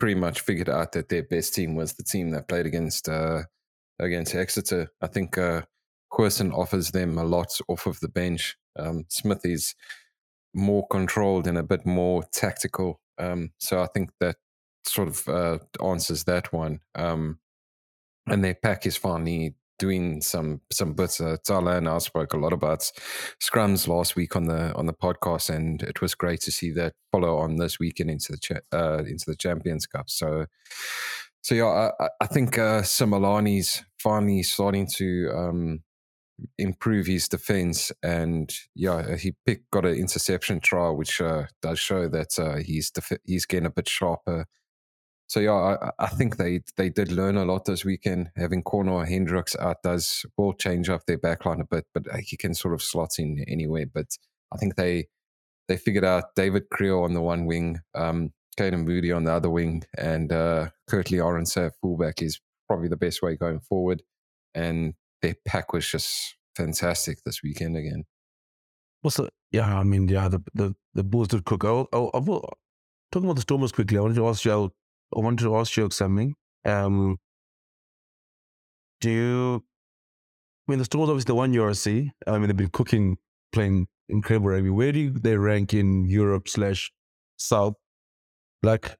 pretty 0.00 0.16
much 0.16 0.40
figured 0.40 0.68
out 0.68 0.92
that 0.92 1.10
their 1.10 1.22
best 1.22 1.54
team 1.54 1.76
was 1.76 1.92
the 1.92 2.02
team 2.02 2.30
that 2.30 2.48
played 2.48 2.66
against 2.66 3.08
uh, 3.08 3.42
against 4.00 4.34
Exeter. 4.34 4.90
I 5.00 5.06
think 5.06 5.38
uh, 5.38 5.62
offers 6.10 6.90
them 6.90 7.18
a 7.18 7.24
lot 7.24 7.56
off 7.68 7.86
of 7.86 8.00
the 8.00 8.08
bench. 8.08 8.56
Um, 8.76 9.04
Smith 9.08 9.46
is 9.46 9.76
more 10.54 10.84
controlled 10.88 11.46
and 11.46 11.56
a 11.56 11.62
bit 11.62 11.86
more 11.86 12.24
tactical. 12.32 13.00
Um, 13.16 13.50
so 13.58 13.80
I 13.80 13.86
think 13.94 14.10
that 14.18 14.36
sort 14.84 15.06
of 15.06 15.28
uh, 15.28 15.58
answers 15.84 16.24
that 16.24 16.52
one. 16.52 16.80
Um, 16.96 17.38
and 18.26 18.42
their 18.42 18.54
pack 18.54 18.86
is 18.86 18.96
finally 18.96 19.54
doing 19.78 20.20
some 20.20 20.60
some 20.72 20.94
bits. 20.94 21.20
Uh, 21.20 21.36
Tyler 21.46 21.76
and 21.76 21.88
I 21.88 21.98
spoke 21.98 22.32
a 22.32 22.38
lot 22.38 22.52
about 22.52 22.90
scrums 23.42 23.88
last 23.88 24.16
week 24.16 24.36
on 24.36 24.44
the 24.44 24.74
on 24.74 24.86
the 24.86 24.92
podcast, 24.92 25.50
and 25.50 25.82
it 25.82 26.00
was 26.00 26.14
great 26.14 26.40
to 26.42 26.52
see 26.52 26.70
that 26.72 26.94
follow 27.12 27.38
on 27.38 27.56
this 27.56 27.78
weekend 27.78 28.10
into 28.10 28.32
the 28.32 28.38
cha- 28.38 28.76
uh, 28.76 28.98
into 28.98 29.24
the 29.26 29.36
Champions 29.36 29.86
Cup. 29.86 30.08
So, 30.08 30.46
so 31.42 31.54
yeah, 31.54 31.90
I, 32.00 32.08
I 32.20 32.26
think 32.26 32.58
uh, 32.58 32.82
Simelani's 32.82 33.84
finally 33.98 34.42
starting 34.42 34.86
to 34.96 35.30
um, 35.34 35.82
improve 36.58 37.06
his 37.06 37.28
defense, 37.28 37.92
and 38.02 38.52
yeah, 38.74 39.16
he 39.16 39.34
picked, 39.46 39.70
got 39.70 39.86
an 39.86 39.94
interception 39.94 40.60
trial, 40.60 40.96
which 40.96 41.20
uh, 41.20 41.44
does 41.62 41.78
show 41.78 42.08
that 42.08 42.38
uh, 42.38 42.56
he's 42.56 42.90
def- 42.90 43.20
he's 43.24 43.46
getting 43.46 43.66
a 43.66 43.70
bit 43.70 43.88
sharper 43.88 44.46
so 45.26 45.40
yeah, 45.40 45.52
I, 45.52 45.90
I, 45.98 46.06
think 46.08 46.36
they 46.36 46.60
they 46.76 46.90
did 46.90 47.10
learn 47.10 47.36
a 47.36 47.44
lot 47.44 47.64
this 47.64 47.84
weekend. 47.84 48.30
Having 48.36 48.62
Cornal 48.62 49.04
Hendricks 49.04 49.56
out 49.56 49.82
does 49.82 50.24
will 50.36 50.52
change 50.52 50.88
up 50.88 51.06
their 51.06 51.18
backline 51.18 51.60
a 51.60 51.64
bit, 51.64 51.86
but 51.94 52.06
uh, 52.12 52.18
he 52.18 52.36
can 52.36 52.54
sort 52.54 52.74
of 52.74 52.82
slot 52.82 53.18
in 53.18 53.44
anyway. 53.48 53.84
But 53.84 54.16
I 54.52 54.58
think 54.58 54.76
they 54.76 55.06
they 55.68 55.76
figured 55.76 56.04
out 56.04 56.34
David 56.36 56.64
Kriel 56.68 57.04
on 57.04 57.14
the 57.14 57.22
one 57.22 57.46
wing, 57.46 57.80
um, 57.94 58.32
Canan 58.56 58.84
Moodie 58.84 59.12
on 59.12 59.24
the 59.24 59.32
other 59.32 59.50
wing, 59.50 59.82
and 59.96 60.30
uh, 60.30 60.68
Kurt-Lee 60.88 61.18
Arendse 61.18 61.70
fullback 61.80 62.20
is 62.20 62.40
probably 62.68 62.88
the 62.88 62.96
best 62.96 63.22
way 63.22 63.34
going 63.36 63.60
forward. 63.60 64.02
And 64.54 64.94
their 65.22 65.34
pack 65.46 65.72
was 65.72 65.88
just 65.88 66.36
fantastic 66.54 67.18
this 67.24 67.42
weekend 67.42 67.76
again. 67.76 68.04
Also, 69.02 69.28
yeah, 69.50 69.78
I 69.78 69.84
mean, 69.84 70.08
yeah, 70.08 70.28
the 70.28 70.40
the 70.54 70.74
the 70.92 71.02
Bulls 71.02 71.28
did 71.28 71.44
cook. 71.44 71.64
Oh, 71.64 71.88
talking 71.92 73.24
about 73.24 73.36
the 73.36 73.42
Stormers 73.42 73.72
quickly, 73.72 73.98
I 73.98 74.00
wanted 74.00 74.16
to 74.16 74.28
ask 74.28 74.44
you 74.44 74.72
I 75.16 75.20
want 75.20 75.38
to 75.40 75.56
ask 75.56 75.76
you 75.76 75.88
something. 75.90 76.34
Um, 76.64 77.18
do 79.00 79.10
you, 79.10 79.64
I 80.66 80.72
mean, 80.72 80.78
the 80.78 80.84
Stormers 80.84 81.10
obviously 81.10 81.32
the 81.32 81.34
one 81.34 81.52
URC. 81.52 82.10
I 82.26 82.38
mean, 82.38 82.48
they've 82.48 82.56
been 82.56 82.70
cooking, 82.70 83.18
playing 83.52 83.86
incredible 84.08 84.48
rugby. 84.48 84.70
Where 84.70 84.92
do 84.92 85.10
they 85.10 85.36
rank 85.36 85.74
in 85.74 86.06
Europe 86.08 86.48
slash 86.48 86.90
South? 87.36 87.74
Like, 88.62 88.96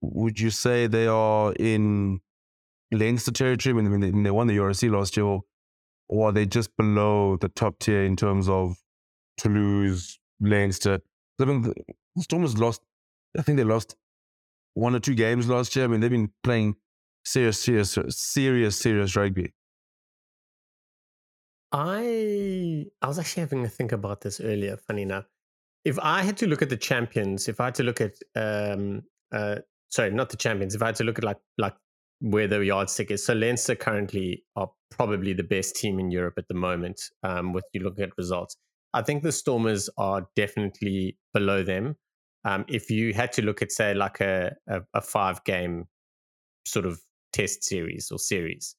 would 0.00 0.40
you 0.40 0.50
say 0.50 0.86
they 0.86 1.06
are 1.06 1.52
in 1.58 2.20
Leinster 2.90 3.30
territory? 3.30 3.72
I 3.78 3.88
mean, 3.88 4.00
they, 4.00 4.10
they 4.10 4.30
won 4.30 4.48
the 4.48 4.56
URC 4.56 4.90
last 4.90 5.16
year, 5.16 5.26
or 6.08 6.28
are 6.28 6.32
they 6.32 6.46
just 6.46 6.76
below 6.76 7.36
the 7.36 7.48
top 7.48 7.78
tier 7.78 8.04
in 8.04 8.16
terms 8.16 8.48
of 8.48 8.76
Toulouse, 9.38 10.18
Leinster? 10.40 10.98
I 11.40 11.44
mean, 11.44 11.62
the 11.62 12.22
Stormers 12.22 12.58
lost. 12.58 12.82
I 13.38 13.42
think 13.42 13.56
they 13.56 13.64
lost 13.64 13.96
one 14.74 14.94
or 14.94 15.00
two 15.00 15.14
games 15.14 15.48
last 15.48 15.74
year. 15.74 15.84
I 15.84 15.88
mean, 15.88 16.00
they've 16.00 16.10
been 16.10 16.30
playing 16.42 16.76
serious, 17.24 17.58
serious, 17.58 17.98
serious, 18.10 18.78
serious 18.78 19.16
rugby. 19.16 19.52
I 21.72 22.84
I 23.02 23.08
was 23.08 23.18
actually 23.18 23.40
having 23.40 23.62
to 23.64 23.68
think 23.68 23.92
about 23.92 24.20
this 24.20 24.40
earlier. 24.40 24.76
Funny 24.76 25.02
enough, 25.02 25.24
if 25.84 25.98
I 25.98 26.22
had 26.22 26.36
to 26.38 26.46
look 26.46 26.62
at 26.62 26.68
the 26.68 26.76
champions, 26.76 27.48
if 27.48 27.60
I 27.60 27.66
had 27.66 27.74
to 27.76 27.82
look 27.82 28.00
at 28.00 28.14
um 28.36 29.02
uh 29.32 29.56
sorry, 29.90 30.12
not 30.12 30.30
the 30.30 30.36
champions, 30.36 30.74
if 30.74 30.82
I 30.82 30.86
had 30.86 30.96
to 30.96 31.04
look 31.04 31.18
at 31.18 31.24
like 31.24 31.38
like 31.58 31.74
where 32.20 32.46
the 32.46 32.60
yardstick 32.60 33.10
is, 33.10 33.26
so 33.26 33.34
Leinster 33.34 33.74
currently 33.74 34.44
are 34.54 34.70
probably 34.90 35.32
the 35.32 35.42
best 35.42 35.74
team 35.74 35.98
in 35.98 36.12
Europe 36.12 36.34
at 36.38 36.46
the 36.48 36.54
moment. 36.54 37.00
Um, 37.24 37.52
with 37.52 37.64
you 37.72 37.80
looking 37.82 38.04
at 38.04 38.16
results, 38.16 38.56
I 38.92 39.02
think 39.02 39.24
the 39.24 39.32
Stormers 39.32 39.90
are 39.98 40.28
definitely 40.36 41.18
below 41.32 41.64
them. 41.64 41.96
Um, 42.44 42.64
if 42.68 42.90
you 42.90 43.14
had 43.14 43.32
to 43.32 43.42
look 43.42 43.62
at, 43.62 43.72
say, 43.72 43.94
like 43.94 44.20
a, 44.20 44.54
a, 44.68 44.82
a 44.94 45.00
five 45.00 45.42
game 45.44 45.86
sort 46.66 46.86
of 46.86 47.00
test 47.32 47.64
series 47.64 48.10
or 48.10 48.18
series, 48.18 48.76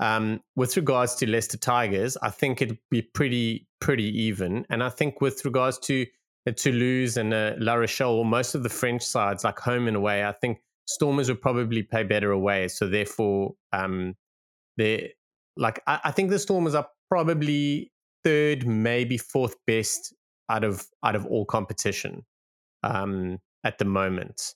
um, 0.00 0.40
with 0.56 0.76
regards 0.76 1.14
to 1.16 1.28
Leicester 1.28 1.58
Tigers, 1.58 2.16
I 2.22 2.30
think 2.30 2.60
it'd 2.60 2.78
be 2.90 3.02
pretty 3.02 3.68
pretty 3.80 4.04
even. 4.22 4.66
And 4.70 4.82
I 4.82 4.88
think 4.88 5.20
with 5.20 5.44
regards 5.44 5.78
to 5.80 6.06
uh, 6.48 6.52
Toulouse 6.56 7.16
and 7.16 7.32
uh, 7.32 7.54
La 7.58 7.74
Rochelle, 7.74 8.24
most 8.24 8.54
of 8.54 8.62
the 8.62 8.68
French 8.68 9.02
sides, 9.02 9.44
like 9.44 9.58
home 9.58 9.86
and 9.86 9.96
away, 9.96 10.24
I 10.24 10.32
think 10.32 10.58
Stormers 10.86 11.28
would 11.28 11.40
probably 11.40 11.82
play 11.82 12.02
better 12.02 12.30
away. 12.30 12.68
So 12.68 12.88
therefore, 12.88 13.54
um, 13.72 14.14
they 14.76 15.12
like 15.56 15.80
I, 15.86 16.00
I 16.04 16.10
think 16.10 16.30
the 16.30 16.38
Stormers 16.38 16.74
are 16.74 16.88
probably 17.08 17.92
third, 18.24 18.66
maybe 18.66 19.18
fourth 19.18 19.54
best 19.66 20.12
out 20.48 20.64
of 20.64 20.84
out 21.04 21.14
of 21.14 21.24
all 21.26 21.44
competition 21.44 22.24
um, 22.84 23.38
at 23.64 23.78
the 23.78 23.84
moment. 23.84 24.54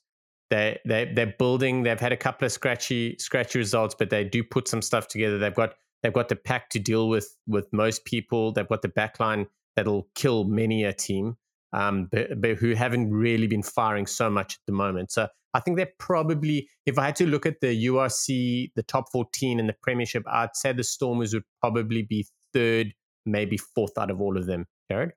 They 0.49 0.79
they 0.85 1.11
they're 1.13 1.35
building. 1.37 1.83
They've 1.83 1.99
had 1.99 2.11
a 2.11 2.17
couple 2.17 2.45
of 2.45 2.51
scratchy 2.51 3.17
scratchy 3.19 3.59
results, 3.59 3.95
but 3.97 4.09
they 4.09 4.23
do 4.23 4.43
put 4.43 4.67
some 4.67 4.81
stuff 4.81 5.07
together. 5.07 5.37
They've 5.37 5.53
got 5.53 5.73
they've 6.01 6.13
got 6.13 6.29
the 6.29 6.35
pack 6.35 6.69
to 6.71 6.79
deal 6.79 7.09
with 7.09 7.35
with 7.47 7.67
most 7.71 8.05
people. 8.05 8.51
They've 8.51 8.67
got 8.67 8.81
the 8.81 8.89
backline 8.89 9.47
that'll 9.75 10.07
kill 10.15 10.45
many 10.45 10.83
a 10.83 10.93
team, 10.93 11.37
um, 11.73 12.07
but, 12.11 12.41
but 12.41 12.57
who 12.57 12.73
haven't 12.73 13.11
really 13.11 13.47
been 13.47 13.63
firing 13.63 14.07
so 14.07 14.29
much 14.29 14.55
at 14.55 14.59
the 14.65 14.73
moment. 14.73 15.11
So 15.11 15.27
I 15.53 15.59
think 15.59 15.77
they're 15.77 15.93
probably, 15.97 16.69
if 16.85 16.99
I 16.99 17.05
had 17.05 17.15
to 17.17 17.25
look 17.25 17.45
at 17.45 17.61
the 17.61 17.87
URC, 17.87 18.71
the 18.75 18.83
top 18.83 19.05
14 19.11 19.59
in 19.59 19.67
the 19.67 19.75
Premiership, 19.81 20.23
I'd 20.27 20.55
say 20.55 20.73
the 20.73 20.83
Stormers 20.83 21.33
would 21.33 21.43
probably 21.61 22.03
be 22.03 22.27
third, 22.53 22.93
maybe 23.25 23.57
fourth 23.57 23.97
out 23.97 24.11
of 24.11 24.21
all 24.21 24.37
of 24.37 24.45
them. 24.45 24.65
Jared? 24.91 25.11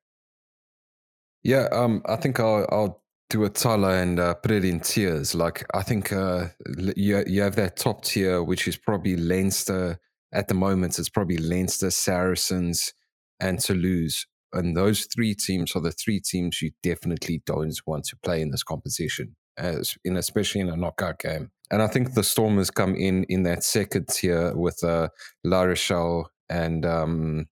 Yeah, 1.42 1.68
um, 1.72 2.02
I 2.06 2.16
think 2.16 2.38
I'll, 2.40 2.66
I'll 2.70 3.01
a 3.34 3.48
Tyler 3.48 3.90
and 3.90 4.18
uh, 4.18 4.34
put 4.34 4.50
it 4.50 4.64
in 4.64 4.80
tiers. 4.80 5.34
Like 5.34 5.64
I 5.74 5.82
think 5.82 6.12
uh, 6.12 6.48
you 6.96 7.22
you 7.26 7.42
have 7.42 7.56
that 7.56 7.76
top 7.76 8.04
tier, 8.04 8.42
which 8.42 8.68
is 8.68 8.76
probably 8.76 9.16
Leinster 9.16 9.98
at 10.32 10.48
the 10.48 10.54
moment. 10.54 10.98
It's 10.98 11.08
probably 11.08 11.38
Leinster, 11.38 11.90
Saracens, 11.90 12.92
and 13.40 13.58
Toulouse, 13.58 14.26
and 14.52 14.76
those 14.76 15.06
three 15.14 15.34
teams 15.34 15.74
are 15.74 15.80
the 15.80 15.92
three 15.92 16.20
teams 16.20 16.62
you 16.62 16.70
definitely 16.82 17.42
don't 17.46 17.80
want 17.86 18.04
to 18.04 18.16
play 18.22 18.42
in 18.42 18.50
this 18.50 18.62
competition, 18.62 19.36
as 19.56 19.96
in 20.04 20.16
especially 20.16 20.60
in 20.60 20.68
a 20.68 20.76
knockout 20.76 21.18
game. 21.18 21.50
And 21.70 21.80
I 21.82 21.86
think 21.86 22.14
the 22.14 22.22
Stormers 22.22 22.70
come 22.70 22.94
in 22.94 23.24
in 23.24 23.44
that 23.44 23.64
second 23.64 24.08
tier 24.08 24.54
with 24.54 24.84
uh, 24.84 25.08
La 25.42 25.62
Rochelle 25.62 26.30
and 26.50 26.84
um, 26.84 27.46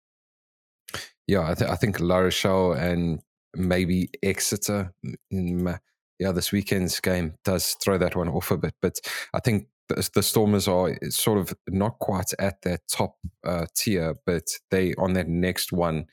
yeah, 1.27 1.49
I, 1.49 1.55
th- 1.55 1.71
I 1.71 1.77
think 1.77 2.01
La 2.01 2.19
Rochelle 2.19 2.73
and 2.73 3.21
maybe 3.55 4.11
Exeter 4.23 4.93
in 5.31 5.79
yeah 6.19 6.33
this 6.33 6.53
weekend's 6.53 7.01
game 7.01 7.35
does 7.45 7.77
throw 7.83 7.99
that 7.99 8.17
one 8.17 8.29
off 8.29 8.51
a 8.51 8.57
bit, 8.57 8.75
but 8.81 8.99
I 9.35 9.41
think 9.41 9.67
the 10.15 10.23
Stormers 10.23 10.69
are 10.69 10.97
sort 11.09 11.39
of 11.39 11.53
not 11.69 11.99
quite 11.99 12.33
at 12.39 12.63
their 12.63 12.79
top 12.89 13.17
uh, 13.45 13.67
tier, 13.75 14.15
but 14.27 14.45
they 14.71 14.95
on 14.95 15.15
that 15.15 15.29
next 15.29 15.73
one. 15.73 16.07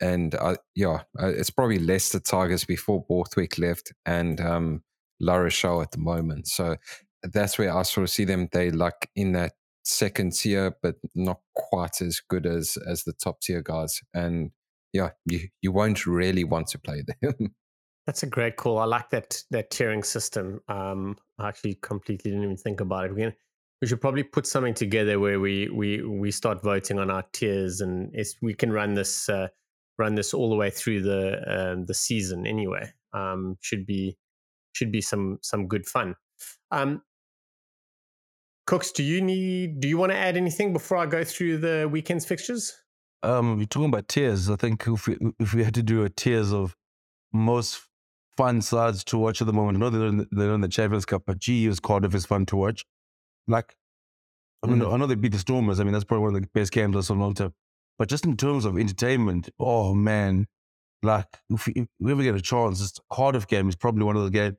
And 0.00 0.34
uh, 0.34 0.56
yeah, 0.74 1.02
uh, 1.18 1.28
it's 1.28 1.50
probably 1.50 1.78
Leicester 1.78 2.20
Tigers 2.20 2.64
before 2.64 3.04
Borthwick 3.08 3.58
left 3.58 3.92
and 4.04 4.40
um, 4.40 4.82
La 5.20 5.36
Rochelle 5.36 5.82
at 5.82 5.92
the 5.92 5.98
moment. 5.98 6.48
So 6.48 6.76
that's 7.22 7.58
where 7.58 7.74
I 7.74 7.82
sort 7.82 8.04
of 8.04 8.10
see 8.10 8.24
them. 8.24 8.48
They 8.52 8.70
like 8.70 9.08
in 9.14 9.32
that 9.32 9.52
second 9.84 10.32
tier, 10.32 10.76
but 10.82 10.96
not 11.14 11.40
quite 11.54 12.00
as 12.00 12.20
good 12.20 12.46
as 12.46 12.76
as 12.86 13.04
the 13.04 13.12
top 13.12 13.40
tier 13.40 13.62
guys. 13.62 14.00
And 14.12 14.50
yeah, 14.92 15.10
you, 15.24 15.48
you 15.60 15.72
won't 15.72 16.06
really 16.06 16.44
want 16.44 16.68
to 16.68 16.78
play 16.78 17.02
them. 17.22 17.54
That's 18.06 18.22
a 18.24 18.26
great 18.26 18.56
call. 18.56 18.78
I 18.78 18.84
like 18.84 19.10
that 19.10 19.42
that 19.52 19.70
tiering 19.70 20.04
system. 20.04 20.60
Um, 20.68 21.16
I 21.38 21.48
actually 21.48 21.78
completely 21.82 22.32
didn't 22.32 22.44
even 22.44 22.56
think 22.56 22.80
about 22.80 23.06
it. 23.06 23.14
We, 23.14 23.20
can, 23.22 23.32
we 23.80 23.86
should 23.86 24.00
probably 24.00 24.24
put 24.24 24.44
something 24.44 24.74
together 24.74 25.20
where 25.20 25.38
we 25.38 25.68
we 25.68 26.02
we 26.02 26.32
start 26.32 26.64
voting 26.64 26.98
on 26.98 27.10
our 27.10 27.24
tiers, 27.32 27.80
and 27.80 28.12
we 28.42 28.54
can 28.54 28.72
run 28.72 28.94
this 28.94 29.28
uh, 29.28 29.48
run 29.98 30.16
this 30.16 30.34
all 30.34 30.50
the 30.50 30.56
way 30.56 30.68
through 30.68 31.02
the 31.02 31.38
uh, 31.48 31.76
the 31.86 31.94
season. 31.94 32.44
Anyway, 32.44 32.92
um, 33.12 33.56
should 33.60 33.86
be 33.86 34.16
should 34.72 34.90
be 34.90 35.00
some 35.00 35.38
some 35.40 35.68
good 35.68 35.86
fun. 35.86 36.16
Um, 36.72 37.02
Kooks, 38.66 38.92
do 38.92 39.04
you 39.04 39.20
need 39.20 39.80
do 39.80 39.86
you 39.86 39.96
want 39.96 40.10
to 40.10 40.18
add 40.18 40.36
anything 40.36 40.72
before 40.72 40.98
I 40.98 41.06
go 41.06 41.22
through 41.22 41.58
the 41.58 41.88
weekend's 41.90 42.24
fixtures? 42.24 42.81
Um, 43.22 43.58
you're 43.58 43.66
talking 43.66 43.88
about 43.88 44.08
tiers. 44.08 44.50
I 44.50 44.56
think 44.56 44.86
if 44.86 45.06
we 45.06 45.16
if 45.38 45.54
we 45.54 45.64
had 45.64 45.74
to 45.74 45.82
do 45.82 46.04
a 46.04 46.08
tiers 46.08 46.52
of 46.52 46.76
most 47.32 47.80
fun 48.36 48.60
sides 48.62 49.04
to 49.04 49.18
watch 49.18 49.40
at 49.40 49.46
the 49.46 49.52
moment, 49.52 49.76
I 49.76 49.80
know 49.80 49.90
they're 49.90 50.08
in, 50.08 50.26
they're 50.30 50.54
in 50.54 50.60
the 50.60 50.68
Champions 50.68 51.04
Cup, 51.04 51.22
but 51.26 51.38
GE's 51.38 51.80
Cardiff 51.80 52.14
is 52.14 52.26
fun 52.26 52.46
to 52.46 52.56
watch. 52.56 52.84
Like, 53.46 53.76
I 54.62 54.68
mean, 54.68 54.80
mm. 54.80 54.92
I 54.92 54.96
know 54.96 55.06
they 55.06 55.14
beat 55.14 55.32
the 55.32 55.38
Stormers. 55.38 55.80
I 55.80 55.84
mean, 55.84 55.92
that's 55.92 56.04
probably 56.04 56.24
one 56.24 56.34
of 56.34 56.42
the 56.42 56.48
best 56.54 56.72
games 56.72 56.96
I've 56.96 57.04
seen 57.04 57.18
long 57.18 57.34
time. 57.34 57.54
But 57.98 58.08
just 58.08 58.24
in 58.24 58.36
terms 58.36 58.64
of 58.64 58.78
entertainment, 58.78 59.50
oh 59.58 59.94
man, 59.94 60.46
like 61.02 61.26
if 61.50 61.66
we, 61.66 61.72
if 61.74 61.88
we 62.00 62.12
ever 62.12 62.22
get 62.22 62.34
a 62.34 62.40
chance, 62.40 62.80
this 62.80 62.94
Cardiff 63.10 63.46
game 63.46 63.68
is 63.68 63.76
probably 63.76 64.04
one 64.04 64.16
of 64.16 64.24
the 64.24 64.30
games. 64.30 64.56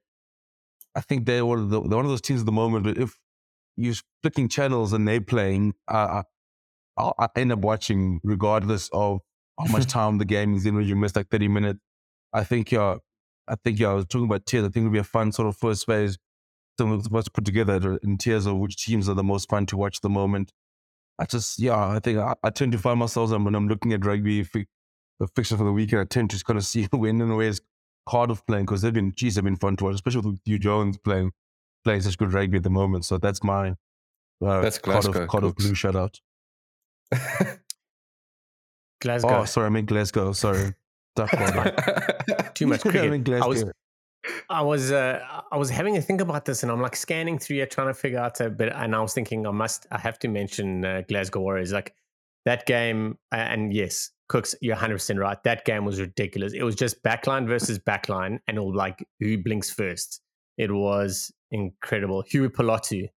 I 0.96 1.02
think 1.02 1.26
they're 1.26 1.46
one 1.46 1.60
of 1.60 1.70
the 1.70 1.82
they're 1.82 1.98
one 1.98 2.06
of 2.06 2.12
those 2.12 2.22
teams 2.22 2.42
at 2.42 2.46
the 2.46 2.52
moment. 2.52 2.84
But 2.84 2.98
if 2.98 3.18
you're 3.76 3.96
flicking 4.22 4.48
channels 4.48 4.94
and 4.94 5.08
they're 5.08 5.22
playing, 5.22 5.74
uh, 5.88 6.24
I'll, 6.98 7.14
I 7.18 7.28
end 7.36 7.52
up 7.52 7.60
watching 7.60 8.20
regardless 8.24 8.90
of 8.94 9.20
how 9.60 9.72
much 9.72 9.86
time 9.88 10.18
the 10.18 10.26
game 10.26 10.56
is 10.56 10.66
in. 10.66 10.76
When 10.76 10.86
you 10.86 10.96
miss 10.96 11.16
like 11.16 11.30
thirty 11.30 11.48
minutes, 11.48 11.80
I 12.34 12.44
think 12.44 12.72
yeah, 12.72 12.98
I 13.48 13.56
think 13.64 13.80
yeah, 13.80 13.90
I 13.90 13.94
was 13.94 14.06
talking 14.06 14.26
about 14.26 14.46
tiers. 14.46 14.64
I 14.64 14.68
think 14.70 14.84
it 14.84 14.90
would 14.90 14.94
be 14.94 15.00
a 15.00 15.04
fun 15.04 15.32
sort 15.32 15.48
of 15.48 15.58
first 15.58 15.86
phase. 15.86 16.18
some 16.80 16.92
of 16.92 17.14
us 17.14 17.28
put 17.28 17.46
together 17.46 17.98
in 18.04 18.18
terms 18.18 18.46
of 18.46 18.58
which 18.58 18.78
teams 18.86 19.10
are 19.10 19.14
the 19.14 19.24
most 19.24 19.50
fun 19.50 19.66
to 19.68 19.78
watch 19.78 19.98
at 19.98 20.02
the 20.02 20.10
moment. 20.10 20.52
I 21.20 21.26
just, 21.26 21.60
yeah, 21.60 21.78
I 21.78 22.00
think 22.00 22.18
I, 22.18 22.34
I 22.44 22.50
tend 22.50 22.72
to 22.72 22.78
find 22.78 23.00
myself 23.00 23.32
when 23.32 23.54
I'm 23.54 23.68
looking 23.68 23.94
at 23.94 24.06
rugby, 24.06 24.44
fi- 24.44 24.66
the 25.20 25.28
fixture 25.36 25.58
for 25.58 25.64
the 25.64 25.72
weekend, 25.72 26.02
I 26.02 26.06
tend 26.06 26.32
to 26.32 26.44
kind 26.44 26.58
of 26.58 26.66
see 26.66 26.86
when 26.92 27.22
and 27.22 27.38
where's 27.38 27.62
Cardiff 28.08 28.46
playing 28.48 28.66
because 28.66 28.82
they've 28.82 28.94
been, 28.94 29.14
geez, 29.16 29.36
they've 29.36 29.44
been 29.44 29.56
fun 29.56 29.76
to 29.78 29.86
watch, 29.86 29.96
especially 29.96 30.22
with 30.22 30.44
Huw 30.46 30.60
Jones 30.60 30.98
playing 30.98 31.32
playing 31.84 32.02
such 32.02 32.18
good 32.18 32.34
rugby 32.34 32.58
at 32.58 32.64
the 32.64 32.70
moment. 32.70 33.06
So 33.06 33.18
that's 33.18 33.44
my 33.44 33.76
uh, 34.44 34.62
That's 34.62 34.78
Glasgow. 34.78 35.12
Cardiff, 35.12 35.30
Cardiff 35.30 35.56
Blue 35.56 35.76
shout 35.76 35.96
out. 35.96 36.20
Glasgow. 39.02 39.42
Oh, 39.42 39.46
sorry, 39.46 39.68
I 39.68 39.70
meant 39.70 39.88
Glasgow. 39.88 40.32
Sorry. 40.34 40.74
Too 42.56 42.68
much 42.68 42.86
I 42.86 42.90
cricket. 42.90 43.12
meant 43.12 43.30
I 43.30 43.46
was 43.46 43.66
I 44.50 44.62
was 44.62 44.92
uh, 44.92 45.20
I 45.52 45.58
was 45.58 45.70
having 45.70 45.98
a 45.98 46.02
think 46.02 46.22
about 46.22 46.46
this, 46.46 46.64
and 46.64 46.72
I'm 46.72 46.82
like 46.82 46.96
scanning 46.96 47.38
through 47.38 47.58
here, 47.58 47.66
trying 47.66 47.88
to 47.88 47.94
figure 47.94 48.20
out 48.20 48.40
a 48.40 48.50
bit. 48.50 48.72
And 48.74 48.96
I 48.96 49.02
was 49.02 49.14
thinking, 49.14 49.46
I 49.46 49.52
must, 49.52 49.86
I 49.92 50.00
have 50.00 50.18
to 50.20 50.28
mention 50.28 50.86
uh, 50.86 51.02
Glasgow 51.08 51.42
Warriors. 51.42 51.72
Like 51.72 51.94
that 52.46 52.66
game, 52.66 53.18
uh, 53.32 53.38
and 53.38 53.74
yes, 53.74 54.12
Kooks, 54.32 54.56
you're 54.62 54.76
100 54.76 54.96
percent 54.96 55.20
right. 55.20 55.42
That 55.44 55.66
game 55.66 55.86
was 55.86 56.00
ridiculous. 56.00 56.54
It 56.54 56.64
was 56.64 56.76
just 56.76 57.04
backline 57.04 57.48
versus 57.48 57.80
backline, 57.80 58.40
and 58.48 58.58
all 58.58 58.74
like 58.74 59.06
who 59.20 59.38
blinks 59.38 59.70
first. 59.70 60.22
It 60.58 60.72
was 60.72 61.32
incredible. 61.52 62.24
Huw 62.24 62.50
Pilotu, 62.50 63.10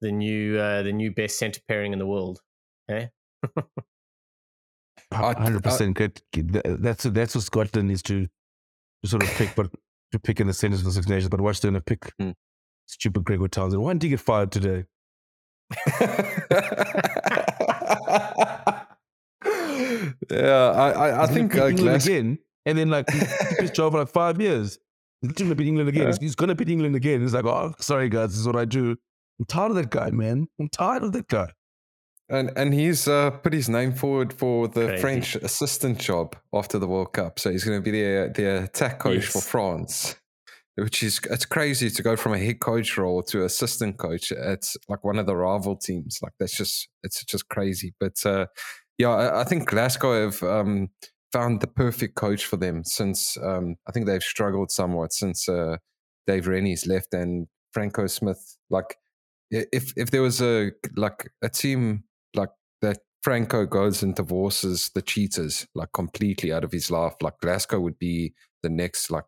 the 0.00 0.12
new 0.12 0.58
uh, 0.58 0.82
the 0.82 0.92
new 0.92 1.12
best 1.12 1.38
center 1.38 1.60
pairing 1.68 1.92
in 1.92 1.98
the 1.98 2.06
world. 2.06 2.40
Eh? 2.88 3.06
Hundred 5.12 5.62
percent 5.62 5.96
good. 5.96 6.20
That's 6.64 7.04
that's 7.04 7.34
what 7.34 7.44
Scotland 7.44 7.88
needs 7.88 8.02
to 8.02 8.26
to 9.02 9.08
sort 9.08 9.22
of 9.22 9.28
pick, 9.30 9.54
but 9.54 9.70
to 10.12 10.18
pick 10.18 10.40
in 10.40 10.46
the 10.46 10.52
centers 10.54 10.80
of 10.80 10.86
the 10.86 10.92
Six 10.92 11.08
Nations. 11.08 11.28
But 11.28 11.40
watch 11.40 11.60
them 11.60 11.80
pick 11.82 12.10
Hmm. 12.20 12.30
stupid 12.86 13.24
Gregor 13.24 13.48
Townsend. 13.48 13.82
Why 13.82 13.92
didn't 13.92 14.02
he 14.04 14.08
get 14.10 14.20
fired 14.20 14.50
today? 14.52 14.84
yeah, 20.30 20.72
I, 20.74 20.90
I, 20.90 21.22
I 21.24 21.26
think 21.26 21.54
uh, 21.54 21.66
England 21.68 21.78
Glasgow. 21.78 22.12
again, 22.12 22.38
and 22.66 22.78
then 22.78 22.90
like 22.90 23.08
his 23.58 23.70
job 23.70 23.92
for 23.92 24.00
like 24.00 24.08
five 24.08 24.40
years. 24.40 24.78
He's 25.20 25.32
gonna 25.32 25.54
beat 25.54 25.68
England 25.68 25.88
again. 25.88 26.02
Yeah. 26.02 26.08
He's, 26.08 26.18
he's 26.18 26.34
gonna 26.34 26.54
beat 26.54 26.68
England 26.70 26.96
again. 26.96 27.20
He's 27.22 27.34
like, 27.34 27.44
oh, 27.44 27.74
sorry 27.78 28.08
guys, 28.08 28.30
this 28.30 28.38
is 28.40 28.46
what 28.46 28.56
I 28.56 28.64
do. 28.64 28.96
I'm 29.38 29.44
tired 29.46 29.70
of 29.70 29.76
that 29.76 29.90
guy, 29.90 30.10
man. 30.10 30.46
I'm 30.60 30.68
tired 30.68 31.02
of 31.02 31.12
that 31.12 31.28
guy. 31.28 31.50
And 32.28 32.50
and 32.56 32.72
he's 32.72 33.06
uh, 33.06 33.30
put 33.30 33.52
his 33.52 33.68
name 33.68 33.92
forward 33.92 34.32
for 34.32 34.66
the 34.66 34.86
Crazy. 34.86 35.00
French 35.00 35.36
assistant 35.36 35.98
job 35.98 36.36
after 36.54 36.78
the 36.78 36.86
World 36.86 37.12
Cup. 37.12 37.38
So 37.38 37.50
he's 37.50 37.64
going 37.64 37.78
to 37.78 37.82
be 37.82 37.90
the 37.90 38.32
the 38.34 38.64
attack 38.64 38.98
coach 38.98 39.26
for 39.26 39.42
France, 39.42 40.16
which 40.76 41.02
is 41.02 41.20
it's 41.30 41.44
crazy 41.44 41.90
to 41.90 42.02
go 42.02 42.16
from 42.16 42.32
a 42.32 42.38
head 42.38 42.60
coach 42.60 42.96
role 42.96 43.22
to 43.24 43.44
assistant 43.44 43.98
coach. 43.98 44.32
It's 44.32 44.76
like 44.88 45.04
one 45.04 45.18
of 45.18 45.26
the 45.26 45.36
rival 45.36 45.76
teams. 45.76 46.18
Like 46.22 46.32
that's 46.40 46.56
just 46.56 46.88
it's 47.02 47.22
just 47.24 47.48
crazy. 47.50 47.94
But 48.00 48.24
uh, 48.24 48.46
yeah, 48.96 49.10
I, 49.10 49.42
I 49.42 49.44
think 49.44 49.68
Glasgow 49.68 50.24
have 50.24 50.42
um, 50.42 50.88
found 51.30 51.60
the 51.60 51.66
perfect 51.66 52.14
coach 52.14 52.46
for 52.46 52.56
them 52.56 52.84
since 52.84 53.36
um, 53.42 53.76
I 53.86 53.92
think 53.92 54.06
they've 54.06 54.22
struggled 54.22 54.70
somewhat 54.70 55.12
since 55.12 55.46
uh, 55.46 55.76
Dave 56.26 56.46
Rennie's 56.46 56.86
left 56.86 57.12
and 57.12 57.48
Franco 57.72 58.06
Smith. 58.06 58.56
Like 58.70 58.96
if 59.50 59.92
if 59.96 60.10
there 60.10 60.22
was 60.22 60.40
a 60.40 60.72
like 60.96 61.30
a 61.42 61.50
team 61.50 62.04
that 62.84 62.98
Franco 63.22 63.64
goes 63.64 64.02
and 64.02 64.14
divorces 64.14 64.90
the 64.94 65.00
cheaters 65.00 65.66
like 65.74 65.88
completely 65.94 66.52
out 66.52 66.64
of 66.64 66.72
his 66.72 66.90
life, 66.90 67.14
like 67.22 67.40
Glasgow 67.40 67.80
would 67.80 67.98
be 67.98 68.34
the 68.62 68.68
next 68.68 69.10
like 69.10 69.24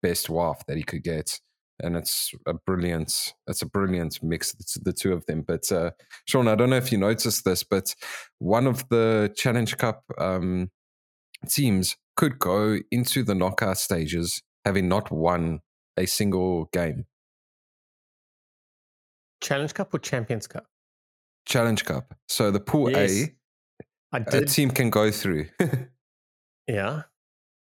best 0.00 0.30
wife 0.30 0.62
that 0.68 0.76
he 0.76 0.84
could 0.84 1.02
get. 1.02 1.40
And 1.82 1.96
it's 1.96 2.32
a 2.46 2.54
brilliant, 2.54 3.34
it's 3.48 3.62
a 3.62 3.66
brilliant 3.66 4.22
mix, 4.22 4.52
the 4.52 4.92
two 4.92 5.12
of 5.12 5.26
them. 5.26 5.42
But 5.42 5.72
uh, 5.72 5.90
Shaun, 6.26 6.46
I 6.46 6.54
don't 6.54 6.70
know 6.70 6.76
if 6.76 6.92
you 6.92 6.98
noticed 6.98 7.44
this, 7.44 7.64
but 7.64 7.94
one 8.38 8.68
of 8.68 8.88
the 8.90 9.32
Challenge 9.36 9.76
Cup 9.76 10.04
um, 10.18 10.70
teams 11.48 11.96
could 12.16 12.38
go 12.38 12.78
into 12.92 13.24
the 13.24 13.34
knockout 13.34 13.78
stages 13.78 14.42
having 14.64 14.88
not 14.88 15.10
won 15.10 15.60
a 15.96 16.06
single 16.06 16.66
game. 16.66 17.06
Challenge 19.40 19.74
Cup 19.74 19.92
or 19.92 19.98
Champions 19.98 20.46
Cup? 20.46 20.69
Challenge 21.46 21.84
Cup. 21.84 22.14
So 22.28 22.50
the 22.50 22.60
pool 22.60 22.90
Yes. 22.90 23.28
A, 24.12 24.16
I 24.16 24.18
a 24.32 24.44
team 24.44 24.70
can 24.70 24.90
go 24.90 25.10
through 25.10 25.46
yeah. 26.66 27.02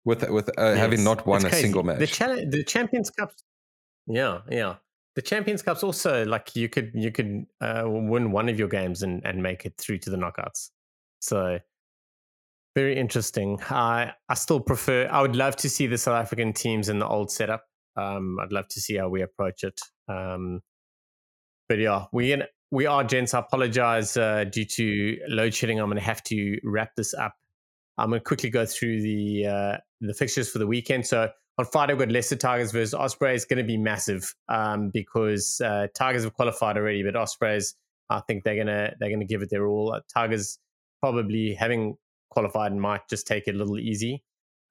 with 0.05 0.29
with 0.31 0.51
uh, 0.59 0.75
having 0.75 1.03
not 1.05 1.27
won 1.27 1.45
a 1.45 1.53
single 1.53 1.83
The 1.83 1.99
match. 1.99 2.13
challenge, 2.13 2.53
the 2.53 2.65
Champions 2.65 3.11
Cup. 3.11 3.33
Yeah, 4.07 4.41
yeah. 4.51 4.77
The 5.17 5.23
Champions 5.23 5.63
Cup's 5.63 5.83
also 5.83 6.25
like 6.25 6.55
you 6.55 6.69
could 6.69 6.93
you 6.95 7.11
could 7.11 7.47
uh, 7.61 7.83
win 7.87 8.31
one 8.33 8.49
of 8.49 8.59
your 8.59 8.69
games 8.69 9.03
and 9.03 9.25
and 9.25 9.43
make 9.43 9.65
it 9.67 9.75
through 9.77 9.99
to 9.99 10.11
the 10.11 10.17
knockouts. 10.17 10.71
So 11.21 11.59
very 12.77 12.97
interesting. 12.97 13.59
I 13.69 14.13
I 14.29 14.35
still 14.35 14.61
prefer. 14.61 15.09
I 15.11 15.21
would 15.23 15.35
love 15.37 15.57
to 15.57 15.69
see 15.69 15.87
the 15.89 15.99
South 15.99 16.15
African 16.15 16.53
teams 16.53 16.89
in 16.89 17.01
the 17.01 17.09
old 17.09 17.31
setup. 17.33 17.65
Um, 17.97 18.39
I'd 18.41 18.53
love 18.53 18.69
to 18.69 18.81
see 18.81 18.97
how 18.97 19.09
we 19.09 19.21
approach 19.23 19.65
it. 19.65 19.81
Um, 20.09 20.61
but 21.69 21.79
yeah, 21.79 22.05
we 22.13 22.33
in, 22.33 22.45
we 22.71 22.87
are 22.87 23.03
gents. 23.05 23.35
I 23.35 23.41
apologize 23.41 24.17
uh, 24.17 24.45
due 24.45 24.65
to 24.65 25.19
load 25.29 25.55
shedding. 25.55 25.81
I'm 25.81 25.87
going 25.87 25.99
to 25.99 26.05
have 26.05 26.23
to 26.25 26.59
wrap 26.65 26.95
this 26.97 27.15
up. 27.15 27.35
I'm 27.99 28.11
going 28.11 28.21
to 28.21 28.25
quickly 28.25 28.51
go 28.51 28.65
through 28.65 29.03
the 29.03 29.47
uh, 29.47 29.77
the 30.01 30.15
fixtures 30.15 30.49
for 30.49 30.59
the 30.59 30.67
weekend. 30.67 31.07
So 31.07 31.31
on 31.59 31.65
Friday, 31.67 31.93
we've 31.93 32.07
got 32.07 32.13
Leicester 32.13 32.37
Tigers 32.37 32.73
versus 32.73 32.95
Ospreys. 32.95 33.43
It's 33.43 33.45
going 33.45 33.59
to 33.59 33.65
be 33.65 33.77
massive 33.77 34.35
um, 34.49 34.91
because 34.91 35.61
uh, 35.63 35.89
Tigers 35.95 36.25
have 36.25 36.35
qualified 36.35 36.77
already, 36.77 37.03
but 37.03 37.17
Ospreys, 37.17 37.75
I 38.09 38.21
think 38.21 38.45
they're 38.45 38.57
gonna 38.57 38.95
they're 38.99 39.11
gonna 39.11 39.25
give 39.25 39.43
it 39.43 39.51
their 39.51 39.67
all. 39.67 39.99
Tigers 40.13 40.59
probably 41.01 41.55
having 41.55 41.97
qualified 42.31 42.75
might 42.75 43.09
just 43.09 43.27
take 43.27 43.47
it 43.49 43.55
a 43.55 43.59
little 43.59 43.79
easy. 43.79 44.23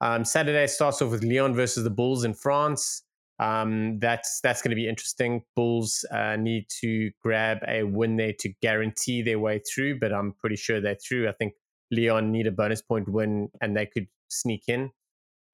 Um, 0.01 0.23
Saturday 0.23 0.67
starts 0.67 1.01
off 1.01 1.11
with 1.11 1.23
Lyon 1.23 1.53
versus 1.53 1.83
the 1.83 1.89
Bulls 1.89 2.23
in 2.23 2.33
France. 2.33 3.03
Um, 3.39 3.99
that's 3.99 4.41
that's 4.41 4.61
going 4.61 4.71
to 4.71 4.75
be 4.75 4.87
interesting. 4.87 5.43
Bulls 5.55 6.05
uh, 6.11 6.35
need 6.35 6.65
to 6.81 7.11
grab 7.21 7.59
a 7.67 7.83
win 7.83 8.17
there 8.17 8.33
to 8.39 8.49
guarantee 8.61 9.21
their 9.21 9.39
way 9.39 9.59
through, 9.59 9.99
but 9.99 10.13
I'm 10.13 10.33
pretty 10.33 10.57
sure 10.57 10.81
they're 10.81 10.95
through. 10.95 11.29
I 11.29 11.31
think 11.33 11.53
Lyon 11.91 12.31
need 12.31 12.47
a 12.47 12.51
bonus 12.51 12.81
point 12.81 13.07
win 13.07 13.49
and 13.61 13.75
they 13.75 13.85
could 13.85 14.07
sneak 14.29 14.63
in. 14.67 14.91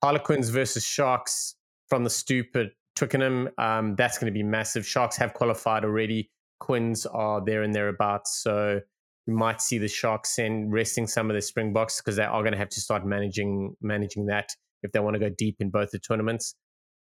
Harlequins 0.04 0.50
versus 0.50 0.84
Sharks 0.84 1.56
from 1.88 2.04
the 2.04 2.46
at 2.56 2.72
Twickenham. 2.96 3.50
Um, 3.58 3.96
that's 3.96 4.18
going 4.18 4.32
to 4.32 4.38
be 4.38 4.44
massive. 4.44 4.86
Sharks 4.86 5.18
have 5.18 5.34
qualified 5.34 5.84
already. 5.84 6.32
Quins 6.60 7.06
are 7.06 7.44
there 7.44 7.64
and 7.64 7.74
thereabouts. 7.74 8.42
So 8.42 8.82
you 9.28 9.34
might 9.34 9.62
see 9.62 9.78
the 9.78 9.88
Sharks 9.88 10.36
send 10.36 10.72
resting 10.72 11.08
some 11.08 11.30
of 11.30 11.34
their 11.34 11.42
Springboks 11.42 12.02
because 12.02 12.16
they 12.16 12.24
are 12.24 12.42
going 12.42 12.54
to 12.54 12.58
have 12.58 12.70
to 12.70 12.82
start 12.82 13.06
managing 13.06 13.76
managing 13.82 14.28
that 14.28 14.50
if 14.84 14.92
they 14.92 15.00
want 15.00 15.16
to 15.16 15.20
go 15.20 15.30
deep 15.30 15.58
in 15.60 15.70
both 15.70 15.92
the 15.92 16.00
tournaments. 16.00 16.56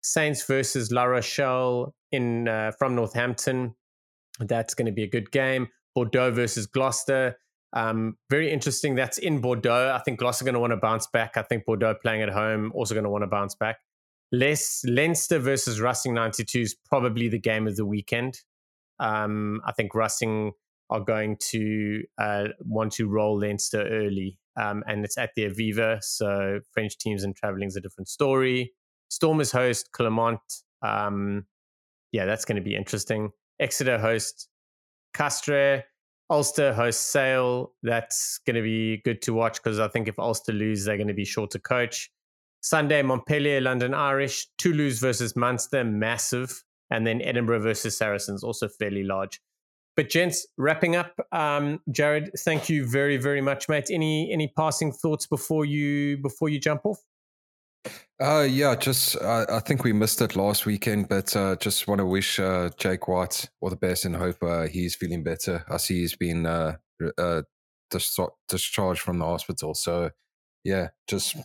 Saints 0.05 0.45
versus 0.47 0.93
La 0.93 1.05
Rochelle 1.05 1.95
in 2.13 2.47
uh, 2.47 2.73
from 2.79 2.95
Northampton. 2.95 3.75
That's 4.39 4.75
going 4.75 4.87
to 4.87 4.93
be 4.93 5.03
a 5.03 5.09
good 5.09 5.31
game. 5.31 5.69
Bordeaux 5.95 6.31
versus 6.31 6.67
Gloucester. 6.67 7.37
Um, 7.73 8.17
very 8.31 8.53
interesting. 8.53 8.95
That's 8.95 9.19
in 9.19 9.41
Bordeaux. 9.41 9.93
I 9.95 9.99
think 10.01 10.19
Gloucester 10.19 10.45
going 10.45 10.55
to 10.55 10.61
want 10.61 10.73
to 10.73 10.77
bounce 10.77 11.07
back. 11.07 11.37
I 11.37 11.43
think 11.43 11.65
Bordeaux 11.65 11.95
playing 12.03 12.23
at 12.23 12.29
home 12.29 12.71
also 12.75 12.95
going 12.95 13.05
to 13.05 13.11
want 13.11 13.23
to 13.23 13.29
bounce 13.29 13.55
back. 13.55 13.79
Les, 14.31 14.85
Leinster 14.87 15.39
versus 15.39 15.81
Racing 15.81 16.15
92 16.15 16.59
is 16.61 16.77
probably 16.87 17.29
the 17.29 17.39
game 17.39 17.67
of 17.67 17.77
the 17.77 17.87
weekend. 17.87 18.41
Um, 18.99 19.61
I 19.65 19.73
think 19.73 19.95
Racing 19.95 20.53
are 20.91 21.01
going 21.01 21.37
to 21.51 22.03
uh, 22.19 22.45
want 22.61 22.93
to 22.95 23.09
roll 23.09 23.39
Leinster 23.39 23.87
early, 23.87 24.39
um, 24.61 24.83
and 24.87 25.05
it's 25.05 25.17
at 25.17 25.31
the 25.35 25.47
Aviva. 25.47 26.03
So 26.03 26.61
French 26.73 26.99
teams 26.99 27.25
and 27.25 27.35
traveling 27.35 27.69
is 27.69 27.77
a 27.77 27.81
different 27.81 28.09
story. 28.09 28.73
Storm 29.09 29.41
is 29.41 29.53
host 29.53 29.91
Clermont. 29.93 30.41
Um, 30.83 31.47
yeah, 32.13 32.27
that's 32.27 32.45
going 32.45 32.57
to 32.57 32.63
be 32.63 32.77
interesting. 32.77 33.31
Exeter 33.61 33.99
host 33.99 34.49
Castres. 35.15 35.83
Ulster 36.31 36.73
host 36.73 37.11
Sale. 37.13 37.73
That's 37.83 38.39
going 38.47 38.57
to 38.57 38.63
be 38.63 38.99
good 39.05 39.21
to 39.23 39.35
watch 39.35 39.63
because 39.63 39.79
I 39.79 39.89
think 39.89 40.09
if 40.09 40.19
Ulster 40.19 40.53
lose, 40.53 40.85
they're 40.85 40.97
going 40.97 41.09
to 41.09 41.15
be 41.15 41.25
short 41.25 41.51
to 41.53 41.59
coach. 41.59 42.11
Sunday, 42.61 43.03
Montpellier, 43.03 43.61
London 43.61 43.93
Irish. 43.93 44.47
Toulouse 44.57 44.99
versus 44.99 45.37
Munster, 45.37 45.85
massive. 45.85 46.65
And 46.91 47.07
then 47.07 47.21
Edinburgh 47.21 47.61
versus 47.61 47.97
Saracens, 47.97 48.43
also 48.43 48.69
fairly 48.69 49.03
large. 49.03 49.41
But 49.97 50.09
gents, 50.11 50.47
wrapping 50.59 50.97
up, 50.97 51.15
um, 51.31 51.81
Jared, 51.91 52.31
thank 52.39 52.69
you 52.69 52.87
very, 52.87 53.17
very 53.17 53.41
much, 53.41 53.69
mate. 53.69 53.91
Any 53.91 54.33
any 54.33 54.49
passing 54.49 54.93
thoughts 54.93 55.27
before 55.27 55.65
you 55.65 56.19
before 56.19 56.49
you 56.49 56.59
jump 56.59 56.83
off? 56.85 56.99
Uh, 58.21 58.47
yeah, 58.49 58.75
just 58.77 59.17
uh, 59.17 59.45
I 59.51 59.59
think 59.59 59.83
we 59.83 59.93
missed 59.93 60.21
it 60.23 60.37
last 60.37 60.67
weekend, 60.67 61.09
but 61.09 61.35
uh, 61.37 61.57
just 61.57 61.89
want 61.89 61.99
to 61.99 62.07
wish 62.07 62.39
uh, 62.39 62.71
Jake 62.79 63.09
White 63.09 63.49
all 63.61 63.71
the 63.71 63.77
best 63.77 64.05
and 64.05 64.15
hope 64.15 64.43
uh, 64.43 64.63
he's 64.63 64.95
feeling 64.95 65.25
better. 65.25 65.65
I 65.69 65.79
see 65.79 66.01
he's 66.01 66.17
been 66.17 66.47
uh, 66.47 66.77
uh, 67.19 67.43
dis- 67.91 68.19
discharged 68.49 69.01
from 69.01 69.19
the 69.19 69.25
hospital. 69.25 69.75
So, 69.75 70.11
yeah, 70.63 70.89
just 71.09 71.37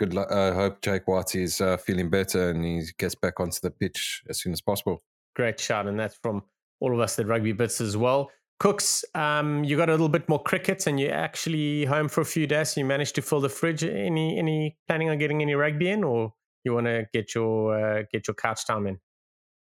good 0.00 0.12
luck. 0.12 0.30
I 0.32 0.52
hope 0.52 0.82
Jake 0.82 1.06
White 1.06 1.36
is 1.36 1.60
uh, 1.60 1.76
feeling 1.76 2.10
better 2.10 2.50
and 2.50 2.64
he 2.64 2.82
gets 2.98 3.14
back 3.14 3.38
onto 3.38 3.60
the 3.62 3.70
pitch 3.70 4.22
as 4.28 4.40
soon 4.40 4.52
as 4.52 4.60
possible. 4.60 5.00
great 5.36 5.60
shout, 5.60 5.86
and 5.86 5.98
that's 5.98 6.18
from 6.20 6.42
all 6.80 6.92
of 6.92 7.00
us 7.00 7.18
at 7.18 7.26
Rugby 7.26 7.52
Bits 7.52 7.80
as 7.80 7.96
well. 7.96 8.30
Kooks, 8.60 9.04
um, 9.14 9.62
you 9.62 9.76
got 9.76 9.88
a 9.88 9.92
little 9.92 10.08
bit 10.08 10.28
more 10.28 10.42
crickets, 10.42 10.88
and 10.88 10.98
you're 10.98 11.14
actually 11.14 11.84
home 11.84 12.08
for 12.08 12.22
a 12.22 12.24
few 12.24 12.46
days. 12.46 12.76
You 12.76 12.84
managed 12.84 13.14
to 13.14 13.22
fill 13.22 13.40
the 13.40 13.48
fridge. 13.48 13.84
Any 13.84 14.36
any 14.36 14.76
planning 14.88 15.10
on 15.10 15.18
getting 15.18 15.42
any 15.42 15.54
rugby 15.54 15.90
in, 15.90 16.02
or 16.02 16.34
you 16.64 16.74
want 16.74 16.86
to 16.86 17.06
get 17.12 17.34
your 17.36 17.78
uh, 17.78 18.02
get 18.12 18.26
your 18.26 18.34
couch 18.34 18.66
time 18.66 18.88
in? 18.88 18.98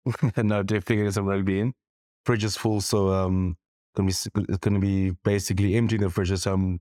no, 0.43 0.63
definitely 0.63 0.95
getting 0.95 1.11
some 1.11 1.27
rugby 1.27 1.59
in. 1.59 1.73
Fridge 2.25 2.43
is 2.43 2.57
full, 2.57 2.81
so 2.81 3.09
um, 3.09 3.55
gonna 3.95 4.07
be 4.07 4.13
it's 4.49 4.57
gonna 4.57 4.79
be 4.79 5.11
basically 5.23 5.75
emptying 5.75 6.01
the 6.01 6.09
fridge. 6.09 6.35
So 6.39 6.53
I'm 6.53 6.79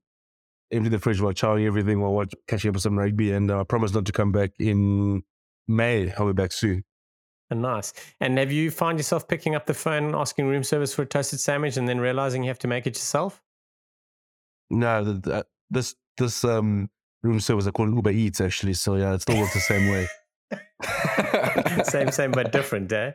emptying 0.72 0.92
the 0.92 0.98
fridge 0.98 1.20
while 1.20 1.34
chowing 1.34 1.66
everything 1.66 2.00
while 2.00 2.24
catching 2.48 2.70
up 2.70 2.76
with 2.76 2.82
some 2.82 2.98
rugby, 2.98 3.32
and 3.32 3.50
uh, 3.50 3.60
I 3.60 3.64
promise 3.64 3.92
not 3.92 4.06
to 4.06 4.12
come 4.12 4.32
back 4.32 4.52
in 4.58 5.22
May. 5.68 6.12
I'll 6.12 6.26
be 6.26 6.32
back 6.32 6.52
soon. 6.52 6.84
And 7.50 7.62
nice. 7.62 7.92
And 8.20 8.38
have 8.38 8.52
you 8.52 8.70
find 8.70 8.98
yourself 8.98 9.26
picking 9.26 9.54
up 9.54 9.66
the 9.66 9.74
phone, 9.74 10.14
asking 10.14 10.46
room 10.46 10.62
service 10.62 10.94
for 10.94 11.02
a 11.02 11.06
toasted 11.06 11.40
sandwich, 11.40 11.76
and 11.76 11.88
then 11.88 11.98
realizing 11.98 12.44
you 12.44 12.48
have 12.48 12.60
to 12.60 12.68
make 12.68 12.86
it 12.86 12.94
yourself? 12.94 13.42
No, 14.70 15.02
the, 15.04 15.14
the, 15.14 15.46
this 15.68 15.96
this 16.16 16.44
um 16.44 16.90
room 17.22 17.40
service 17.40 17.66
I 17.66 17.72
call 17.72 17.92
Uber 17.92 18.10
Eats 18.10 18.40
actually. 18.40 18.74
So 18.74 18.94
yeah, 18.94 19.14
it 19.14 19.22
still 19.22 19.38
works 19.38 19.54
the 19.54 19.60
same 19.60 19.90
way. 19.90 20.06
same, 21.84 22.10
same, 22.12 22.30
but 22.30 22.52
different, 22.52 22.92
eh? 22.92 23.12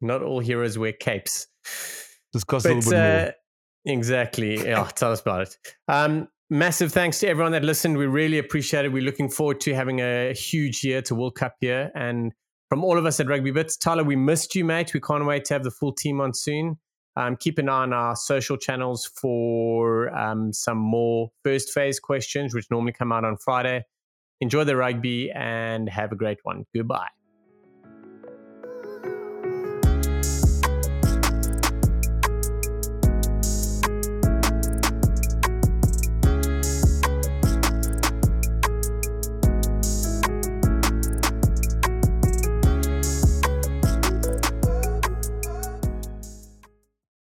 Not 0.00 0.22
all 0.22 0.40
heroes 0.40 0.78
wear 0.78 0.92
capes. 0.92 1.46
This 2.32 2.44
costs 2.44 2.66
but, 2.66 2.72
a 2.72 2.76
little 2.76 2.90
bit 2.90 2.98
uh, 2.98 3.22
more. 3.22 3.34
Exactly. 3.86 4.56
Yeah, 4.66 4.84
tell 4.94 5.12
us 5.12 5.20
about 5.20 5.42
it. 5.42 5.56
Um, 5.88 6.28
massive 6.48 6.92
thanks 6.92 7.18
to 7.20 7.28
everyone 7.28 7.52
that 7.52 7.64
listened. 7.64 7.96
We 7.96 8.06
really 8.06 8.38
appreciate 8.38 8.84
it. 8.84 8.92
We're 8.92 9.02
looking 9.02 9.30
forward 9.30 9.60
to 9.62 9.74
having 9.74 10.00
a 10.00 10.32
huge 10.32 10.84
year 10.84 11.02
to 11.02 11.14
World 11.14 11.34
Cup 11.34 11.56
year 11.60 11.90
and 11.94 12.32
from 12.70 12.84
all 12.84 12.96
of 12.96 13.04
us 13.04 13.18
at 13.18 13.26
Rugby 13.26 13.50
Bits. 13.50 13.76
Tyler, 13.76 14.04
we 14.04 14.16
missed 14.16 14.54
you, 14.54 14.64
mate. 14.64 14.94
We 14.94 15.00
can't 15.00 15.26
wait 15.26 15.44
to 15.46 15.54
have 15.54 15.64
the 15.64 15.72
full 15.72 15.92
team 15.92 16.20
on 16.20 16.32
soon. 16.32 16.78
Um, 17.16 17.36
keep 17.36 17.58
an 17.58 17.68
eye 17.68 17.82
on 17.82 17.92
our 17.92 18.14
social 18.14 18.56
channels 18.56 19.10
for 19.20 20.16
um, 20.16 20.52
some 20.52 20.78
more 20.78 21.32
first 21.42 21.72
phase 21.72 21.98
questions, 21.98 22.54
which 22.54 22.66
normally 22.70 22.92
come 22.92 23.10
out 23.10 23.24
on 23.24 23.36
Friday. 23.36 23.84
Enjoy 24.40 24.62
the 24.62 24.76
rugby 24.76 25.30
and 25.32 25.88
have 25.90 26.12
a 26.12 26.16
great 26.16 26.38
one. 26.44 26.64
Goodbye. 26.74 27.08